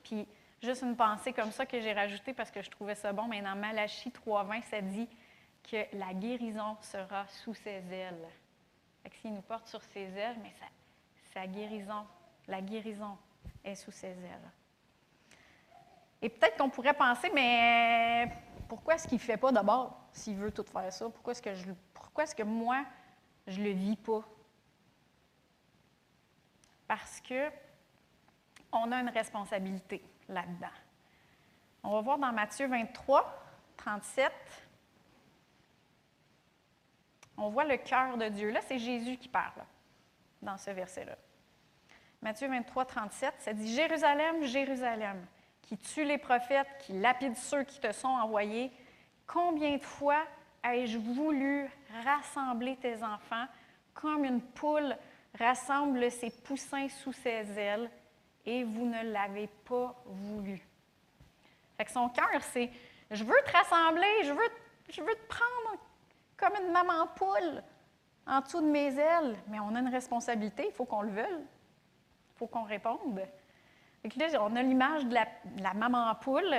Puis, 0.02 0.26
juste 0.62 0.80
une 0.80 0.96
pensée 0.96 1.34
comme 1.34 1.52
ça 1.52 1.66
que 1.66 1.78
j'ai 1.78 1.92
rajoutée 1.92 2.32
parce 2.32 2.50
que 2.50 2.62
je 2.62 2.70
trouvais 2.70 2.94
ça 2.94 3.12
bon, 3.12 3.28
mais 3.28 3.42
dans 3.42 3.54
Malachie 3.54 4.08
3.20, 4.08 4.62
ça 4.62 4.80
dit 4.80 5.08
que 5.70 5.84
la 5.98 6.14
guérison 6.14 6.78
sera 6.80 7.26
sous 7.28 7.54
ses 7.54 7.84
ailes. 7.92 8.26
Fait 9.02 9.10
que 9.10 9.28
nous 9.28 9.42
porte 9.42 9.68
sur 9.68 9.82
ses 9.82 10.16
ailes, 10.16 10.38
mais 10.42 10.54
sa 11.34 11.46
guérison, 11.46 12.06
la 12.48 12.62
guérison 12.62 13.18
est 13.62 13.74
sous 13.74 13.92
ses 13.92 14.06
ailes. 14.06 14.50
Et 16.24 16.30
peut-être 16.30 16.56
qu'on 16.56 16.70
pourrait 16.70 16.94
penser, 16.94 17.30
mais 17.34 18.32
pourquoi 18.66 18.94
est-ce 18.94 19.06
qu'il 19.06 19.18
ne 19.18 19.22
fait 19.22 19.36
pas 19.36 19.52
d'abord, 19.52 20.08
s'il 20.10 20.36
veut 20.36 20.50
tout 20.50 20.64
faire 20.64 20.90
ça? 20.90 21.04
Pourquoi 21.10 21.34
est-ce 21.34 22.34
que, 22.34 22.42
moi, 22.42 22.82
je 23.46 23.60
ne 23.60 23.66
le 23.66 23.72
vis 23.72 23.96
pas? 23.96 24.24
Parce 26.88 27.20
que 27.20 27.50
on 28.72 28.90
a 28.90 29.00
une 29.00 29.10
responsabilité 29.10 30.02
là-dedans. 30.26 30.66
On 31.82 31.90
va 31.90 32.00
voir 32.00 32.16
dans 32.16 32.32
Matthieu 32.32 32.68
23, 32.68 33.44
37. 33.76 34.32
On 37.36 37.50
voit 37.50 37.66
le 37.66 37.76
cœur 37.76 38.16
de 38.16 38.28
Dieu. 38.30 38.48
Là, 38.48 38.62
c'est 38.62 38.78
Jésus 38.78 39.18
qui 39.18 39.28
parle 39.28 39.62
dans 40.40 40.56
ce 40.56 40.70
verset-là. 40.70 41.18
Matthieu 42.22 42.48
23, 42.48 42.86
37, 42.86 43.34
ça 43.40 43.52
dit 43.52 43.74
Jérusalem, 43.74 44.42
Jérusalem, 44.44 45.26
qui 45.66 45.76
tue 45.76 46.04
les 46.04 46.18
prophètes, 46.18 46.68
qui 46.80 46.92
lapide 46.92 47.36
ceux 47.36 47.64
qui 47.64 47.80
te 47.80 47.92
sont 47.92 48.08
envoyés, 48.08 48.70
combien 49.26 49.76
de 49.76 49.82
fois 49.82 50.22
ai-je 50.62 50.98
voulu 50.98 51.68
rassembler 52.04 52.76
tes 52.76 53.02
enfants 53.02 53.46
comme 53.92 54.24
une 54.24 54.40
poule 54.40 54.96
rassemble 55.38 56.10
ses 56.10 56.30
poussins 56.30 56.88
sous 56.88 57.12
ses 57.12 57.58
ailes, 57.58 57.90
et 58.46 58.64
vous 58.64 58.86
ne 58.86 59.02
l'avez 59.10 59.48
pas 59.64 59.94
voulu? 60.06 60.60
Fait 61.76 61.84
que 61.84 61.90
son 61.90 62.08
cœur, 62.08 62.42
c'est 62.52 62.70
Je 63.10 63.24
veux 63.24 63.36
te 63.46 63.52
rassembler, 63.52 64.24
je 64.24 64.32
veux, 64.32 64.50
je 64.88 65.00
veux 65.00 65.14
te 65.14 65.26
prendre 65.28 65.78
comme 66.36 66.52
une 66.62 66.72
maman 66.72 67.06
poule 67.14 67.62
en 68.26 68.40
dessous 68.40 68.60
de 68.60 68.66
mes 68.66 68.98
ailes. 68.98 69.36
Mais 69.48 69.60
on 69.60 69.74
a 69.74 69.80
une 69.80 69.88
responsabilité, 69.88 70.66
il 70.68 70.72
faut 70.72 70.84
qu'on 70.84 71.02
le 71.02 71.10
veuille. 71.10 71.44
Il 72.34 72.38
faut 72.38 72.46
qu'on 72.46 72.64
réponde. 72.64 73.20
Là, 74.16 74.42
on 74.42 74.56
a 74.56 74.62
l'image 74.62 75.04
de 75.06 75.14
la, 75.14 75.74
maman 75.74 76.14
poule 76.16 76.54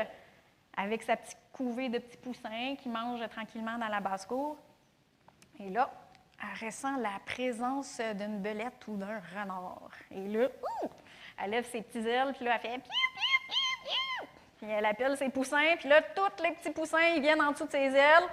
avec 0.76 1.04
sa 1.04 1.16
petite 1.16 1.38
couvée 1.52 1.90
de 1.90 2.00
petits 2.00 2.18
poussins 2.18 2.76
qui 2.82 2.90
mange 2.90 3.28
tranquillement 3.30 3.78
dans 3.78 3.88
la 3.88 4.00
basse-cour. 4.00 4.58
Et 5.60 5.70
là, 5.70 5.90
elle 6.42 6.68
ressent 6.68 6.98
la 6.98 7.20
présence 7.26 8.02
d'une 8.16 8.42
belette 8.42 8.88
ou 8.88 8.98
d'un 8.98 9.22
renard. 9.38 9.90
Et 10.12 10.28
là, 10.28 10.48
elle 11.42 11.52
lève 11.52 11.66
ses 11.70 11.82
petites 11.82 12.06
ailes, 12.06 12.34
puis 12.34 12.46
là, 12.46 12.56
elle 12.56 12.62
fait 12.62 12.78
piou, 12.78 12.84
piou, 12.84 13.48
piou, 13.48 13.84
piou. 13.84 14.28
Puis 14.58 14.70
elle 14.70 14.86
appelle 14.86 15.16
ses 15.18 15.30
poussins, 15.30 15.76
puis 15.78 15.88
là, 15.88 16.02
tous 16.02 16.44
les 16.44 16.52
petits 16.52 16.72
poussins, 16.72 17.14
ils 17.16 17.22
viennent 17.22 17.42
en 17.42 17.52
dessous 17.52 17.66
de 17.66 17.72
ses 17.72 17.96
ailes. 17.96 18.28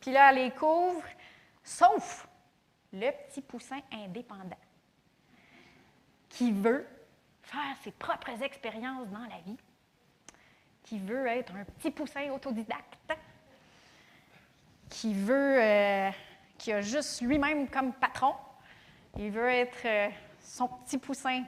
Puis 0.00 0.12
là, 0.12 0.30
elle 0.30 0.44
les 0.44 0.50
couvre, 0.50 1.02
sauf 1.62 2.28
le 2.92 3.10
petit 3.10 3.40
poussin 3.40 3.80
indépendant 3.92 4.56
qui 6.28 6.50
veut 6.52 6.86
faire 7.44 7.76
ses 7.82 7.92
propres 7.92 8.42
expériences 8.42 9.08
dans 9.08 9.26
la 9.26 9.40
vie, 9.46 9.56
qui 10.82 10.98
veut 10.98 11.26
être 11.26 11.54
un 11.54 11.64
petit 11.64 11.90
poussin 11.90 12.30
autodidacte, 12.30 13.14
qui 14.90 15.14
veut, 15.14 15.62
euh, 15.62 16.10
qui 16.58 16.72
a 16.72 16.80
juste 16.80 17.20
lui-même 17.22 17.68
comme 17.68 17.92
patron, 17.92 18.34
il 19.16 19.30
veut 19.30 19.48
être 19.48 19.86
euh, 19.86 20.08
son 20.40 20.68
petit 20.68 20.98
poussin. 20.98 21.44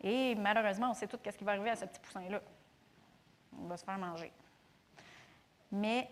Et 0.00 0.34
malheureusement, 0.34 0.90
on 0.90 0.94
sait 0.94 1.06
tout 1.06 1.18
ce 1.24 1.36
qui 1.36 1.44
va 1.44 1.52
arriver 1.52 1.70
à 1.70 1.76
ce 1.76 1.84
petit 1.84 2.00
poussin-là. 2.00 2.40
On 3.58 3.66
va 3.66 3.76
se 3.76 3.84
faire 3.84 3.98
manger. 3.98 4.32
Mais 5.70 6.08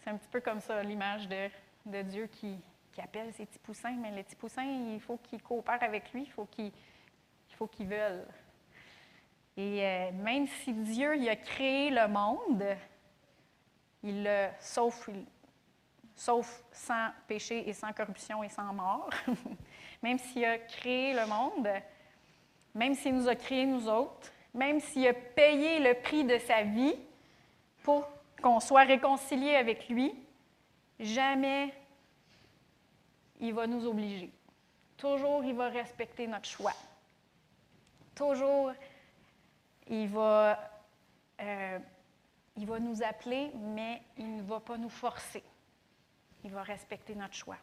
c'est 0.00 0.10
un 0.10 0.16
petit 0.16 0.28
peu 0.28 0.40
comme 0.40 0.60
ça 0.60 0.82
l'image 0.82 1.28
de, 1.28 2.02
Dieu 2.02 2.26
qui, 2.26 2.56
appelle 2.98 3.32
ses 3.34 3.46
petits 3.46 3.58
poussins, 3.58 3.96
mais 3.96 4.10
les 4.12 4.22
petits 4.22 4.36
poussins, 4.36 4.64
il 4.64 5.00
faut 5.00 5.16
qu'ils 5.16 5.42
coopèrent 5.42 5.82
avec 5.82 6.12
lui, 6.12 6.22
il 6.22 6.30
faut 6.30 6.44
qu'ils 6.44 6.72
faut 7.54 7.66
qu'ils 7.66 7.86
veulent. 7.86 8.26
Et 9.56 9.84
euh, 9.84 10.10
même 10.12 10.46
si 10.46 10.72
Dieu 10.72 11.16
il 11.16 11.28
a 11.28 11.36
créé 11.36 11.90
le 11.90 12.08
monde, 12.08 12.64
il 14.02 14.24
le 14.24 14.48
sauf, 14.60 15.08
sauf 16.16 16.64
sans 16.72 17.10
péché 17.28 17.68
et 17.68 17.72
sans 17.72 17.92
corruption 17.92 18.42
et 18.42 18.48
sans 18.48 18.72
mort, 18.72 19.08
même 20.02 20.18
s'il 20.18 20.44
a 20.44 20.58
créé 20.58 21.14
le 21.14 21.26
monde, 21.26 21.68
même 22.74 22.94
s'il 22.94 23.16
nous 23.16 23.28
a 23.28 23.36
créés 23.36 23.66
nous 23.66 23.88
autres, 23.88 24.32
même 24.52 24.80
s'il 24.80 25.06
a 25.06 25.14
payé 25.14 25.78
le 25.78 25.94
prix 26.00 26.24
de 26.24 26.38
sa 26.38 26.62
vie 26.62 26.96
pour 27.82 28.08
qu'on 28.42 28.60
soit 28.60 28.84
réconcilié 28.84 29.54
avec 29.54 29.88
lui, 29.88 30.14
jamais 30.98 31.72
il 33.40 33.54
va 33.54 33.66
nous 33.66 33.86
obliger. 33.86 34.30
Toujours, 34.96 35.44
il 35.44 35.54
va 35.54 35.68
respecter 35.68 36.26
notre 36.26 36.48
choix. 36.48 36.74
Toujours, 38.14 38.72
il 39.88 40.08
va, 40.08 40.58
euh, 41.40 41.78
il 42.56 42.66
va 42.66 42.78
nous 42.78 43.02
appeler, 43.02 43.50
mais 43.54 44.02
il 44.16 44.36
ne 44.36 44.42
va 44.42 44.60
pas 44.60 44.76
nous 44.76 44.88
forcer. 44.88 45.42
Il 46.44 46.50
va 46.50 46.62
respecter 46.62 47.14
notre 47.14 47.34
choix. 47.34 47.58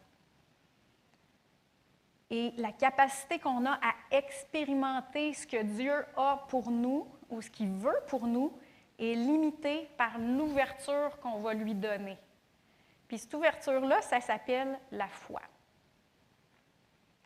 Et 2.29 2.53
la 2.57 2.71
capacité 2.71 3.39
qu'on 3.39 3.65
a 3.65 3.73
à 3.73 3.93
expérimenter 4.11 5.33
ce 5.33 5.45
que 5.45 5.61
Dieu 5.63 6.05
a 6.15 6.45
pour 6.47 6.71
nous 6.71 7.07
ou 7.29 7.41
ce 7.41 7.49
qu'il 7.49 7.71
veut 7.71 7.99
pour 8.07 8.27
nous, 8.27 8.53
est 8.99 9.15
limité 9.15 9.89
par 9.97 10.19
l'ouverture 10.19 11.19
qu'on 11.19 11.39
va 11.39 11.53
lui 11.53 11.73
donner. 11.73 12.17
Puis 13.07 13.17
cette 13.17 13.33
ouverture-là, 13.33 14.01
ça 14.01 14.21
s'appelle 14.21 14.79
la 14.91 15.07
foi. 15.07 15.41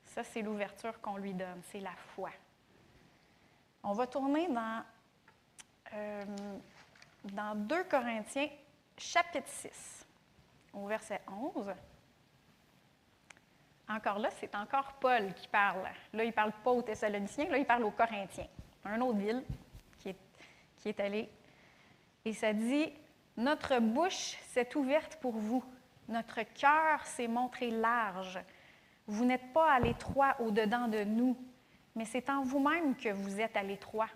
Ça, 0.05 0.23
c'est 0.23 0.41
l'ouverture 0.41 1.01
qu'on 1.01 1.17
lui 1.17 1.33
donne, 1.33 1.61
c'est 1.63 1.81
la 1.81 1.95
foi. 2.15 2.29
On 3.87 3.93
va 3.93 4.07
tourner 4.07 4.47
dans, 4.47 4.83
euh, 5.93 6.25
dans 7.23 7.55
2 7.55 7.83
Corinthiens, 7.85 8.49
chapitre 8.97 9.47
6, 9.47 10.05
au 10.73 10.87
verset 10.87 11.21
11. 11.55 11.71
Encore 13.87 14.19
là, 14.19 14.29
c'est 14.39 14.53
encore 14.55 14.93
Paul 14.99 15.33
qui 15.35 15.47
parle. 15.47 15.83
Là, 16.13 16.23
il 16.23 16.27
ne 16.27 16.31
parle 16.33 16.51
pas 16.63 16.71
aux 16.71 16.81
Thessaloniciens, 16.81 17.47
là, 17.47 17.57
il 17.57 17.65
parle 17.65 17.83
aux 17.83 17.91
Corinthiens, 17.91 18.47
un 18.83 18.99
autre 19.01 19.19
ville 19.19 19.43
qui 19.99 20.09
est, 20.09 20.17
qui 20.77 20.89
est 20.89 20.99
allé 20.99 21.29
et 22.25 22.33
ça 22.33 22.53
dit, 22.53 22.91
notre 23.37 23.79
bouche 23.79 24.35
s'est 24.47 24.75
ouverte 24.75 25.17
pour 25.21 25.33
vous, 25.33 25.63
notre 26.09 26.41
cœur 26.41 27.05
s'est 27.05 27.27
montré 27.27 27.69
large. 27.69 28.39
Vous 29.05 29.25
n'êtes 29.25 29.53
pas 29.53 29.71
à 29.71 29.79
l'étroit 29.79 30.35
au-dedans 30.39 30.87
de 30.87 31.03
nous, 31.03 31.37
mais 31.95 32.05
c'est 32.05 32.29
en 32.29 32.43
vous-même 32.43 32.95
que 32.95 33.09
vous 33.09 33.39
êtes 33.39 33.55
à 33.55 33.63
l'étroit. 33.63 34.09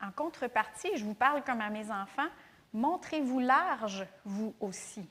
En 0.00 0.10
contrepartie, 0.10 0.96
je 0.96 1.04
vous 1.04 1.14
parle 1.14 1.42
comme 1.42 1.60
à 1.60 1.70
mes 1.70 1.90
enfants, 1.90 2.28
montrez-vous 2.72 3.40
large, 3.40 4.06
vous 4.24 4.54
aussi. 4.60 5.08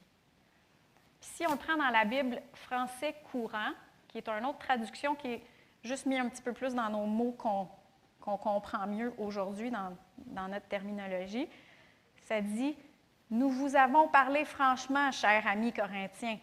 si 1.20 1.46
on 1.48 1.56
prend 1.56 1.78
dans 1.78 1.90
la 1.90 2.06
Bible 2.06 2.42
français 2.54 3.16
courant, 3.32 3.72
qui 4.08 4.18
est 4.18 4.28
une 4.28 4.46
autre 4.46 4.60
traduction 4.60 5.16
qui 5.16 5.28
est 5.28 5.44
juste 5.84 6.06
mis 6.06 6.18
un 6.18 6.28
petit 6.30 6.42
peu 6.42 6.54
plus 6.54 6.74
dans 6.74 6.90
nos 6.90 7.06
mots 7.06 7.32
qu'on 7.34 8.38
comprend 8.38 8.88
mieux 8.88 9.14
aujourd'hui 9.18 9.72
dans, 9.72 9.96
dans 10.18 10.48
notre 10.48 10.68
terminologie, 10.68 11.48
ça 12.24 12.42
dit, 12.42 12.76
nous 13.30 13.50
vous 13.50 13.76
avons 13.76 14.08
parlé 14.08 14.46
franchement, 14.46 15.12
chers 15.12 15.46
amis 15.48 15.72
corinthiens. 15.72 16.38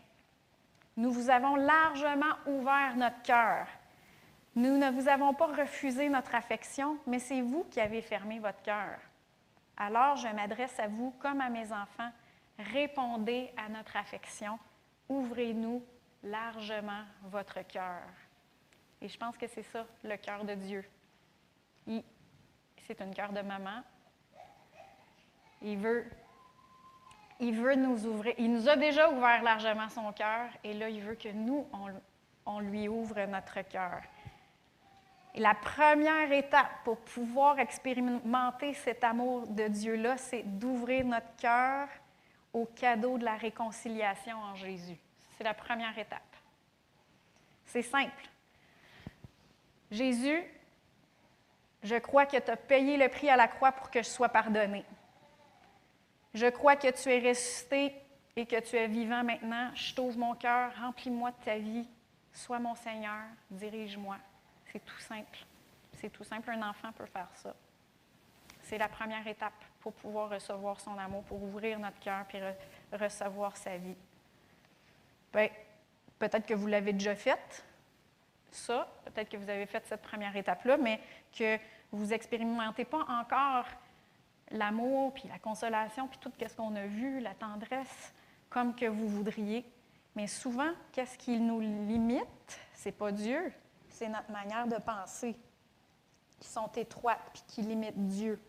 Nous 0.96 1.12
vous 1.12 1.30
avons 1.30 1.54
largement 1.54 2.34
ouvert 2.46 2.96
notre 2.96 3.22
cœur. 3.22 3.66
Nous 4.58 4.76
ne 4.76 4.90
vous 4.90 5.06
avons 5.06 5.34
pas 5.34 5.46
refusé 5.46 6.08
notre 6.08 6.34
affection, 6.34 6.98
mais 7.06 7.20
c'est 7.20 7.42
vous 7.42 7.62
qui 7.70 7.80
avez 7.80 8.02
fermé 8.02 8.40
votre 8.40 8.60
cœur. 8.60 8.98
Alors 9.76 10.16
je 10.16 10.26
m'adresse 10.26 10.80
à 10.80 10.88
vous 10.88 11.12
comme 11.20 11.40
à 11.40 11.48
mes 11.48 11.72
enfants. 11.72 12.10
Répondez 12.58 13.52
à 13.56 13.68
notre 13.68 13.96
affection. 13.96 14.58
Ouvrez-nous 15.08 15.80
largement 16.24 17.04
votre 17.26 17.64
cœur. 17.68 18.02
Et 19.00 19.06
je 19.06 19.16
pense 19.16 19.36
que 19.36 19.46
c'est 19.46 19.62
ça, 19.62 19.86
le 20.02 20.16
cœur 20.16 20.44
de 20.44 20.54
Dieu. 20.54 20.84
C'est 22.84 23.00
un 23.00 23.12
cœur 23.12 23.32
de 23.32 23.42
maman, 23.42 23.84
il 25.62 25.78
veut, 25.78 26.04
il 27.38 27.54
veut 27.54 27.76
nous 27.76 28.06
ouvrir. 28.06 28.34
Il 28.38 28.52
nous 28.52 28.68
a 28.68 28.74
déjà 28.74 29.08
ouvert 29.08 29.40
largement 29.44 29.88
son 29.88 30.12
cœur 30.12 30.50
et 30.64 30.74
là, 30.74 30.88
il 30.88 31.00
veut 31.00 31.14
que 31.14 31.28
nous, 31.28 31.64
on, 32.44 32.58
lui 32.58 32.88
ouvre 32.88 33.24
notre 33.26 33.60
cœur. 33.60 34.02
La 35.34 35.54
première 35.54 36.32
étape 36.32 36.70
pour 36.84 36.98
pouvoir 36.98 37.58
expérimenter 37.58 38.74
cet 38.74 39.04
amour 39.04 39.46
de 39.46 39.68
Dieu-là, 39.68 40.16
c'est 40.16 40.42
d'ouvrir 40.42 41.04
notre 41.04 41.36
cœur 41.36 41.88
au 42.52 42.64
cadeau 42.64 43.18
de 43.18 43.24
la 43.24 43.36
réconciliation 43.36 44.36
en 44.38 44.54
Jésus. 44.54 44.96
C'est 45.36 45.44
la 45.44 45.54
première 45.54 45.96
étape. 45.96 46.22
C'est 47.66 47.82
simple. 47.82 48.28
Jésus, 49.90 50.42
je 51.82 51.96
crois 51.96 52.26
que 52.26 52.36
tu 52.36 52.50
as 52.50 52.56
payé 52.56 52.96
le 52.96 53.08
prix 53.08 53.28
à 53.28 53.36
la 53.36 53.48
croix 53.48 53.72
pour 53.72 53.90
que 53.90 54.02
je 54.02 54.08
sois 54.08 54.28
pardonné. 54.28 54.84
Je 56.34 56.46
crois 56.46 56.76
que 56.76 56.90
tu 56.90 57.10
es 57.10 57.28
ressuscité 57.28 57.94
et 58.36 58.46
que 58.46 58.60
tu 58.60 58.76
es 58.76 58.88
vivant 58.88 59.22
maintenant. 59.22 59.70
Je 59.74 59.94
t'ouvre 59.94 60.18
mon 60.18 60.34
cœur, 60.34 60.72
remplis-moi 60.80 61.30
de 61.30 61.44
ta 61.44 61.58
vie. 61.58 61.88
Sois 62.32 62.58
mon 62.58 62.74
Seigneur, 62.74 63.22
dirige-moi. 63.50 64.16
C'est 64.78 64.84
tout 64.84 65.00
simple. 65.00 65.38
C'est 65.94 66.10
tout 66.10 66.22
simple, 66.22 66.50
un 66.50 66.70
enfant 66.70 66.92
peut 66.92 67.06
faire 67.06 67.28
ça. 67.34 67.52
C'est 68.62 68.78
la 68.78 68.88
première 68.88 69.26
étape 69.26 69.64
pour 69.80 69.92
pouvoir 69.92 70.30
recevoir 70.30 70.78
son 70.78 70.96
amour, 70.96 71.24
pour 71.24 71.42
ouvrir 71.42 71.80
notre 71.80 71.98
cœur 71.98 72.24
et 72.32 72.96
recevoir 72.96 73.56
sa 73.56 73.76
vie. 73.76 73.96
Ben, 75.32 75.50
peut-être 76.18 76.46
que 76.46 76.54
vous 76.54 76.68
l'avez 76.68 76.92
déjà 76.92 77.16
fait, 77.16 77.64
ça, 78.52 78.88
peut-être 79.04 79.28
que 79.28 79.36
vous 79.36 79.50
avez 79.50 79.66
fait 79.66 79.84
cette 79.86 80.02
première 80.02 80.36
étape-là, 80.36 80.76
mais 80.76 81.00
que 81.36 81.58
vous 81.90 82.06
n'expérimentez 82.06 82.84
pas 82.84 83.04
encore 83.08 83.66
l'amour, 84.52 85.12
puis 85.12 85.24
la 85.28 85.40
consolation, 85.40 86.06
puis 86.06 86.18
tout 86.20 86.32
ce 86.38 86.54
qu'on 86.54 86.76
a 86.76 86.86
vu, 86.86 87.18
la 87.18 87.34
tendresse, 87.34 88.14
comme 88.48 88.76
que 88.76 88.86
vous 88.86 89.08
voudriez. 89.08 89.64
Mais 90.14 90.28
souvent, 90.28 90.70
qu'est-ce 90.92 91.18
qui 91.18 91.40
nous 91.40 91.60
limite? 91.60 92.60
C'est 92.74 92.92
pas 92.92 93.10
Dieu, 93.10 93.52
c'est 93.98 94.08
notre 94.08 94.30
manière 94.30 94.68
de 94.68 94.76
penser 94.76 95.36
qui 96.38 96.48
sont 96.48 96.70
étroites 96.76 97.18
puis 97.32 97.42
qui 97.48 97.62
limitent 97.62 98.06
Dieu. 98.06 98.40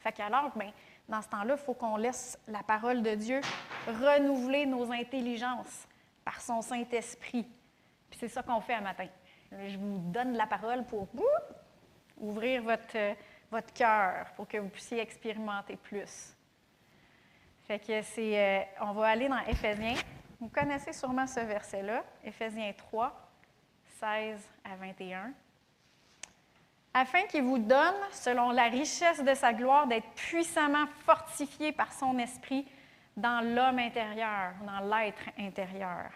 Fait 0.00 0.10
qu'alors, 0.10 0.50
ben, 0.56 0.72
dans 1.08 1.22
ce 1.22 1.28
temps-là, 1.28 1.54
il 1.56 1.64
faut 1.64 1.74
qu'on 1.74 1.96
laisse 1.96 2.36
la 2.48 2.64
parole 2.64 3.00
de 3.02 3.14
Dieu 3.14 3.40
renouveler 3.86 4.66
nos 4.66 4.90
intelligences 4.90 5.86
par 6.24 6.40
son 6.40 6.62
Saint-Esprit. 6.62 7.44
Puis 8.10 8.18
c'est 8.18 8.28
ça 8.28 8.42
qu'on 8.42 8.60
fait 8.60 8.74
à 8.74 8.80
matin. 8.80 9.06
Je 9.52 9.78
vous 9.78 9.98
donne 10.10 10.36
la 10.36 10.46
parole 10.46 10.84
pour 10.84 11.06
ouvrir 12.18 12.62
votre, 12.64 13.14
votre 13.52 13.72
cœur 13.72 14.32
pour 14.34 14.48
que 14.48 14.56
vous 14.56 14.68
puissiez 14.68 15.00
expérimenter 15.00 15.76
plus. 15.76 16.36
Fait 17.68 17.78
que 17.78 18.02
c'est, 18.02 18.38
euh, 18.38 18.62
on 18.80 18.92
va 18.94 19.06
aller 19.06 19.28
dans 19.28 19.38
Éphésiens. 19.46 19.94
Vous 20.40 20.48
connaissez 20.48 20.92
sûrement 20.92 21.26
ce 21.26 21.40
verset-là, 21.40 22.02
Éphésiens 22.24 22.72
3, 22.76 23.23
16 24.00 24.40
à 24.64 24.76
21 24.76 25.32
afin 26.94 27.22
qu'il 27.24 27.42
vous 27.42 27.58
donne, 27.58 27.96
selon 28.12 28.52
la 28.52 28.64
richesse 28.64 29.22
de 29.22 29.34
sa 29.34 29.52
gloire, 29.52 29.88
d'être 29.88 30.08
puissamment 30.14 30.86
fortifié 31.04 31.72
par 31.72 31.92
son 31.92 32.16
esprit 32.18 32.64
dans 33.16 33.44
l'homme 33.44 33.80
intérieur, 33.80 34.52
dans 34.64 34.96
l'être 34.96 35.28
intérieur. 35.38 36.10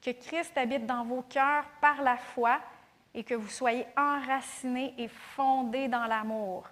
Que 0.00 0.12
Christ 0.12 0.56
habite 0.56 0.86
dans 0.86 1.04
vos 1.04 1.22
cœurs 1.22 1.64
par 1.80 2.00
la 2.02 2.16
foi 2.16 2.60
et 3.12 3.24
que 3.24 3.34
vous 3.34 3.48
soyez 3.48 3.84
enracinés 3.96 4.94
et 4.98 5.08
fondés 5.08 5.88
dans 5.88 6.06
l'amour, 6.06 6.64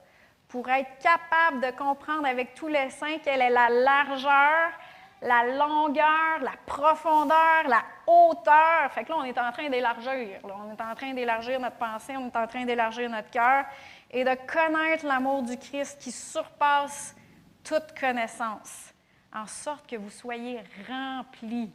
pour 0.47 0.69
être 0.69 0.99
capable 0.99 1.61
de 1.61 1.77
comprendre 1.77 2.27
avec 2.27 2.55
tous 2.55 2.69
les 2.69 2.91
saints 2.91 3.19
quelle 3.23 3.43
est 3.43 3.51
la 3.51 3.69
largeur, 3.69 4.73
la 5.23 5.45
longueur, 5.45 6.41
la 6.41 6.55
profondeur, 6.67 7.69
la 7.69 7.83
hauteur. 8.07 8.91
Fait 8.93 9.05
que 9.05 9.11
là, 9.11 9.19
on 9.19 9.25
est 9.25 9.39
en 9.39 9.53
train 9.53 9.69
d'élargir. 9.69 10.41
On 10.45 10.71
est 10.71 10.81
en 10.81 10.95
train 10.95 11.13
d'élargir 11.13 11.61
notre 11.61 11.77
pensée, 11.77 12.17
on 12.17 12.27
est 12.27 12.37
en 12.37 12.47
train 12.47 12.65
d'élargir 12.65 13.11
notre 13.11 13.31
cœur 13.31 13.65
et 14.11 14.25
de 14.25 14.35
connaître 14.47 15.07
l'amour 15.07 15.43
du 15.43 15.57
Christ 15.57 16.01
qui 16.01 16.11
surpasse 16.11 17.15
toute 17.63 17.99
connaissance, 17.99 18.95
en 19.33 19.47
sorte 19.47 19.87
que 19.87 19.97
vous 19.97 20.11
soyez 20.11 20.61
remplis 20.89 21.73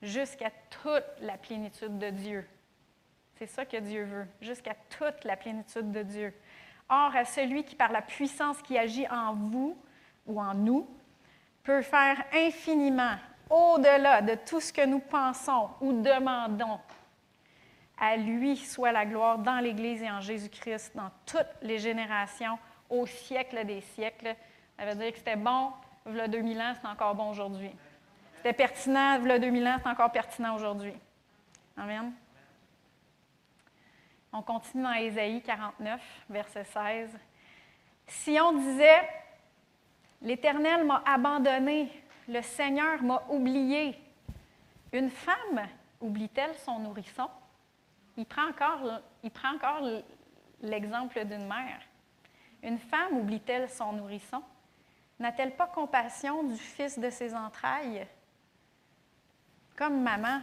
jusqu'à 0.00 0.50
toute 0.82 1.04
la 1.20 1.36
plénitude 1.36 1.98
de 1.98 2.10
Dieu. 2.10 2.48
C'est 3.36 3.46
ça 3.46 3.64
que 3.64 3.76
Dieu 3.78 4.04
veut, 4.04 4.26
jusqu'à 4.40 4.74
toute 4.96 5.24
la 5.24 5.36
plénitude 5.36 5.90
de 5.90 6.02
Dieu. 6.02 6.32
Or, 6.88 7.14
à 7.16 7.24
celui 7.24 7.64
qui, 7.64 7.74
par 7.74 7.90
la 7.90 8.02
puissance 8.02 8.62
qui 8.62 8.78
agit 8.78 9.08
en 9.08 9.34
vous 9.34 9.76
ou 10.26 10.40
en 10.40 10.54
nous, 10.54 10.88
peut 11.64 11.82
faire 11.82 12.22
infiniment 12.32 13.16
au-delà 13.50 14.22
de 14.22 14.34
tout 14.34 14.60
ce 14.60 14.72
que 14.72 14.84
nous 14.84 15.00
pensons 15.00 15.70
ou 15.80 15.92
demandons. 15.92 16.78
À 17.98 18.16
lui 18.16 18.56
soit 18.56 18.92
la 18.92 19.06
gloire 19.06 19.38
dans 19.38 19.58
l'Église 19.58 20.02
et 20.02 20.10
en 20.10 20.20
Jésus-Christ, 20.20 20.92
dans 20.94 21.10
toutes 21.26 21.54
les 21.62 21.78
générations, 21.78 22.58
au 22.90 23.06
siècle 23.06 23.64
des 23.64 23.80
siècles. 23.80 24.34
Ça 24.78 24.84
veut 24.84 24.94
dire 24.94 25.12
que 25.12 25.18
c'était 25.18 25.36
bon, 25.36 25.72
a 26.06 26.28
2000 26.28 26.60
ans, 26.60 26.74
c'est 26.80 26.88
encore 26.88 27.14
bon 27.14 27.30
aujourd'hui. 27.30 27.70
C'était 28.36 28.52
pertinent, 28.52 29.24
a 29.24 29.38
2000 29.38 29.66
ans, 29.66 29.76
c'est 29.82 29.88
encore 29.88 30.12
pertinent 30.12 30.54
aujourd'hui. 30.54 30.94
Amen. 31.76 32.12
On 34.32 34.42
continue 34.42 34.82
dans 34.82 34.92
Ésaïe 34.94 35.40
49, 35.42 36.00
verset 36.28 36.64
16. 36.64 37.18
Si 38.06 38.38
on 38.40 38.52
disait 38.52 39.08
L'Éternel 40.24 40.86
m'a 40.86 41.02
abandonné, 41.04 41.92
le 42.28 42.40
Seigneur 42.40 43.02
m'a 43.02 43.22
oublié. 43.28 43.94
Une 44.90 45.10
femme 45.10 45.68
oublie-t-elle 46.00 46.54
son 46.54 46.78
nourrisson? 46.78 47.28
Il 48.16 48.24
prend 48.24 48.48
encore, 48.48 49.82
l'exemple 50.62 51.24
d'une 51.26 51.46
mère. 51.46 51.78
Une 52.62 52.78
femme 52.78 53.18
oublie-t-elle 53.18 53.68
son 53.68 53.92
nourrisson? 53.92 54.42
N'a-t-elle 55.20 55.54
pas 55.56 55.66
compassion 55.66 56.42
du 56.42 56.56
fils 56.56 56.98
de 56.98 57.10
ses 57.10 57.34
entrailles? 57.34 58.06
Comme 59.76 60.02
maman, 60.02 60.40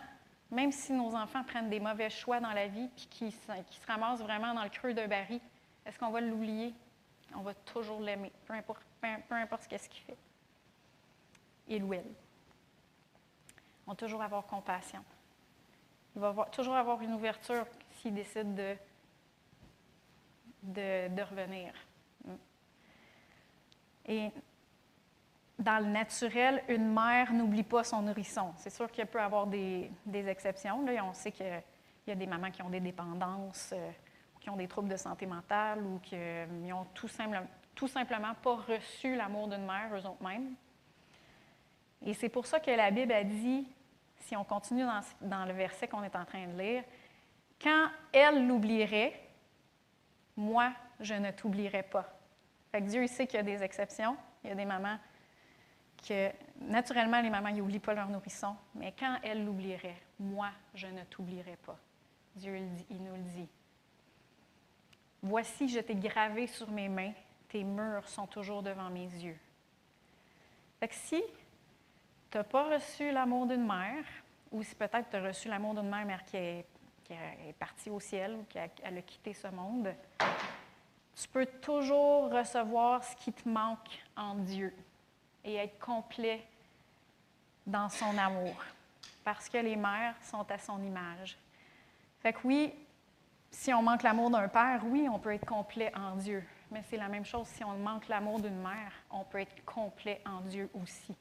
même 0.51 0.71
si 0.71 0.93
nos 0.93 1.15
enfants 1.15 1.43
prennent 1.43 1.71
des 1.71 1.79
mauvais 1.79 2.11
choix 2.11 2.39
dans 2.39 2.53
la 2.53 2.67
vie 2.67 2.83
et 2.83 2.89
qui, 2.95 3.31
qui 3.31 3.31
se 3.31 3.87
ramassent 3.87 4.21
vraiment 4.21 4.53
dans 4.53 4.63
le 4.63 4.69
creux 4.69 4.93
d'un 4.93 5.07
baril, 5.07 5.41
est-ce 5.87 5.97
qu'on 5.97 6.11
va 6.11 6.21
l'oublier? 6.21 6.71
On 7.33 7.41
va 7.41 7.55
toujours 7.55 7.99
l'aimer, 7.99 8.31
peu 8.45 8.53
importe 8.53 8.90
peu, 9.01 9.35
importe 9.35 9.63
ce 9.63 9.89
qu'il 9.89 10.03
fait. 10.03 10.17
Il 11.67 11.83
ou 11.83 11.93
elle. 11.93 12.13
On 13.87 13.91
va 13.91 13.95
toujours 13.95 14.21
avoir 14.21 14.45
compassion. 14.45 15.03
Il 16.15 16.21
va 16.21 16.45
toujours 16.51 16.75
avoir 16.75 17.01
une 17.01 17.13
ouverture 17.13 17.65
s'il 17.91 18.13
décide 18.13 18.53
de, 18.53 18.75
de, 20.63 21.21
revenir. 21.21 21.73
Et 24.05 24.29
dans 25.57 25.83
le 25.83 25.89
naturel, 25.89 26.63
une 26.67 26.93
mère 26.93 27.31
n'oublie 27.33 27.63
pas 27.63 27.83
son 27.83 28.01
nourrisson. 28.01 28.53
C'est 28.57 28.69
sûr 28.69 28.91
qu'il 28.91 29.05
peut 29.05 29.19
y 29.19 29.21
avoir 29.21 29.47
des, 29.47 29.91
exceptions. 30.13 30.85
Là, 30.85 31.03
on 31.05 31.13
sait 31.13 31.31
qu'il 31.31 31.63
y 32.07 32.11
a 32.11 32.15
des 32.15 32.27
mamans 32.27 32.51
qui 32.51 32.61
ont 32.61 32.69
des 32.69 32.79
dépendances, 32.79 33.71
euh, 33.73 33.91
qui 34.39 34.49
ont 34.49 34.57
des 34.57 34.67
troubles 34.67 34.89
de 34.89 34.97
santé 34.97 35.25
mentale 35.25 35.85
ou 35.85 35.99
qui 35.99 36.15
ont 36.73 36.85
tout 36.93 37.07
simplement, 37.07 37.47
tout 37.75 37.87
simplement 37.87 38.33
pas 38.35 38.55
reçu 38.55 39.15
l'amour 39.15 39.47
d'une 39.47 39.65
mère 39.65 39.89
eux-mêmes. 39.93 40.55
Et 42.03 42.13
c'est 42.13 42.29
pour 42.29 42.45
ça 42.45 42.59
que 42.59 42.71
la 42.71 42.91
Bible 42.91 43.11
a 43.11 43.23
dit, 43.23 43.67
si 44.19 44.35
on 44.35 44.43
continue 44.43 44.83
dans, 45.21 45.45
le 45.45 45.53
verset 45.53 45.87
qu'on 45.87 46.03
est 46.03 46.15
en 46.15 46.25
train 46.25 46.47
de 46.47 46.57
lire, 46.59 46.83
quand 47.61 47.89
elle 48.11 48.47
l'oublierait, 48.47 49.19
moi, 50.35 50.71
je 50.99 51.13
ne 51.13 51.31
t'oublierai 51.31 51.83
pas. 51.83 52.11
Fait 52.71 52.81
Dieu 52.81 53.05
sait 53.07 53.27
qu'il 53.27 53.37
y 53.37 53.39
a 53.39 53.43
des 53.43 53.61
exceptions. 53.61 54.17
Il 54.43 54.49
y 54.49 54.53
a 54.53 54.55
des 54.55 54.65
mamans 54.65 54.97
que, 56.07 56.31
naturellement, 56.59 57.21
les 57.21 57.29
mamans 57.29 57.51
n'oublient 57.51 57.79
pas 57.79 57.93
leur 57.93 58.07
nourrisson, 58.07 58.55
mais 58.73 58.93
quand 58.97 59.17
elle 59.21 59.45
l'oublierait, 59.45 60.01
moi, 60.19 60.49
je 60.73 60.87
ne 60.87 61.03
t'oublierai 61.03 61.57
pas. 61.57 61.77
Dieu 62.35 62.57
il 62.89 63.03
nous 63.03 63.13
le 63.13 63.21
dit. 63.21 63.49
Voici, 65.21 65.69
je 65.69 65.79
t'ai 65.79 65.93
gravé 65.93 66.47
sur 66.47 66.71
mes 66.71 66.89
mains, 66.89 67.13
tes 67.51 67.65
murs 67.65 68.07
sont 68.07 68.27
toujours 68.27 68.63
devant 68.63 68.89
mes 68.89 69.07
yeux. 69.07 69.37
Fait 70.79 70.87
que 70.87 70.95
si 70.95 71.21
tu 72.31 72.37
n'as 72.37 72.45
pas 72.45 72.73
reçu 72.73 73.11
l'amour 73.11 73.45
d'une 73.45 73.67
mère, 73.67 74.05
ou 74.51 74.63
si 74.63 74.73
peut-être 74.73 75.09
tu 75.09 75.17
as 75.17 75.21
reçu 75.21 75.49
l'amour 75.49 75.75
d'une 75.75 75.89
mère, 75.89 76.23
qui 76.23 76.37
est, 76.37 76.65
partie 77.59 77.89
au 77.89 77.99
ciel 77.99 78.35
ou 78.35 78.45
qui 78.47 78.57
a, 78.57 78.69
elle 78.83 79.03
quitté 79.03 79.33
ce 79.33 79.47
monde, 79.47 79.93
tu 81.13 81.27
peux 81.27 81.45
toujours 81.45 82.31
recevoir 82.31 83.03
ce 83.03 83.13
qui 83.17 83.33
te 83.33 83.47
manque 83.49 84.01
en 84.15 84.35
Dieu 84.35 84.73
et 85.43 85.55
être 85.55 85.77
complet 85.77 86.47
dans 87.67 87.89
son 87.89 88.17
amour, 88.17 88.55
parce 89.25 89.49
que 89.49 89.57
les 89.57 89.75
mères 89.75 90.15
sont 90.21 90.49
à 90.49 90.57
son 90.57 90.81
image. 90.81 91.37
Fait 92.21 92.31
que 92.31 92.39
oui, 92.45 92.73
si 93.51 93.73
on 93.73 93.81
manque 93.81 94.03
l'amour 94.03 94.29
d'un 94.29 94.47
père, 94.47 94.81
oui, 94.85 95.09
on 95.11 95.19
peut 95.19 95.33
être 95.33 95.45
complet 95.45 95.91
en 95.93 96.15
Dieu. 96.15 96.41
Mais 96.71 96.81
c'est 96.89 96.97
la 96.97 97.09
même 97.09 97.25
chose 97.25 97.47
si 97.47 97.63
on 97.63 97.77
manque 97.77 98.07
l'amour 98.07 98.39
d'une 98.39 98.61
mère, 98.61 98.93
on 99.11 99.25
peut 99.25 99.39
être 99.39 99.63
complet 99.65 100.21
en 100.25 100.39
Dieu 100.41 100.69
aussi. 100.73 101.15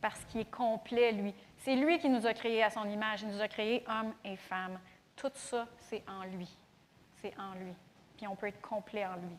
Parce 0.00 0.22
qu'il 0.26 0.42
est 0.42 0.50
complet, 0.50 1.12
lui. 1.12 1.34
C'est 1.56 1.74
lui 1.74 1.98
qui 1.98 2.08
nous 2.08 2.26
a 2.26 2.34
créés 2.34 2.62
à 2.62 2.70
son 2.70 2.88
image. 2.88 3.22
Il 3.22 3.28
nous 3.28 3.40
a 3.40 3.48
créés 3.48 3.84
hommes 3.88 4.14
et 4.24 4.36
femmes. 4.36 4.78
Tout 5.16 5.32
ça, 5.34 5.66
c'est 5.80 6.04
en 6.06 6.24
lui. 6.24 6.56
C'est 7.20 7.32
en 7.38 7.54
lui. 7.54 7.72
Puis 8.16 8.28
on 8.28 8.36
peut 8.36 8.46
être 8.46 8.60
complet 8.60 9.04
en 9.06 9.16
lui. 9.16 9.36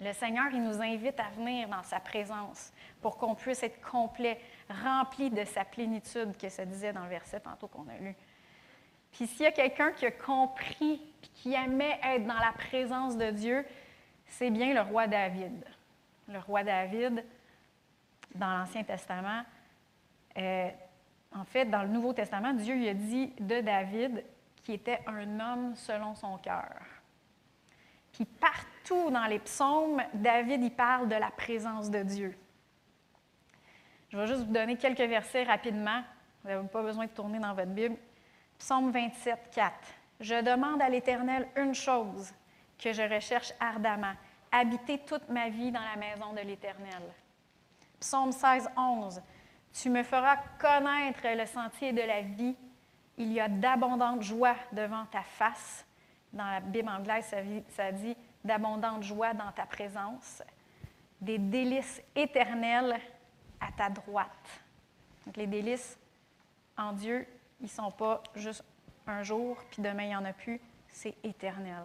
Le 0.00 0.12
Seigneur, 0.12 0.46
il 0.52 0.62
nous 0.62 0.82
invite 0.82 1.18
à 1.20 1.30
venir 1.30 1.68
dans 1.68 1.82
sa 1.84 2.00
présence 2.00 2.72
pour 3.00 3.16
qu'on 3.16 3.34
puisse 3.34 3.62
être 3.62 3.80
complet, 3.80 4.38
rempli 4.68 5.30
de 5.30 5.44
sa 5.44 5.64
plénitude, 5.64 6.36
que 6.36 6.48
ça 6.48 6.66
disait 6.66 6.92
dans 6.92 7.04
le 7.04 7.10
verset 7.10 7.40
tantôt 7.40 7.68
qu'on 7.68 7.88
a 7.88 7.96
lu. 7.98 8.14
Puis 9.12 9.28
s'il 9.28 9.42
y 9.42 9.46
a 9.46 9.52
quelqu'un 9.52 9.92
qui 9.92 10.04
a 10.04 10.10
compris, 10.10 11.00
puis 11.22 11.30
qui 11.34 11.54
aimait 11.54 12.00
être 12.02 12.26
dans 12.26 12.34
la 12.34 12.52
présence 12.52 13.16
de 13.16 13.30
Dieu, 13.30 13.64
c'est 14.38 14.50
bien 14.50 14.74
le 14.74 14.80
roi 14.80 15.06
David. 15.06 15.64
Le 16.28 16.38
roi 16.38 16.64
David, 16.64 17.24
dans 18.34 18.58
l'Ancien 18.58 18.82
Testament, 18.82 19.42
euh, 20.36 20.70
en 21.32 21.44
fait, 21.44 21.66
dans 21.66 21.82
le 21.82 21.88
Nouveau 21.88 22.12
Testament, 22.12 22.52
Dieu 22.54 22.74
lui 22.74 22.88
a 22.88 22.94
dit 22.94 23.32
de 23.38 23.60
David 23.60 24.24
qu'il 24.62 24.74
était 24.74 25.00
un 25.06 25.40
homme 25.40 25.74
selon 25.76 26.14
son 26.14 26.38
cœur. 26.38 26.80
Puis 28.12 28.24
partout 28.24 29.10
dans 29.10 29.26
les 29.26 29.38
psaumes, 29.40 30.02
David 30.14 30.62
y 30.62 30.70
parle 30.70 31.08
de 31.08 31.16
la 31.16 31.30
présence 31.30 31.90
de 31.90 32.02
Dieu. 32.02 32.36
Je 34.08 34.16
vais 34.16 34.26
juste 34.26 34.44
vous 34.44 34.52
donner 34.52 34.76
quelques 34.76 34.98
versets 34.98 35.44
rapidement. 35.44 36.02
Vous 36.42 36.50
n'avez 36.50 36.68
pas 36.68 36.82
besoin 36.82 37.06
de 37.06 37.10
tourner 37.10 37.38
dans 37.38 37.54
votre 37.54 37.70
Bible. 37.70 37.96
Psaume 38.58 38.90
27, 38.90 39.50
4. 39.52 39.74
Je 40.20 40.42
demande 40.42 40.80
à 40.80 40.88
l'Éternel 40.88 41.48
une 41.56 41.74
chose 41.74 42.32
que 42.84 42.92
je 42.92 43.02
recherche 43.02 43.54
ardemment, 43.58 44.12
habiter 44.52 44.98
toute 44.98 45.26
ma 45.30 45.48
vie 45.48 45.72
dans 45.72 45.80
la 45.80 45.96
maison 45.96 46.34
de 46.34 46.40
l'Éternel. 46.40 47.02
Psaume 47.98 48.30
16, 48.30 48.68
11. 48.76 49.22
Tu 49.72 49.88
me 49.88 50.02
feras 50.02 50.36
connaître 50.58 51.22
le 51.24 51.46
sentier 51.46 51.94
de 51.94 52.02
la 52.02 52.20
vie. 52.20 52.54
Il 53.16 53.32
y 53.32 53.40
a 53.40 53.48
d'abondantes 53.48 54.20
joies 54.20 54.56
devant 54.70 55.06
ta 55.06 55.22
face. 55.22 55.86
Dans 56.30 56.44
la 56.44 56.60
Bible 56.60 56.90
anglaise, 56.90 57.34
ça, 57.70 57.90
dit 57.90 58.14
d'abondantes 58.44 59.02
joies 59.02 59.32
dans 59.32 59.50
ta 59.52 59.64
présence, 59.64 60.42
des 61.22 61.38
délices 61.38 62.02
éternelles 62.14 63.00
à 63.60 63.72
ta 63.72 63.88
droite. 63.88 64.60
Donc, 65.24 65.38
les 65.38 65.46
délices 65.46 65.98
en 66.76 66.92
Dieu, 66.92 67.26
ils 67.60 67.64
ne 67.64 67.68
sont 67.68 67.90
pas 67.90 68.22
juste 68.34 68.62
un 69.06 69.22
jour, 69.22 69.56
puis 69.70 69.80
demain, 69.80 70.02
il 70.02 70.08
n'y 70.08 70.16
en 70.16 70.24
a 70.26 70.34
plus, 70.34 70.60
c'est 70.90 71.14
éternel. 71.24 71.84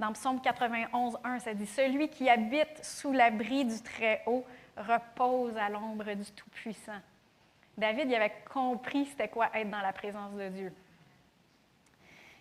Dans 0.00 0.14
Psaume 0.14 0.40
91, 0.40 1.18
1, 1.22 1.38
ça 1.40 1.52
dit 1.52 1.66
Celui 1.66 2.08
qui 2.08 2.30
habite 2.30 2.82
sous 2.82 3.12
l'abri 3.12 3.66
du 3.66 3.82
Très-Haut 3.82 4.46
repose 4.74 5.54
à 5.58 5.68
l'ombre 5.68 6.14
du 6.14 6.24
Tout-Puissant. 6.32 6.98
David 7.76 8.08
il 8.08 8.14
avait 8.14 8.32
compris 8.50 9.04
c'était 9.04 9.28
quoi 9.28 9.50
être 9.52 9.68
dans 9.68 9.82
la 9.82 9.92
présence 9.92 10.32
de 10.32 10.48
Dieu. 10.48 10.72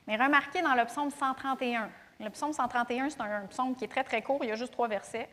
Mais 0.07 0.15
remarquez 0.15 0.61
dans 0.61 0.73
le 0.73 0.85
psaume 0.85 1.09
131, 1.11 1.89
le 2.21 2.29
psaume 2.29 2.53
131, 2.53 3.09
c'est 3.09 3.19
un 3.19 3.45
psaume 3.47 3.75
qui 3.75 3.83
est 3.83 3.89
très, 3.89 4.05
très 4.05 4.21
court, 4.21 4.39
il 4.43 4.47
y 4.47 4.51
a 4.53 4.55
juste 4.55 4.71
trois 4.71 4.87
versets. 4.87 5.27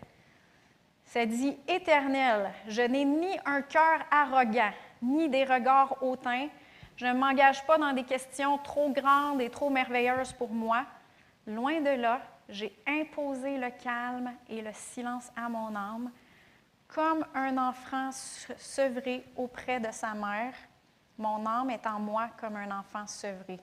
Ça 1.04 1.24
dit 1.26 1.56
Éternel, 1.68 2.50
je 2.66 2.82
n'ai 2.82 3.04
ni 3.04 3.38
un 3.44 3.62
cœur 3.62 4.00
arrogant, 4.10 4.72
ni 5.00 5.28
des 5.28 5.44
regards 5.44 6.02
hautains. 6.02 6.48
Je 6.96 7.06
ne 7.06 7.12
m'engage 7.12 7.64
pas 7.66 7.78
dans 7.78 7.92
des 7.92 8.02
questions 8.02 8.58
trop 8.58 8.90
grandes 8.90 9.40
et 9.40 9.48
trop 9.48 9.70
merveilleuses 9.70 10.32
pour 10.32 10.50
moi. 10.50 10.84
Loin 11.46 11.80
de 11.80 11.90
là, 11.90 12.20
j'ai 12.48 12.76
imposé 12.86 13.56
le 13.58 13.70
calme 13.70 14.32
et 14.48 14.62
le 14.62 14.72
silence 14.72 15.30
à 15.36 15.48
mon 15.48 15.74
âme, 15.74 16.10
comme 16.88 17.24
un 17.34 17.56
enfant 17.58 18.10
sevré 18.12 19.24
auprès 19.36 19.80
de 19.80 19.90
sa 19.90 20.14
mère. 20.14 20.54
Mon 21.18 21.44
âme 21.46 21.70
est 21.70 21.86
en 21.86 21.98
moi 21.98 22.30
comme 22.38 22.56
un 22.56 22.78
enfant 22.78 23.06
sevré. 23.06 23.60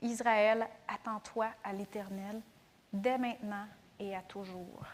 Israël, 0.00 0.66
attends-toi 0.86 1.48
à 1.64 1.72
l'Éternel, 1.72 2.40
dès 2.92 3.18
maintenant 3.18 3.66
et 3.98 4.14
à 4.14 4.22
toujours. 4.22 4.84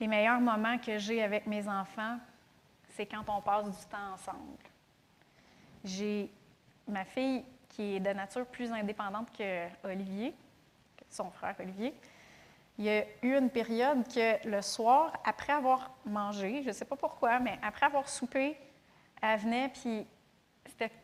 Les 0.00 0.06
meilleurs 0.06 0.40
moments 0.40 0.78
que 0.78 0.98
j'ai 0.98 1.22
avec 1.22 1.46
mes 1.46 1.68
enfants, 1.68 2.18
c'est 2.90 3.06
quand 3.06 3.24
on 3.28 3.40
passe 3.40 3.70
du 3.70 3.86
temps 3.86 4.12
ensemble. 4.14 4.58
J'ai 5.84 6.30
ma 6.86 7.04
fille 7.04 7.44
qui 7.74 7.96
est 7.96 8.00
de 8.00 8.10
nature 8.10 8.46
plus 8.46 8.70
indépendante 8.72 9.28
que 9.36 9.66
Olivier, 9.84 10.34
son 11.10 11.30
frère 11.30 11.56
Olivier. 11.58 11.92
Il 12.78 12.84
y 12.84 12.90
a 12.90 13.04
eu 13.22 13.36
une 13.36 13.50
période 13.50 14.06
que 14.06 14.48
le 14.48 14.62
soir, 14.62 15.12
après 15.24 15.52
avoir 15.52 15.92
mangé, 16.04 16.62
je 16.62 16.68
ne 16.68 16.72
sais 16.72 16.84
pas 16.84 16.96
pourquoi, 16.96 17.38
mais 17.38 17.58
après 17.62 17.86
avoir 17.86 18.08
soupé, 18.08 18.56
elle 19.20 19.38
venait, 19.38 19.68
puis 19.68 20.06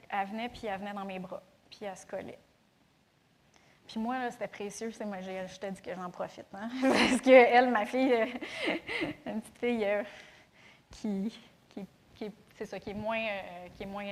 elle 0.08 0.26
venait, 0.26 0.48
puis 0.48 0.66
elle 0.66 0.78
venait 0.78 0.92
dans 0.92 1.04
mes 1.04 1.18
bras, 1.18 1.42
puis 1.68 1.80
elle 1.82 1.96
se 1.96 2.06
collait. 2.06 2.38
Puis 3.86 3.98
moi, 3.98 4.30
c'était 4.30 4.46
précieux. 4.46 4.92
C'est 4.92 5.04
moi, 5.04 5.20
je 5.20 5.58
te 5.58 5.66
dis 5.66 5.82
que 5.82 5.92
j'en 5.92 6.10
profite. 6.10 6.46
Hein? 6.54 6.68
Parce 6.82 7.20
que 7.20 7.30
elle, 7.30 7.70
ma 7.70 7.84
fille, 7.84 8.12
euh, 8.12 8.26
une 9.26 9.40
petite 9.40 9.58
fille 9.58 9.84
euh, 9.84 10.04
qui, 10.92 11.36
qui, 12.14 12.30
c'est 12.54 12.66
ça, 12.66 12.78
qui 12.78 12.90
est 12.90 12.94
moins, 12.94 13.18
euh, 13.18 13.68
qui 13.74 13.82
est 13.82 13.86
moins 13.86 14.06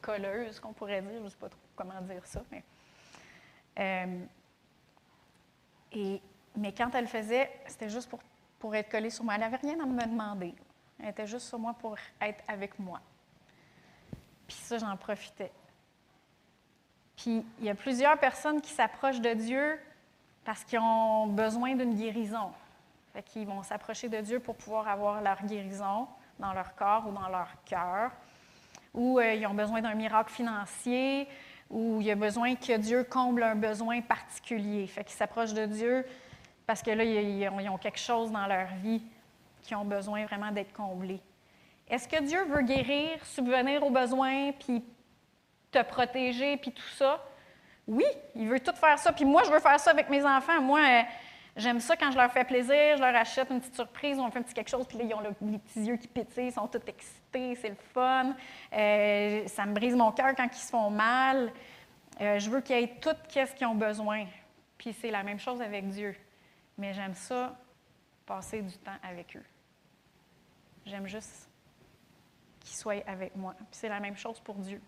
colleuse, 0.00 0.60
qu'on 0.60 0.72
pourrait 0.72 1.02
dire. 1.02 1.18
Je 1.18 1.24
ne 1.24 1.28
sais 1.28 1.36
pas 1.36 1.48
trop 1.48 1.60
comment 1.76 2.00
dire 2.02 2.24
ça. 2.26 2.42
Mais, 2.50 4.18
et, 5.92 6.20
mais 6.56 6.72
quand 6.72 6.94
elle 6.94 7.06
faisait, 7.06 7.50
c'était 7.66 7.88
juste 7.88 8.08
pour, 8.08 8.20
pour 8.58 8.74
être 8.74 8.90
collée 8.90 9.10
sur 9.10 9.24
moi. 9.24 9.34
Elle 9.34 9.40
n'avait 9.40 9.56
rien 9.56 9.80
à 9.80 9.86
me 9.86 10.04
demander. 10.04 10.54
Elle 11.00 11.10
était 11.10 11.26
juste 11.26 11.46
sur 11.48 11.58
moi 11.58 11.74
pour 11.74 11.96
être 12.20 12.42
avec 12.48 12.78
moi. 12.78 13.00
Puis 14.46 14.56
ça, 14.56 14.78
j'en 14.78 14.96
profitais. 14.96 15.52
Puis 17.16 17.44
il 17.58 17.64
y 17.64 17.70
a 17.70 17.74
plusieurs 17.74 18.18
personnes 18.18 18.60
qui 18.60 18.72
s'approchent 18.72 19.20
de 19.20 19.34
Dieu 19.34 19.78
parce 20.44 20.64
qu'ils 20.64 20.78
ont 20.78 21.26
besoin 21.26 21.74
d'une 21.74 21.94
guérison. 21.94 22.52
Fait 23.12 23.22
qu'ils 23.22 23.46
vont 23.46 23.62
s'approcher 23.62 24.08
de 24.08 24.20
Dieu 24.20 24.40
pour 24.40 24.56
pouvoir 24.56 24.88
avoir 24.88 25.20
leur 25.20 25.42
guérison 25.44 26.08
dans 26.38 26.52
leur 26.52 26.74
corps 26.74 27.06
ou 27.06 27.12
dans 27.12 27.28
leur 27.28 27.48
cœur. 27.64 28.12
Ou 28.98 29.18
euh, 29.18 29.34
ils 29.34 29.46
ont 29.46 29.54
besoin 29.54 29.80
d'un 29.80 29.94
miracle 29.94 30.32
financier, 30.32 31.28
ou 31.70 31.98
il 32.00 32.06
y 32.08 32.10
a 32.10 32.16
besoin 32.16 32.56
que 32.56 32.76
Dieu 32.76 33.04
comble 33.04 33.44
un 33.44 33.54
besoin 33.54 34.00
particulier. 34.00 34.86
Fait 34.88 35.04
qu'ils 35.04 35.16
s'approchent 35.16 35.54
de 35.54 35.66
Dieu 35.66 36.04
parce 36.66 36.82
que 36.82 36.90
là, 36.90 37.04
ils 37.04 37.68
ont 37.70 37.78
quelque 37.78 37.98
chose 37.98 38.30
dans 38.30 38.46
leur 38.46 38.66
vie 38.82 39.00
qui 39.62 39.74
ont 39.74 39.84
besoin 39.84 40.26
vraiment 40.26 40.50
d'être 40.50 40.72
comblé. 40.72 41.20
Est-ce 41.88 42.06
que 42.06 42.22
Dieu 42.22 42.44
veut 42.44 42.62
guérir, 42.62 43.24
subvenir 43.24 43.82
aux 43.82 43.90
besoins, 43.90 44.52
puis 44.52 44.84
te 45.70 45.82
protéger, 45.82 46.58
puis 46.58 46.72
tout 46.72 46.88
ça? 46.96 47.24
Oui, 47.86 48.04
il 48.34 48.48
veut 48.48 48.60
tout 48.60 48.74
faire 48.74 48.98
ça. 48.98 49.12
Puis 49.12 49.24
moi, 49.24 49.42
je 49.46 49.50
veux 49.50 49.60
faire 49.60 49.80
ça 49.80 49.92
avec 49.92 50.10
mes 50.10 50.24
enfants. 50.26 50.60
Moi, 50.60 50.80
euh, 50.80 51.02
j'aime 51.56 51.80
ça 51.80 51.96
quand 51.96 52.10
je 52.10 52.16
leur 52.18 52.30
fais 52.30 52.44
plaisir, 52.44 52.96
je 52.96 53.00
leur 53.00 53.16
achète 53.16 53.50
une 53.50 53.60
petite 53.60 53.74
surprise, 53.74 54.18
on 54.18 54.30
fait 54.30 54.38
un 54.38 54.42
petit 54.42 54.54
quelque 54.54 54.68
chose, 54.68 54.86
puis 54.86 54.98
là, 54.98 55.04
ils 55.04 55.14
ont 55.14 55.20
les 55.20 55.58
petits 55.58 55.80
yeux 55.80 55.96
qui 55.96 56.08
pétillent, 56.08 56.48
ils 56.48 56.52
sont 56.52 56.66
tous 56.66 56.86
excités, 56.86 57.17
c'est 57.32 57.68
le 57.68 57.76
fun. 57.92 58.34
Euh, 58.72 59.46
ça 59.46 59.66
me 59.66 59.74
brise 59.74 59.94
mon 59.94 60.12
cœur 60.12 60.34
quand 60.36 60.48
ils 60.50 60.58
se 60.58 60.70
font 60.70 60.90
mal. 60.90 61.52
Euh, 62.20 62.38
je 62.38 62.50
veux 62.50 62.60
qu'ils 62.60 62.76
aient 62.76 62.94
tout 63.00 63.10
ce 63.32 63.54
qu'ils 63.54 63.66
ont 63.66 63.74
besoin. 63.74 64.26
Puis 64.76 64.92
c'est 64.92 65.10
la 65.10 65.22
même 65.22 65.38
chose 65.38 65.60
avec 65.60 65.88
Dieu. 65.88 66.14
Mais 66.76 66.92
j'aime 66.94 67.14
ça, 67.14 67.56
passer 68.26 68.62
du 68.62 68.76
temps 68.78 68.96
avec 69.02 69.36
eux. 69.36 69.44
J'aime 70.86 71.06
juste 71.06 71.48
qu'ils 72.60 72.76
soient 72.76 73.02
avec 73.06 73.36
moi. 73.36 73.54
Puis 73.56 73.66
c'est 73.72 73.88
la 73.88 74.00
même 74.00 74.16
chose 74.16 74.40
pour 74.40 74.56
Dieu. 74.56 74.80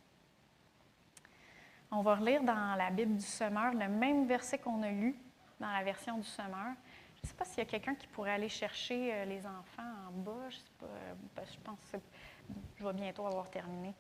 On 1.91 2.03
va 2.03 2.15
relire 2.15 2.43
dans 2.43 2.77
la 2.77 2.91
Bible 2.91 3.17
du 3.17 3.25
Semeur 3.25 3.73
le 3.73 3.89
même 3.89 4.27
verset 4.27 4.59
qu'on 4.59 4.83
a 4.83 4.91
lu 4.91 5.17
dans 5.59 5.71
la 5.71 5.83
version 5.83 6.17
du 6.19 6.27
Semeur. 6.27 6.75
Je 7.23 7.27
ne 7.27 7.31
sais 7.31 7.37
pas 7.37 7.45
s'il 7.45 7.59
y 7.59 7.63
a 7.63 7.67
quelqu'un 7.67 7.95
qui 7.95 8.07
pourrait 8.07 8.33
aller 8.33 8.49
chercher 8.49 9.13
euh, 9.13 9.25
les 9.27 9.47
enfants 9.47 9.83
en 10.09 10.13
bas. 10.13 10.49
Euh, 10.83 11.15
je 11.37 11.59
pense 11.63 11.79
que 11.93 11.99
je 12.79 12.85
vais 12.85 12.93
bientôt 12.93 13.27
avoir 13.27 13.51
terminé. 13.51 13.93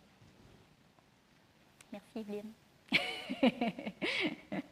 Merci, 1.92 2.20
Evelyne. 2.20 2.52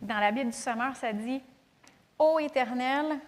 dans 0.00 0.18
la 0.18 0.30
Bible 0.32 0.50
du 0.50 0.56
Semeur, 0.56 0.94
ça 0.96 1.12
dit 1.12 1.42
Ô 2.18 2.38
Éternel, 2.38 3.18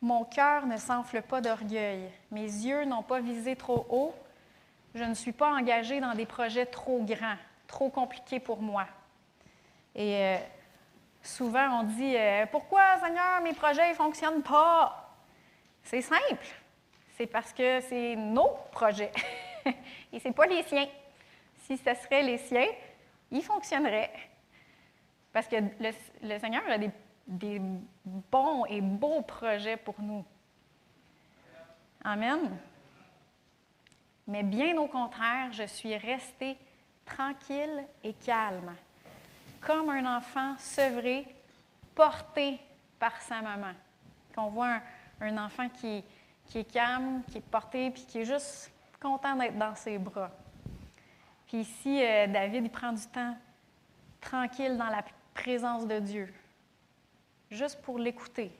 mon 0.00 0.24
cœur 0.24 0.66
ne 0.66 0.76
s'enfle 0.76 1.22
pas 1.22 1.40
d'orgueil, 1.40 2.10
mes 2.30 2.42
yeux 2.42 2.84
n'ont 2.84 3.02
pas 3.02 3.20
visé 3.20 3.56
trop 3.56 3.86
haut, 3.90 4.14
je 4.94 5.04
ne 5.04 5.14
suis 5.14 5.32
pas 5.32 5.54
engagé 5.54 6.00
dans 6.00 6.14
des 6.14 6.26
projets 6.26 6.66
trop 6.66 7.02
grands 7.04 7.36
trop 7.68 7.90
compliqué 7.90 8.40
pour 8.40 8.60
moi. 8.60 8.86
Et 9.94 10.16
euh, 10.16 10.38
souvent, 11.22 11.80
on 11.80 11.82
dit 11.84 12.16
euh, 12.16 12.46
Pourquoi, 12.50 12.98
Seigneur, 13.02 13.40
mes 13.42 13.52
projets 13.52 13.90
ne 13.90 13.94
fonctionnent 13.94 14.42
pas? 14.42 15.14
C'est 15.82 16.02
simple. 16.02 16.46
C'est 17.16 17.26
parce 17.26 17.52
que 17.52 17.80
c'est 17.80 18.14
nos 18.16 18.50
projets 18.70 19.12
et 20.12 20.20
ce 20.20 20.28
n'est 20.28 20.34
pas 20.34 20.46
les 20.46 20.62
siens. 20.62 20.86
Si 21.64 21.76
ce 21.76 21.94
serait 21.94 22.22
les 22.22 22.38
siens, 22.38 22.68
ils 23.30 23.42
fonctionneraient. 23.42 24.12
Parce 25.32 25.48
que 25.48 25.56
le, 25.56 26.38
Seigneur 26.38 26.62
a 26.68 26.78
des, 26.78 26.90
des 27.26 27.60
bons 28.04 28.64
et 28.66 28.80
beaux 28.80 29.22
projets 29.22 29.76
pour 29.76 30.00
nous. 30.00 30.24
Amen. 32.04 32.56
Mais 34.26 34.42
bien 34.42 34.76
au 34.76 34.86
contraire, 34.86 35.52
je 35.52 35.64
suis 35.64 35.96
restée 35.96 36.56
tranquille 37.04 37.84
et 38.04 38.12
calme, 38.12 38.74
comme 39.60 39.90
un 39.90 40.16
enfant 40.16 40.56
sevré, 40.58 41.26
porté 41.94 42.58
par 42.98 43.20
sa 43.20 43.40
maman. 43.42 43.72
Qu'on 44.34 44.48
voit 44.48 44.80
un, 45.20 45.38
enfant 45.38 45.68
qui, 45.68 46.04
qui, 46.46 46.58
est 46.58 46.72
calme, 46.72 47.22
qui 47.30 47.38
est 47.38 47.50
porté, 47.50 47.90
puis 47.90 48.04
qui 48.06 48.20
est 48.20 48.24
juste 48.24 48.70
content 49.00 49.36
d'être 49.36 49.58
dans 49.58 49.74
ses 49.74 49.98
bras. 49.98 50.30
Puis 51.46 51.58
ici, 51.58 52.02
euh, 52.02 52.26
David, 52.26 52.64
il 52.64 52.70
prend 52.70 52.92
du 52.92 53.06
temps 53.06 53.36
tranquille 54.20 54.76
dans 54.76 54.88
la 54.88 55.04
présence 55.34 55.86
de 55.86 55.98
Dieu, 55.98 56.32
juste 57.50 57.80
pour 57.82 57.98
l'écouter. 57.98 58.52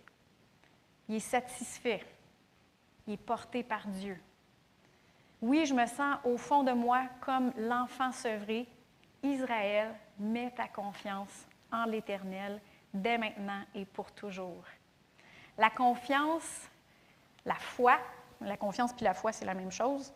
Il 1.09 1.17
est 1.17 1.21
satisfait. 1.21 2.05
Il 3.07 3.15
est 3.15 3.17
porté 3.17 3.63
par 3.63 3.87
Dieu. 3.89 4.21
Oui, 5.41 5.65
je 5.67 5.75
me 5.75 5.87
sens 5.87 6.19
au 6.25 6.37
fond 6.37 6.63
de 6.63 6.73
moi 6.73 7.05
comme 7.21 7.53
l'enfant 7.57 8.13
sevré. 8.13 8.67
Israël, 9.23 9.95
mets 10.19 10.51
ta 10.51 10.69
confiance 10.69 11.47
en 11.73 11.85
l'Éternel 11.85 12.61
dès 12.93 13.19
maintenant 13.19 13.63
et 13.75 13.85
pour 13.85 14.13
toujours. 14.13 14.65
La 15.57 15.71
confiance, 15.71 16.69
la 17.45 17.55
foi, 17.55 17.99
la 18.41 18.57
confiance 18.57 18.93
puis 18.93 19.05
la 19.05 19.15
foi, 19.15 19.33
c'est 19.33 19.45
la 19.45 19.55
même 19.55 19.73
chose. 19.73 20.13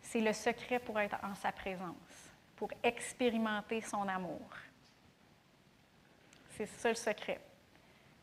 C'est 0.00 0.20
le 0.20 0.32
secret 0.32 0.78
pour 0.78 0.98
être 1.00 1.16
en 1.22 1.34
sa 1.34 1.52
présence, 1.52 2.30
pour 2.56 2.68
expérimenter 2.82 3.80
son 3.80 4.06
amour. 4.08 4.42
C'est 6.56 6.66
ça 6.66 6.90
le 6.90 6.94
secret. 6.94 7.40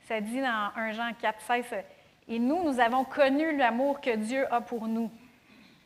Ça 0.07 0.21
dit 0.21 0.41
dans 0.41 0.71
1 0.75 0.91
Jean 0.93 1.13
4, 1.13 1.41
16, 1.41 1.65
Et 2.27 2.39
nous, 2.39 2.63
nous 2.63 2.79
avons 2.79 3.03
connu 3.05 3.55
l'amour 3.57 4.01
que 4.01 4.15
Dieu 4.15 4.51
a 4.53 4.61
pour 4.61 4.87
nous. 4.87 5.11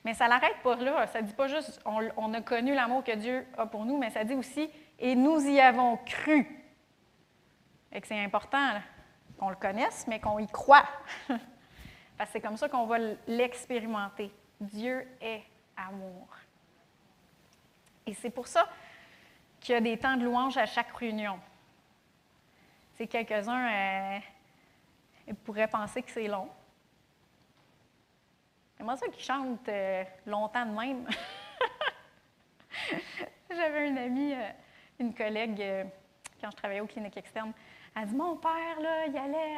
Mais 0.03 0.13
ça 0.13 0.27
l'arrête 0.27 0.57
pas 0.63 0.75
là. 0.75 1.07
Ça 1.07 1.21
ne 1.21 1.27
dit 1.27 1.33
pas 1.33 1.47
juste 1.47 1.81
on, 1.85 2.33
a 2.33 2.41
connu 2.41 2.73
l'amour 2.73 3.03
que 3.03 3.15
Dieu 3.15 3.45
a 3.57 3.65
pour 3.65 3.85
nous, 3.85 3.97
mais 3.97 4.09
ça 4.09 4.23
dit 4.23 4.35
aussi 4.35 4.69
et 4.99 5.15
nous 5.15 5.39
y 5.39 5.59
avons 5.59 5.97
cru. 5.97 6.47
Et 7.91 8.01
que 8.01 8.07
c'est 8.07 8.19
important 8.19 8.81
qu'on 9.37 9.49
le 9.49 9.55
connaisse, 9.55 10.05
mais 10.07 10.19
qu'on 10.19 10.39
y 10.39 10.47
croit. 10.47 10.85
Parce 12.17 12.29
que 12.29 12.33
c'est 12.33 12.41
comme 12.41 12.57
ça 12.57 12.69
qu'on 12.69 12.85
va 12.85 12.97
l'expérimenter. 13.27 14.31
Dieu 14.59 15.07
est 15.21 15.43
amour. 15.77 16.27
Et 18.05 18.13
c'est 18.13 18.29
pour 18.29 18.47
ça 18.47 18.67
qu'il 19.59 19.73
y 19.73 19.77
a 19.77 19.81
des 19.81 19.97
temps 19.97 20.17
de 20.17 20.23
louange 20.23 20.57
à 20.57 20.65
chaque 20.65 20.95
réunion. 20.97 21.39
C'est 22.95 23.07
quelques-uns 23.07 23.71
euh, 23.71 24.19
pourraient 25.43 25.67
penser 25.67 26.01
que 26.01 26.11
c'est 26.11 26.27
long. 26.27 26.49
Moi, 28.83 28.95
ça 28.97 29.07
qui 29.07 29.23
chante 29.23 29.67
euh, 29.69 30.03
longtemps 30.25 30.65
de 30.65 30.71
même. 30.71 31.07
J'avais 33.49 33.87
une 33.87 33.97
amie, 33.97 34.33
euh, 34.33 34.49
une 34.99 35.13
collègue, 35.13 35.61
euh, 35.61 35.85
quand 36.41 36.51
je 36.51 36.57
travaillais 36.57 36.81
aux 36.81 36.87
cliniques 36.87 37.15
externes, 37.15 37.53
elle 37.95 38.07
dit 38.07 38.15
Mon 38.15 38.35
père, 38.35 38.81
là, 38.81 39.05
il 39.07 39.17
allait 39.17 39.55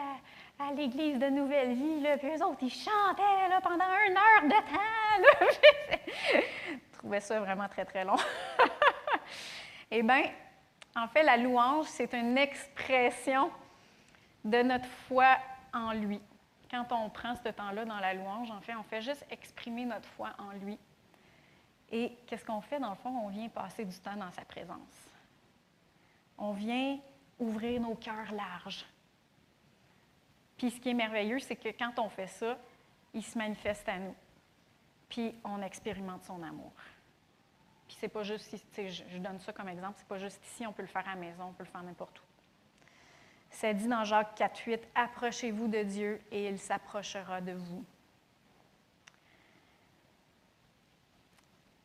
à, 0.59 0.71
l'église 0.73 1.17
de 1.17 1.29
Nouvelle 1.29 1.73
Vie, 1.73 2.05
puis 2.19 2.35
eux 2.35 2.43
autres, 2.45 2.59
ils 2.61 2.69
chantaient 2.69 3.49
là, 3.49 3.59
pendant 3.61 3.85
une 4.07 4.15
heure 4.15 4.43
de 4.43 4.51
temps. 4.51 5.23
je 6.93 6.97
trouvais 6.99 7.19
ça 7.19 7.39
vraiment 7.39 7.67
très, 7.67 7.85
très 7.85 8.05
long. 8.05 8.17
eh 9.89 10.03
bien, 10.03 10.25
en 10.95 11.07
fait, 11.07 11.23
la 11.23 11.37
louange, 11.37 11.87
c'est 11.87 12.13
une 12.13 12.37
expression 12.37 13.49
de 14.43 14.61
notre 14.61 14.85
foi 15.07 15.35
en 15.73 15.93
lui 15.93 16.21
quand 16.69 16.91
on 16.91 17.09
prend 17.09 17.35
ce 17.35 17.49
temps-là 17.49 17.85
dans 17.85 17.99
la 17.99 18.13
louange, 18.13 18.51
en 18.51 18.61
fait, 18.61 18.75
on 18.75 18.83
fait 18.83 19.01
juste 19.01 19.25
exprimer 19.29 19.85
notre 19.85 20.07
foi 20.09 20.31
en 20.37 20.51
lui. 20.51 20.77
Et 21.91 22.17
qu'est-ce 22.25 22.45
qu'on 22.45 22.61
fait? 22.61 22.79
Dans 22.79 22.89
le 22.89 22.95
fond? 22.95 23.09
On 23.09 23.29
vient 23.29 23.47
passer 23.49 23.85
du 23.85 23.97
temps 23.99 24.15
dans 24.15 24.31
sa 24.31 24.43
présence. 24.43 25.09
On 26.37 26.53
vient 26.53 26.99
ouvrir 27.39 27.81
nos 27.81 27.95
cœurs 27.95 28.31
larges. 28.31 28.85
Puis 30.57 30.71
ce 30.71 30.79
qui 30.79 30.89
est 30.89 30.93
merveilleux, 30.93 31.39
c'est 31.39 31.55
que 31.55 31.69
quand 31.69 31.99
on 31.99 32.09
fait 32.09 32.27
ça, 32.27 32.57
il 33.13 33.23
se 33.23 33.37
manifeste 33.37 33.87
à 33.87 33.99
nous. 33.99 34.15
Puis 35.09 35.35
on 35.43 35.61
expérimente 35.61 36.23
son 36.23 36.41
amour. 36.41 36.73
Puis 37.87 37.97
c'est 37.99 38.09
pas 38.09 38.23
juste 38.23 38.51
ici, 38.51 38.89
je 38.89 39.17
donne 39.19 39.39
ça 39.39 39.53
comme 39.53 39.69
exemple, 39.69 39.95
c'est 39.97 40.07
pas 40.07 40.17
juste 40.17 40.43
ici, 40.45 40.65
on 40.65 40.73
peut 40.73 40.81
le 40.81 40.87
faire 40.87 41.07
à 41.07 41.13
la 41.13 41.21
maison, 41.21 41.45
on 41.49 41.53
peut 41.53 41.63
le 41.63 41.69
faire 41.69 41.83
n'importe 41.83 42.19
où. 42.19 42.34
Ça 43.55 43.73
dit 43.73 43.87
dans 43.87 44.03
Jacques 44.03 44.35
4, 44.35 44.63
8, 44.67 44.87
Approchez-vous 44.95 45.69
de 45.69 45.81
Dieu 45.83 46.21
et 46.29 46.49
il 46.49 46.59
s'approchera 46.59 47.39
de 47.39 47.53
vous. 47.53 47.85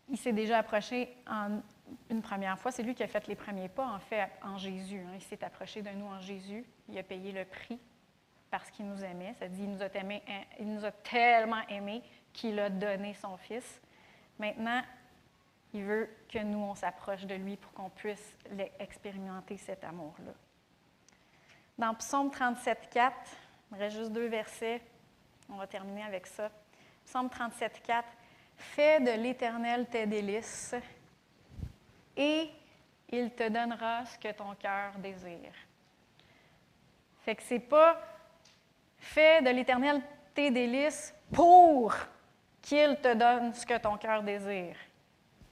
Il 0.08 0.16
s'est 0.18 0.32
déjà 0.32 0.58
approché 0.58 1.16
une 2.10 2.22
première 2.22 2.58
fois. 2.58 2.72
C'est 2.72 2.82
lui 2.82 2.96
qui 2.96 3.04
a 3.04 3.06
fait 3.06 3.24
les 3.28 3.36
premiers 3.36 3.68
pas, 3.68 3.86
en 3.86 4.00
fait, 4.00 4.28
en 4.42 4.58
Jésus. 4.58 4.98
Hein. 4.98 5.12
Il 5.14 5.22
s'est 5.22 5.44
approché 5.44 5.80
de 5.80 5.90
nous 5.90 6.06
en 6.06 6.20
Jésus. 6.20 6.64
Il 6.88 6.98
a 6.98 7.04
payé 7.04 7.30
le 7.30 7.44
prix 7.44 7.78
parce 8.50 8.68
qu'il 8.72 8.86
nous 8.86 9.04
aimait. 9.04 9.34
Ça 9.38 9.46
dit 9.46 9.62
il 9.62 9.70
nous 9.70 9.80
a, 9.80 9.88
il 10.58 10.74
nous 10.74 10.84
a 10.84 10.90
tellement 10.90 11.64
aimés 11.68 12.02
qu'il 12.32 12.58
a 12.58 12.68
donné 12.68 13.14
son 13.14 13.36
Fils. 13.36 13.80
Maintenant, 14.40 14.82
il 15.72 15.84
veut 15.84 16.10
que 16.28 16.40
nous, 16.40 16.58
on 16.58 16.74
s'approche 16.74 17.26
de 17.26 17.36
lui 17.36 17.56
pour 17.56 17.72
qu'on 17.74 17.90
puisse 17.90 18.36
expérimenter 18.80 19.56
cet 19.56 19.84
amour-là. 19.84 20.32
Dans 21.80 21.94
Psaume 21.94 22.30
37, 22.30 22.90
4, 22.90 23.16
il 23.72 23.78
reste 23.78 23.96
juste 23.96 24.12
deux 24.12 24.26
versets, 24.26 24.82
on 25.48 25.56
va 25.56 25.66
terminer 25.66 26.02
avec 26.02 26.26
ça. 26.26 26.50
Psaume 27.06 27.30
37, 27.30 27.80
4, 27.82 28.06
Fais 28.54 29.00
de 29.00 29.12
l'Éternel 29.12 29.86
tes 29.86 30.04
délices 30.04 30.74
et 32.14 32.50
il 33.08 33.30
te 33.30 33.48
donnera 33.48 34.04
ce 34.04 34.18
que 34.18 34.30
ton 34.30 34.54
cœur 34.56 34.92
désire. 34.98 35.54
Fait 37.24 37.34
que 37.34 37.42
c'est 37.44 37.58
pas 37.58 37.98
fais 38.98 39.40
de 39.40 39.48
l'Éternel 39.48 40.02
tes 40.34 40.50
délices 40.50 41.14
pour 41.32 41.94
qu'il 42.60 42.98
te 43.00 43.14
donne 43.14 43.54
ce 43.54 43.64
que 43.64 43.78
ton 43.78 43.96
cœur 43.96 44.22
désire. 44.22 44.76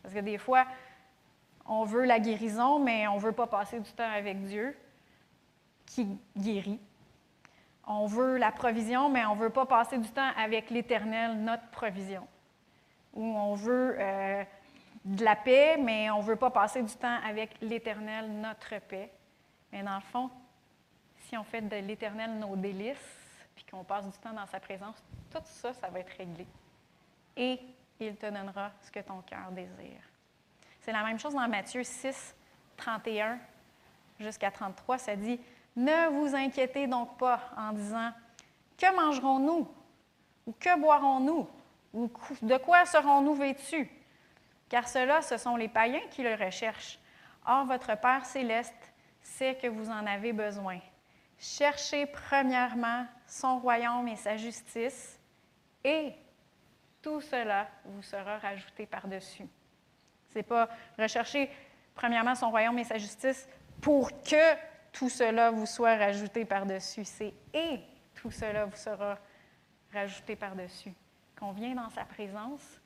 Parce 0.03 0.13
que 0.13 0.21
des 0.21 0.37
fois, 0.37 0.67
on 1.65 1.85
veut 1.85 2.05
la 2.05 2.21
guérison, 2.21 2.79
mais 2.79 3.09
on 3.09 3.15
ne 3.15 3.21
veut 3.21 3.33
pas 3.33 3.47
passer 3.47 3.81
du 3.81 3.91
temps 3.93 4.13
avec 4.13 4.43
Dieu 4.43 4.77
qui 5.89 6.19
guérit. 6.37 6.81
On 7.87 8.07
veut 8.07 8.37
la 8.37 8.53
provision, 8.53 9.09
mais 9.09 9.25
on 9.25 9.35
ne 9.35 9.41
veut 9.41 9.51
pas 9.51 9.67
passer 9.67 9.99
du 9.99 10.09
temps 10.11 10.31
avec 10.37 10.71
l'Éternel, 10.71 11.43
notre 11.43 11.67
provision. 11.71 12.27
Ou 13.15 13.25
on 13.25 13.55
veut 13.55 13.97
euh, 13.99 14.45
de 15.05 15.25
la 15.25 15.37
paix, 15.37 15.79
mais 15.79 16.11
on 16.11 16.19
ne 16.19 16.25
veut 16.25 16.37
pas 16.37 16.51
passer 16.51 16.83
du 16.83 16.95
temps 16.95 17.19
avec 17.27 17.57
l'Éternel, 17.63 18.31
notre 18.31 18.79
paix. 18.81 19.11
Mais 19.73 19.83
dans 19.83 19.97
le 19.97 20.03
fond, 20.03 20.31
si 21.21 21.37
on 21.37 21.45
fait 21.45 21.63
de 21.63 21.77
l'Éternel 21.77 22.39
nos 22.39 22.57
délices, 22.57 23.19
puis 23.55 23.65
qu'on 23.71 23.85
passe 23.85 24.07
du 24.07 24.19
temps 24.19 24.33
dans 24.33 24.47
sa 24.47 24.61
présence, 24.61 25.03
tout 25.31 25.41
ça, 25.45 25.73
ça 25.73 25.89
va 25.89 26.01
être 26.01 26.17
réglé. 26.17 26.47
Et 27.37 27.59
il 28.01 28.17
te 28.17 28.27
donnera 28.27 28.71
ce 28.83 28.91
que 28.91 29.01
ton 29.01 29.21
cœur 29.23 29.51
désire. 29.51 30.03
C'est 30.81 30.93
la 30.93 31.03
même 31.03 31.19
chose 31.19 31.35
dans 31.35 31.49
Matthieu 31.49 31.83
6, 31.83 32.35
31 32.77 33.39
jusqu'à 34.21 34.51
33. 34.51 34.99
Ça 34.99 35.17
dit 35.17 35.41
ne 35.79 36.09
vous 36.09 36.35
inquiétez 36.35 36.89
donc 36.89 37.17
pas 37.19 37.41
en 37.57 37.73
disant 37.73 38.11
Que 38.77 38.95
mangerons-nous? 38.95 39.69
Ou 40.47 40.53
que 40.53 40.77
boirons-nous? 40.77 41.49
Ou 41.95 42.11
de 42.43 42.57
quoi 42.57 42.85
serons-nous 42.85 43.35
vêtus 43.35 43.89
Car 44.69 44.89
cela, 44.89 45.23
ce 45.23 45.37
sont 45.37 45.55
les 45.55 45.69
païens 45.69 46.07
qui 46.11 46.25
le 46.25 46.35
recherchent. 46.35 46.99
Or, 47.47 47.65
votre 47.65 47.97
Père 47.99 48.27
céleste 48.27 48.93
sait 49.23 49.55
que 49.55 49.69
vous 49.69 49.89
en 49.89 50.05
avez 50.05 50.33
besoin. 50.33 50.81
Cherchez 51.39 52.07
premièrement 52.07 53.07
son 53.27 53.61
royaume 53.61 54.09
et 54.09 54.17
sa 54.17 54.37
justice, 54.37 55.21
et 55.85 56.13
tout 57.01 57.21
cela 57.21 57.69
vous 57.85 58.03
sera 58.03 58.39
rajouté 58.39 58.85
par-dessus. 58.85 59.47
Ce 60.33 60.39
n'est 60.39 60.43
pas 60.43 60.69
rechercher 60.99 61.49
premièrement 61.95 62.35
son 62.35 62.51
royaume 62.51 62.81
et 62.81 62.85
sa 62.85 62.99
justice 62.99 63.49
pour 63.81 64.11
que 64.23 64.57
tout 64.93 65.09
cela 65.09 65.51
vous 65.51 65.67
soit 65.67 65.97
rajouté 65.97 66.45
par-dessus. 66.45 67.05
C'est 67.05 67.35
et 67.53 67.81
tout 68.15 68.31
cela 68.31 68.65
vous 68.65 68.77
sera 68.77 69.19
rajouté 69.93 70.37
par-dessus. 70.37 70.93
Qu'on 71.39 71.53
vient 71.53 71.75
dans 71.75 71.91
sa 71.91 72.05
présence, 72.05 72.81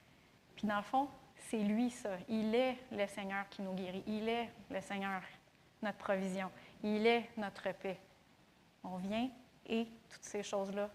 puis 0.57 0.67
dans 0.67 0.77
le 0.77 0.83
fond, 0.83 1.09
c'est 1.37 1.59
lui 1.59 1.91
ça. 1.91 2.17
Il 2.29 2.55
est 2.55 2.77
le 2.91 3.07
Seigneur 3.07 3.49
qui 3.49 3.63
nous 3.63 3.75
guérit. 3.75 4.03
Il 4.07 4.29
est 4.29 4.51
le 4.71 4.81
Seigneur, 4.81 5.23
notre 5.83 5.99
provision. 5.99 6.51
Il 6.83 7.07
est 7.07 7.31
notre 7.37 7.73
paix. 7.73 7.99
On 8.85 8.97
vient 8.97 9.29
et 9.67 9.87
toutes 10.09 10.25
ces 10.25 10.43
choses-là, 10.43 10.91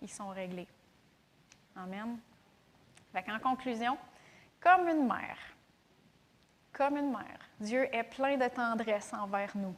ils 0.00 0.10
sont 0.10 0.28
réglés. 0.28 0.68
Amen. 1.74 2.18
en 3.14 3.38
conclusion, 3.40 3.98
comme 4.60 4.88
une 4.88 5.06
mère, 5.06 5.38
comme 6.72 6.96
une 6.96 7.10
mère, 7.10 7.38
Dieu 7.58 7.94
est 7.94 8.04
plein 8.04 8.36
de 8.36 8.48
tendresse 8.48 9.12
envers 9.12 9.56
nous. 9.56 9.74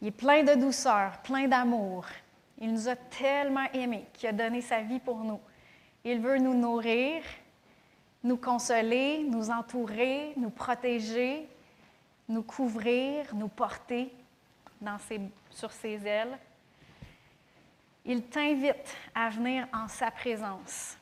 Il 0.00 0.08
est 0.08 0.12
plein 0.12 0.42
de 0.42 0.54
douceur, 0.54 1.18
plein 1.22 1.46
d'amour. 1.46 2.06
Il 2.58 2.72
nous 2.72 2.88
a 2.88 2.96
tellement 2.96 3.70
aimés 3.72 4.06
qu'il 4.12 4.28
a 4.28 4.32
donné 4.32 4.60
sa 4.60 4.80
vie 4.80 4.98
pour 4.98 5.18
nous. 5.18 5.40
Il 6.04 6.20
veut 6.20 6.38
nous 6.38 6.54
nourrir, 6.54 7.22
nous 8.24 8.38
consoler, 8.38 9.24
nous 9.24 9.50
entourer, 9.50 10.32
nous 10.36 10.50
protéger, 10.50 11.46
nous 12.28 12.42
couvrir, 12.42 13.34
nous 13.34 13.48
porter 13.48 14.12
dans 14.80 14.96
sur 15.50 15.72
ses 15.72 16.06
ailes. 16.06 16.38
Il 18.04 18.22
t'invite 18.22 18.96
à 19.14 19.28
venir 19.28 19.66
en 19.74 19.88
sa 19.88 20.10
présence. 20.10 20.96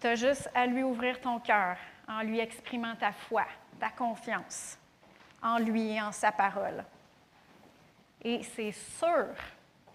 Tu 0.00 0.06
as 0.06 0.14
juste 0.14 0.48
à 0.54 0.66
lui 0.66 0.84
ouvrir 0.84 1.20
ton 1.20 1.40
cœur 1.40 1.76
en 2.06 2.22
lui 2.22 2.38
exprimant 2.38 2.94
ta 2.94 3.10
foi, 3.10 3.44
ta 3.80 3.88
confiance 3.88 4.78
en 5.44 5.58
lui 5.58 5.90
et 5.92 6.00
en 6.00 6.10
sa 6.10 6.32
parole. 6.32 6.82
Et 8.22 8.42
c'est 8.42 8.72
sûr, 8.72 9.28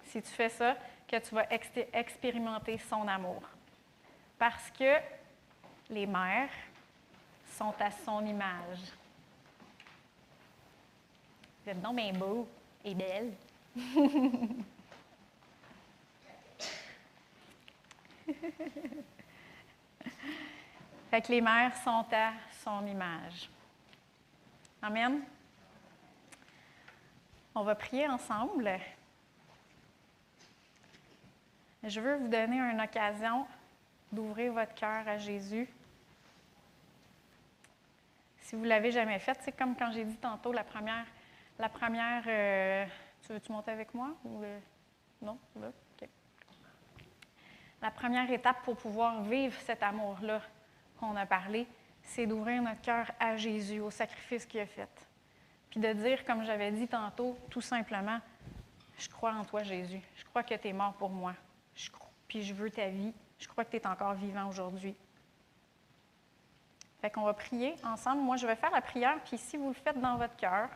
si 0.05 0.21
tu 0.21 0.29
fais 0.29 0.49
ça, 0.49 0.77
que 1.07 1.17
tu 1.17 1.33
vas 1.33 1.47
expérimenter 1.91 2.77
son 2.77 3.07
amour. 3.07 3.41
Parce 4.37 4.69
que 4.69 4.97
les 5.89 6.05
mères 6.05 6.51
sont 7.57 7.73
à 7.79 7.89
son 7.89 8.23
image. 8.23 8.93
Vous 11.63 11.71
êtes 11.71 11.81
donc 11.81 11.95
bien 11.95 12.13
beau 12.13 12.47
et 12.85 12.93
belle. 12.93 13.33
fait 21.09 21.21
que 21.21 21.31
les 21.31 21.41
mères 21.41 21.75
sont 21.83 22.05
à 22.11 22.33
son 22.63 22.85
image. 22.85 23.49
Amen. 24.81 25.23
On 27.55 27.63
va 27.63 27.75
prier 27.75 28.07
ensemble. 28.07 28.71
Je 31.83 31.99
veux 31.99 32.15
vous 32.17 32.27
donner 32.27 32.59
une 32.59 32.79
occasion 32.79 33.47
d'ouvrir 34.11 34.53
votre 34.53 34.73
cœur 34.75 35.07
à 35.07 35.17
Jésus. 35.17 35.67
Si 38.41 38.55
vous 38.55 38.63
ne 38.63 38.67
l'avez 38.67 38.91
jamais 38.91 39.19
fait, 39.19 39.37
c'est 39.41 39.51
comme 39.51 39.75
quand 39.75 39.91
j'ai 39.91 40.05
dit 40.05 40.17
tantôt, 40.17 40.51
la 40.51 40.63
première, 40.63 41.05
euh, 42.27 42.85
tu 43.21 43.33
veux-tu 43.33 43.51
monter 43.51 43.71
avec 43.71 43.93
moi? 43.93 44.15
Ou, 44.25 44.43
euh, 44.43 44.59
non? 45.21 45.37
La 47.81 47.91
première 47.91 48.29
étape 48.31 48.61
pour 48.63 48.75
pouvoir 48.75 49.21
vivre 49.23 49.57
cet 49.61 49.81
amour-là 49.83 50.41
qu'on 50.99 51.15
a 51.15 51.25
parlé, 51.25 51.65
c'est 52.03 52.27
d'ouvrir 52.27 52.61
notre 52.61 52.81
cœur 52.81 53.09
à 53.19 53.37
Jésus, 53.37 53.79
au 53.79 53.89
sacrifice 53.89 54.45
qu'il 54.45 54.59
a 54.59 54.65
fait. 54.65 55.08
Puis 55.69 55.79
de 55.79 55.93
dire, 55.93 56.25
comme 56.25 56.43
j'avais 56.43 56.71
dit 56.71 56.87
tantôt, 56.87 57.37
tout 57.49 57.61
simplement, 57.61 58.19
je 58.97 59.09
crois 59.09 59.33
en 59.33 59.45
toi, 59.45 59.63
Jésus. 59.63 60.01
Je 60.15 60.25
crois 60.25 60.43
que 60.43 60.55
tu 60.55 60.67
es 60.67 60.73
mort 60.73 60.93
pour 60.93 61.09
moi. 61.09 61.33
Puis 62.27 62.43
je 62.43 62.53
veux 62.53 62.69
ta 62.69 62.87
vie. 62.89 63.13
Je 63.39 63.47
crois 63.47 63.65
que 63.65 63.71
tu 63.71 63.77
es 63.77 63.87
encore 63.87 64.13
vivant 64.13 64.47
aujourd'hui. 64.49 64.95
Fait 67.01 67.09
qu'on 67.09 67.23
va 67.23 67.33
prier 67.33 67.75
ensemble. 67.83 68.21
Moi, 68.21 68.35
je 68.35 68.45
vais 68.45 68.55
faire 68.55 68.71
la 68.71 68.81
prière, 68.81 69.19
puis 69.23 69.37
si 69.37 69.57
vous 69.57 69.69
le 69.69 69.73
faites 69.73 69.99
dans 69.99 70.17
votre 70.17 70.35
cœur, 70.35 70.69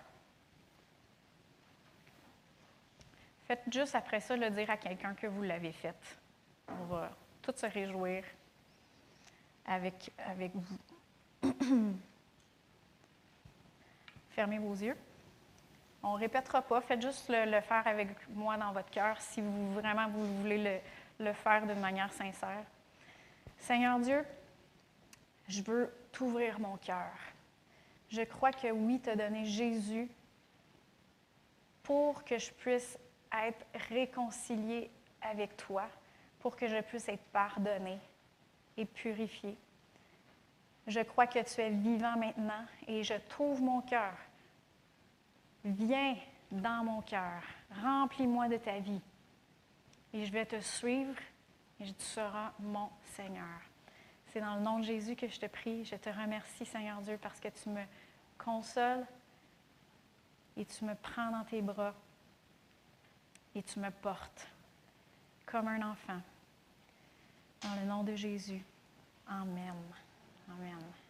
faites 3.45 3.64
juste 3.72 3.94
après 3.94 4.22
ça 4.22 4.38
le 4.38 4.49
dire 4.49 4.70
à 4.70 4.78
quelqu'un 4.78 5.14
que 5.15 5.28
vous 5.28 5.44
l'avez 5.44 5.74
fait. 5.74 5.95
On 6.70 6.86
va 6.86 7.11
tous 7.41 7.57
se 7.57 7.65
réjouir 7.65 8.24
avec, 9.65 10.11
avec 10.18 10.52
vous. 10.56 11.99
Fermez 14.34 14.57
vos 14.57 14.73
yeux. 14.73 14.97
On 16.01 16.15
ne 16.15 16.19
répétera 16.19 16.61
pas, 16.61 16.81
faites 16.81 17.01
juste 17.01 17.30
le, 17.30 17.61
faire 17.61 17.85
avec 17.85 18.10
moi 18.30 18.57
dans 18.57 18.72
votre 18.72 18.89
cœur 18.89 19.19
si 19.22 19.41
vous 19.41 19.73
vraiment 19.73 20.10
vous 20.10 20.26
voulez 20.41 20.57
le, 21.19 21.26
le 21.26 21.34
faire 21.34 21.65
d'une 21.65 21.80
manière 21.80 22.11
sincère. 22.11 22.64
Seigneur 23.60 23.99
Dieu, 23.99 24.26
je 25.47 25.61
veux 25.61 25.93
t'ouvrir 26.11 26.60
mon 26.60 26.77
cœur. 26.77 27.11
Je 28.10 28.22
crois 28.23 28.51
que 28.51 28.69
oui, 28.72 28.99
tu 29.01 29.10
as 29.10 29.15
donné 29.15 29.45
Jésus 29.45 30.10
pour 31.84 32.23
que 32.23 32.38
je 32.38 32.51
puisse 32.51 32.97
être 33.31 33.65
réconcilié 33.89 34.89
avec 35.22 35.55
toi, 35.57 35.84
pour 36.39 36.55
que 36.55 36.68
je 36.68 36.81
puisse 36.81 37.07
être 37.07 37.23
pardonné 37.31 37.99
et 38.77 38.85
purifié. 38.85 39.55
Je 40.88 40.99
crois 40.99 41.27
que 41.27 41.39
tu 41.39 41.61
es 41.61 41.69
vivant 41.69 42.18
maintenant 42.18 42.65
et 42.88 43.03
je 43.03 43.14
trouve 43.30 43.61
mon 43.61 43.81
cœur. 43.81 44.14
Viens 45.64 46.18
dans 46.51 46.84
mon 46.84 47.01
cœur, 47.01 47.41
remplis-moi 47.81 48.49
de 48.49 48.57
ta 48.57 48.80
vie 48.80 49.01
et 50.14 50.26
je 50.26 50.31
vais 50.31 50.45
te 50.45 50.60
suivre 50.60 51.15
et 51.80 51.85
tu 51.85 52.05
seras 52.05 52.51
mon 52.60 52.89
Seigneur. 53.15 53.61
C'est 54.27 54.41
dans 54.41 54.55
le 54.55 54.61
nom 54.61 54.80
de 54.80 54.84
Jésus 54.84 55.15
que 55.15 55.27
je 55.27 55.39
te 55.39 55.45
prie. 55.45 55.85
Je 55.85 55.95
te 55.95 56.10
remercie, 56.10 56.65
Seigneur 56.65 57.01
Dieu, 57.01 57.18
parce 57.22 57.39
que 57.39 57.49
tu 57.49 57.69
me 57.69 57.84
consoles 58.38 59.05
et 60.57 60.65
tu 60.65 60.85
me 60.85 60.95
prends 60.95 61.31
dans 61.31 61.43
tes 61.43 61.61
bras 61.61 61.93
et 63.55 63.64
tu 63.64 63.80
me 63.80 63.89
portes 63.89 64.47
comme 65.45 65.68
un 65.68 65.91
enfant. 65.91 66.22
Dans 67.61 67.76
le 67.76 67.85
nom 67.85 68.03
de 68.03 68.15
Jésus. 68.15 68.64
Amen. 69.27 69.76
Amen. 70.49 71.02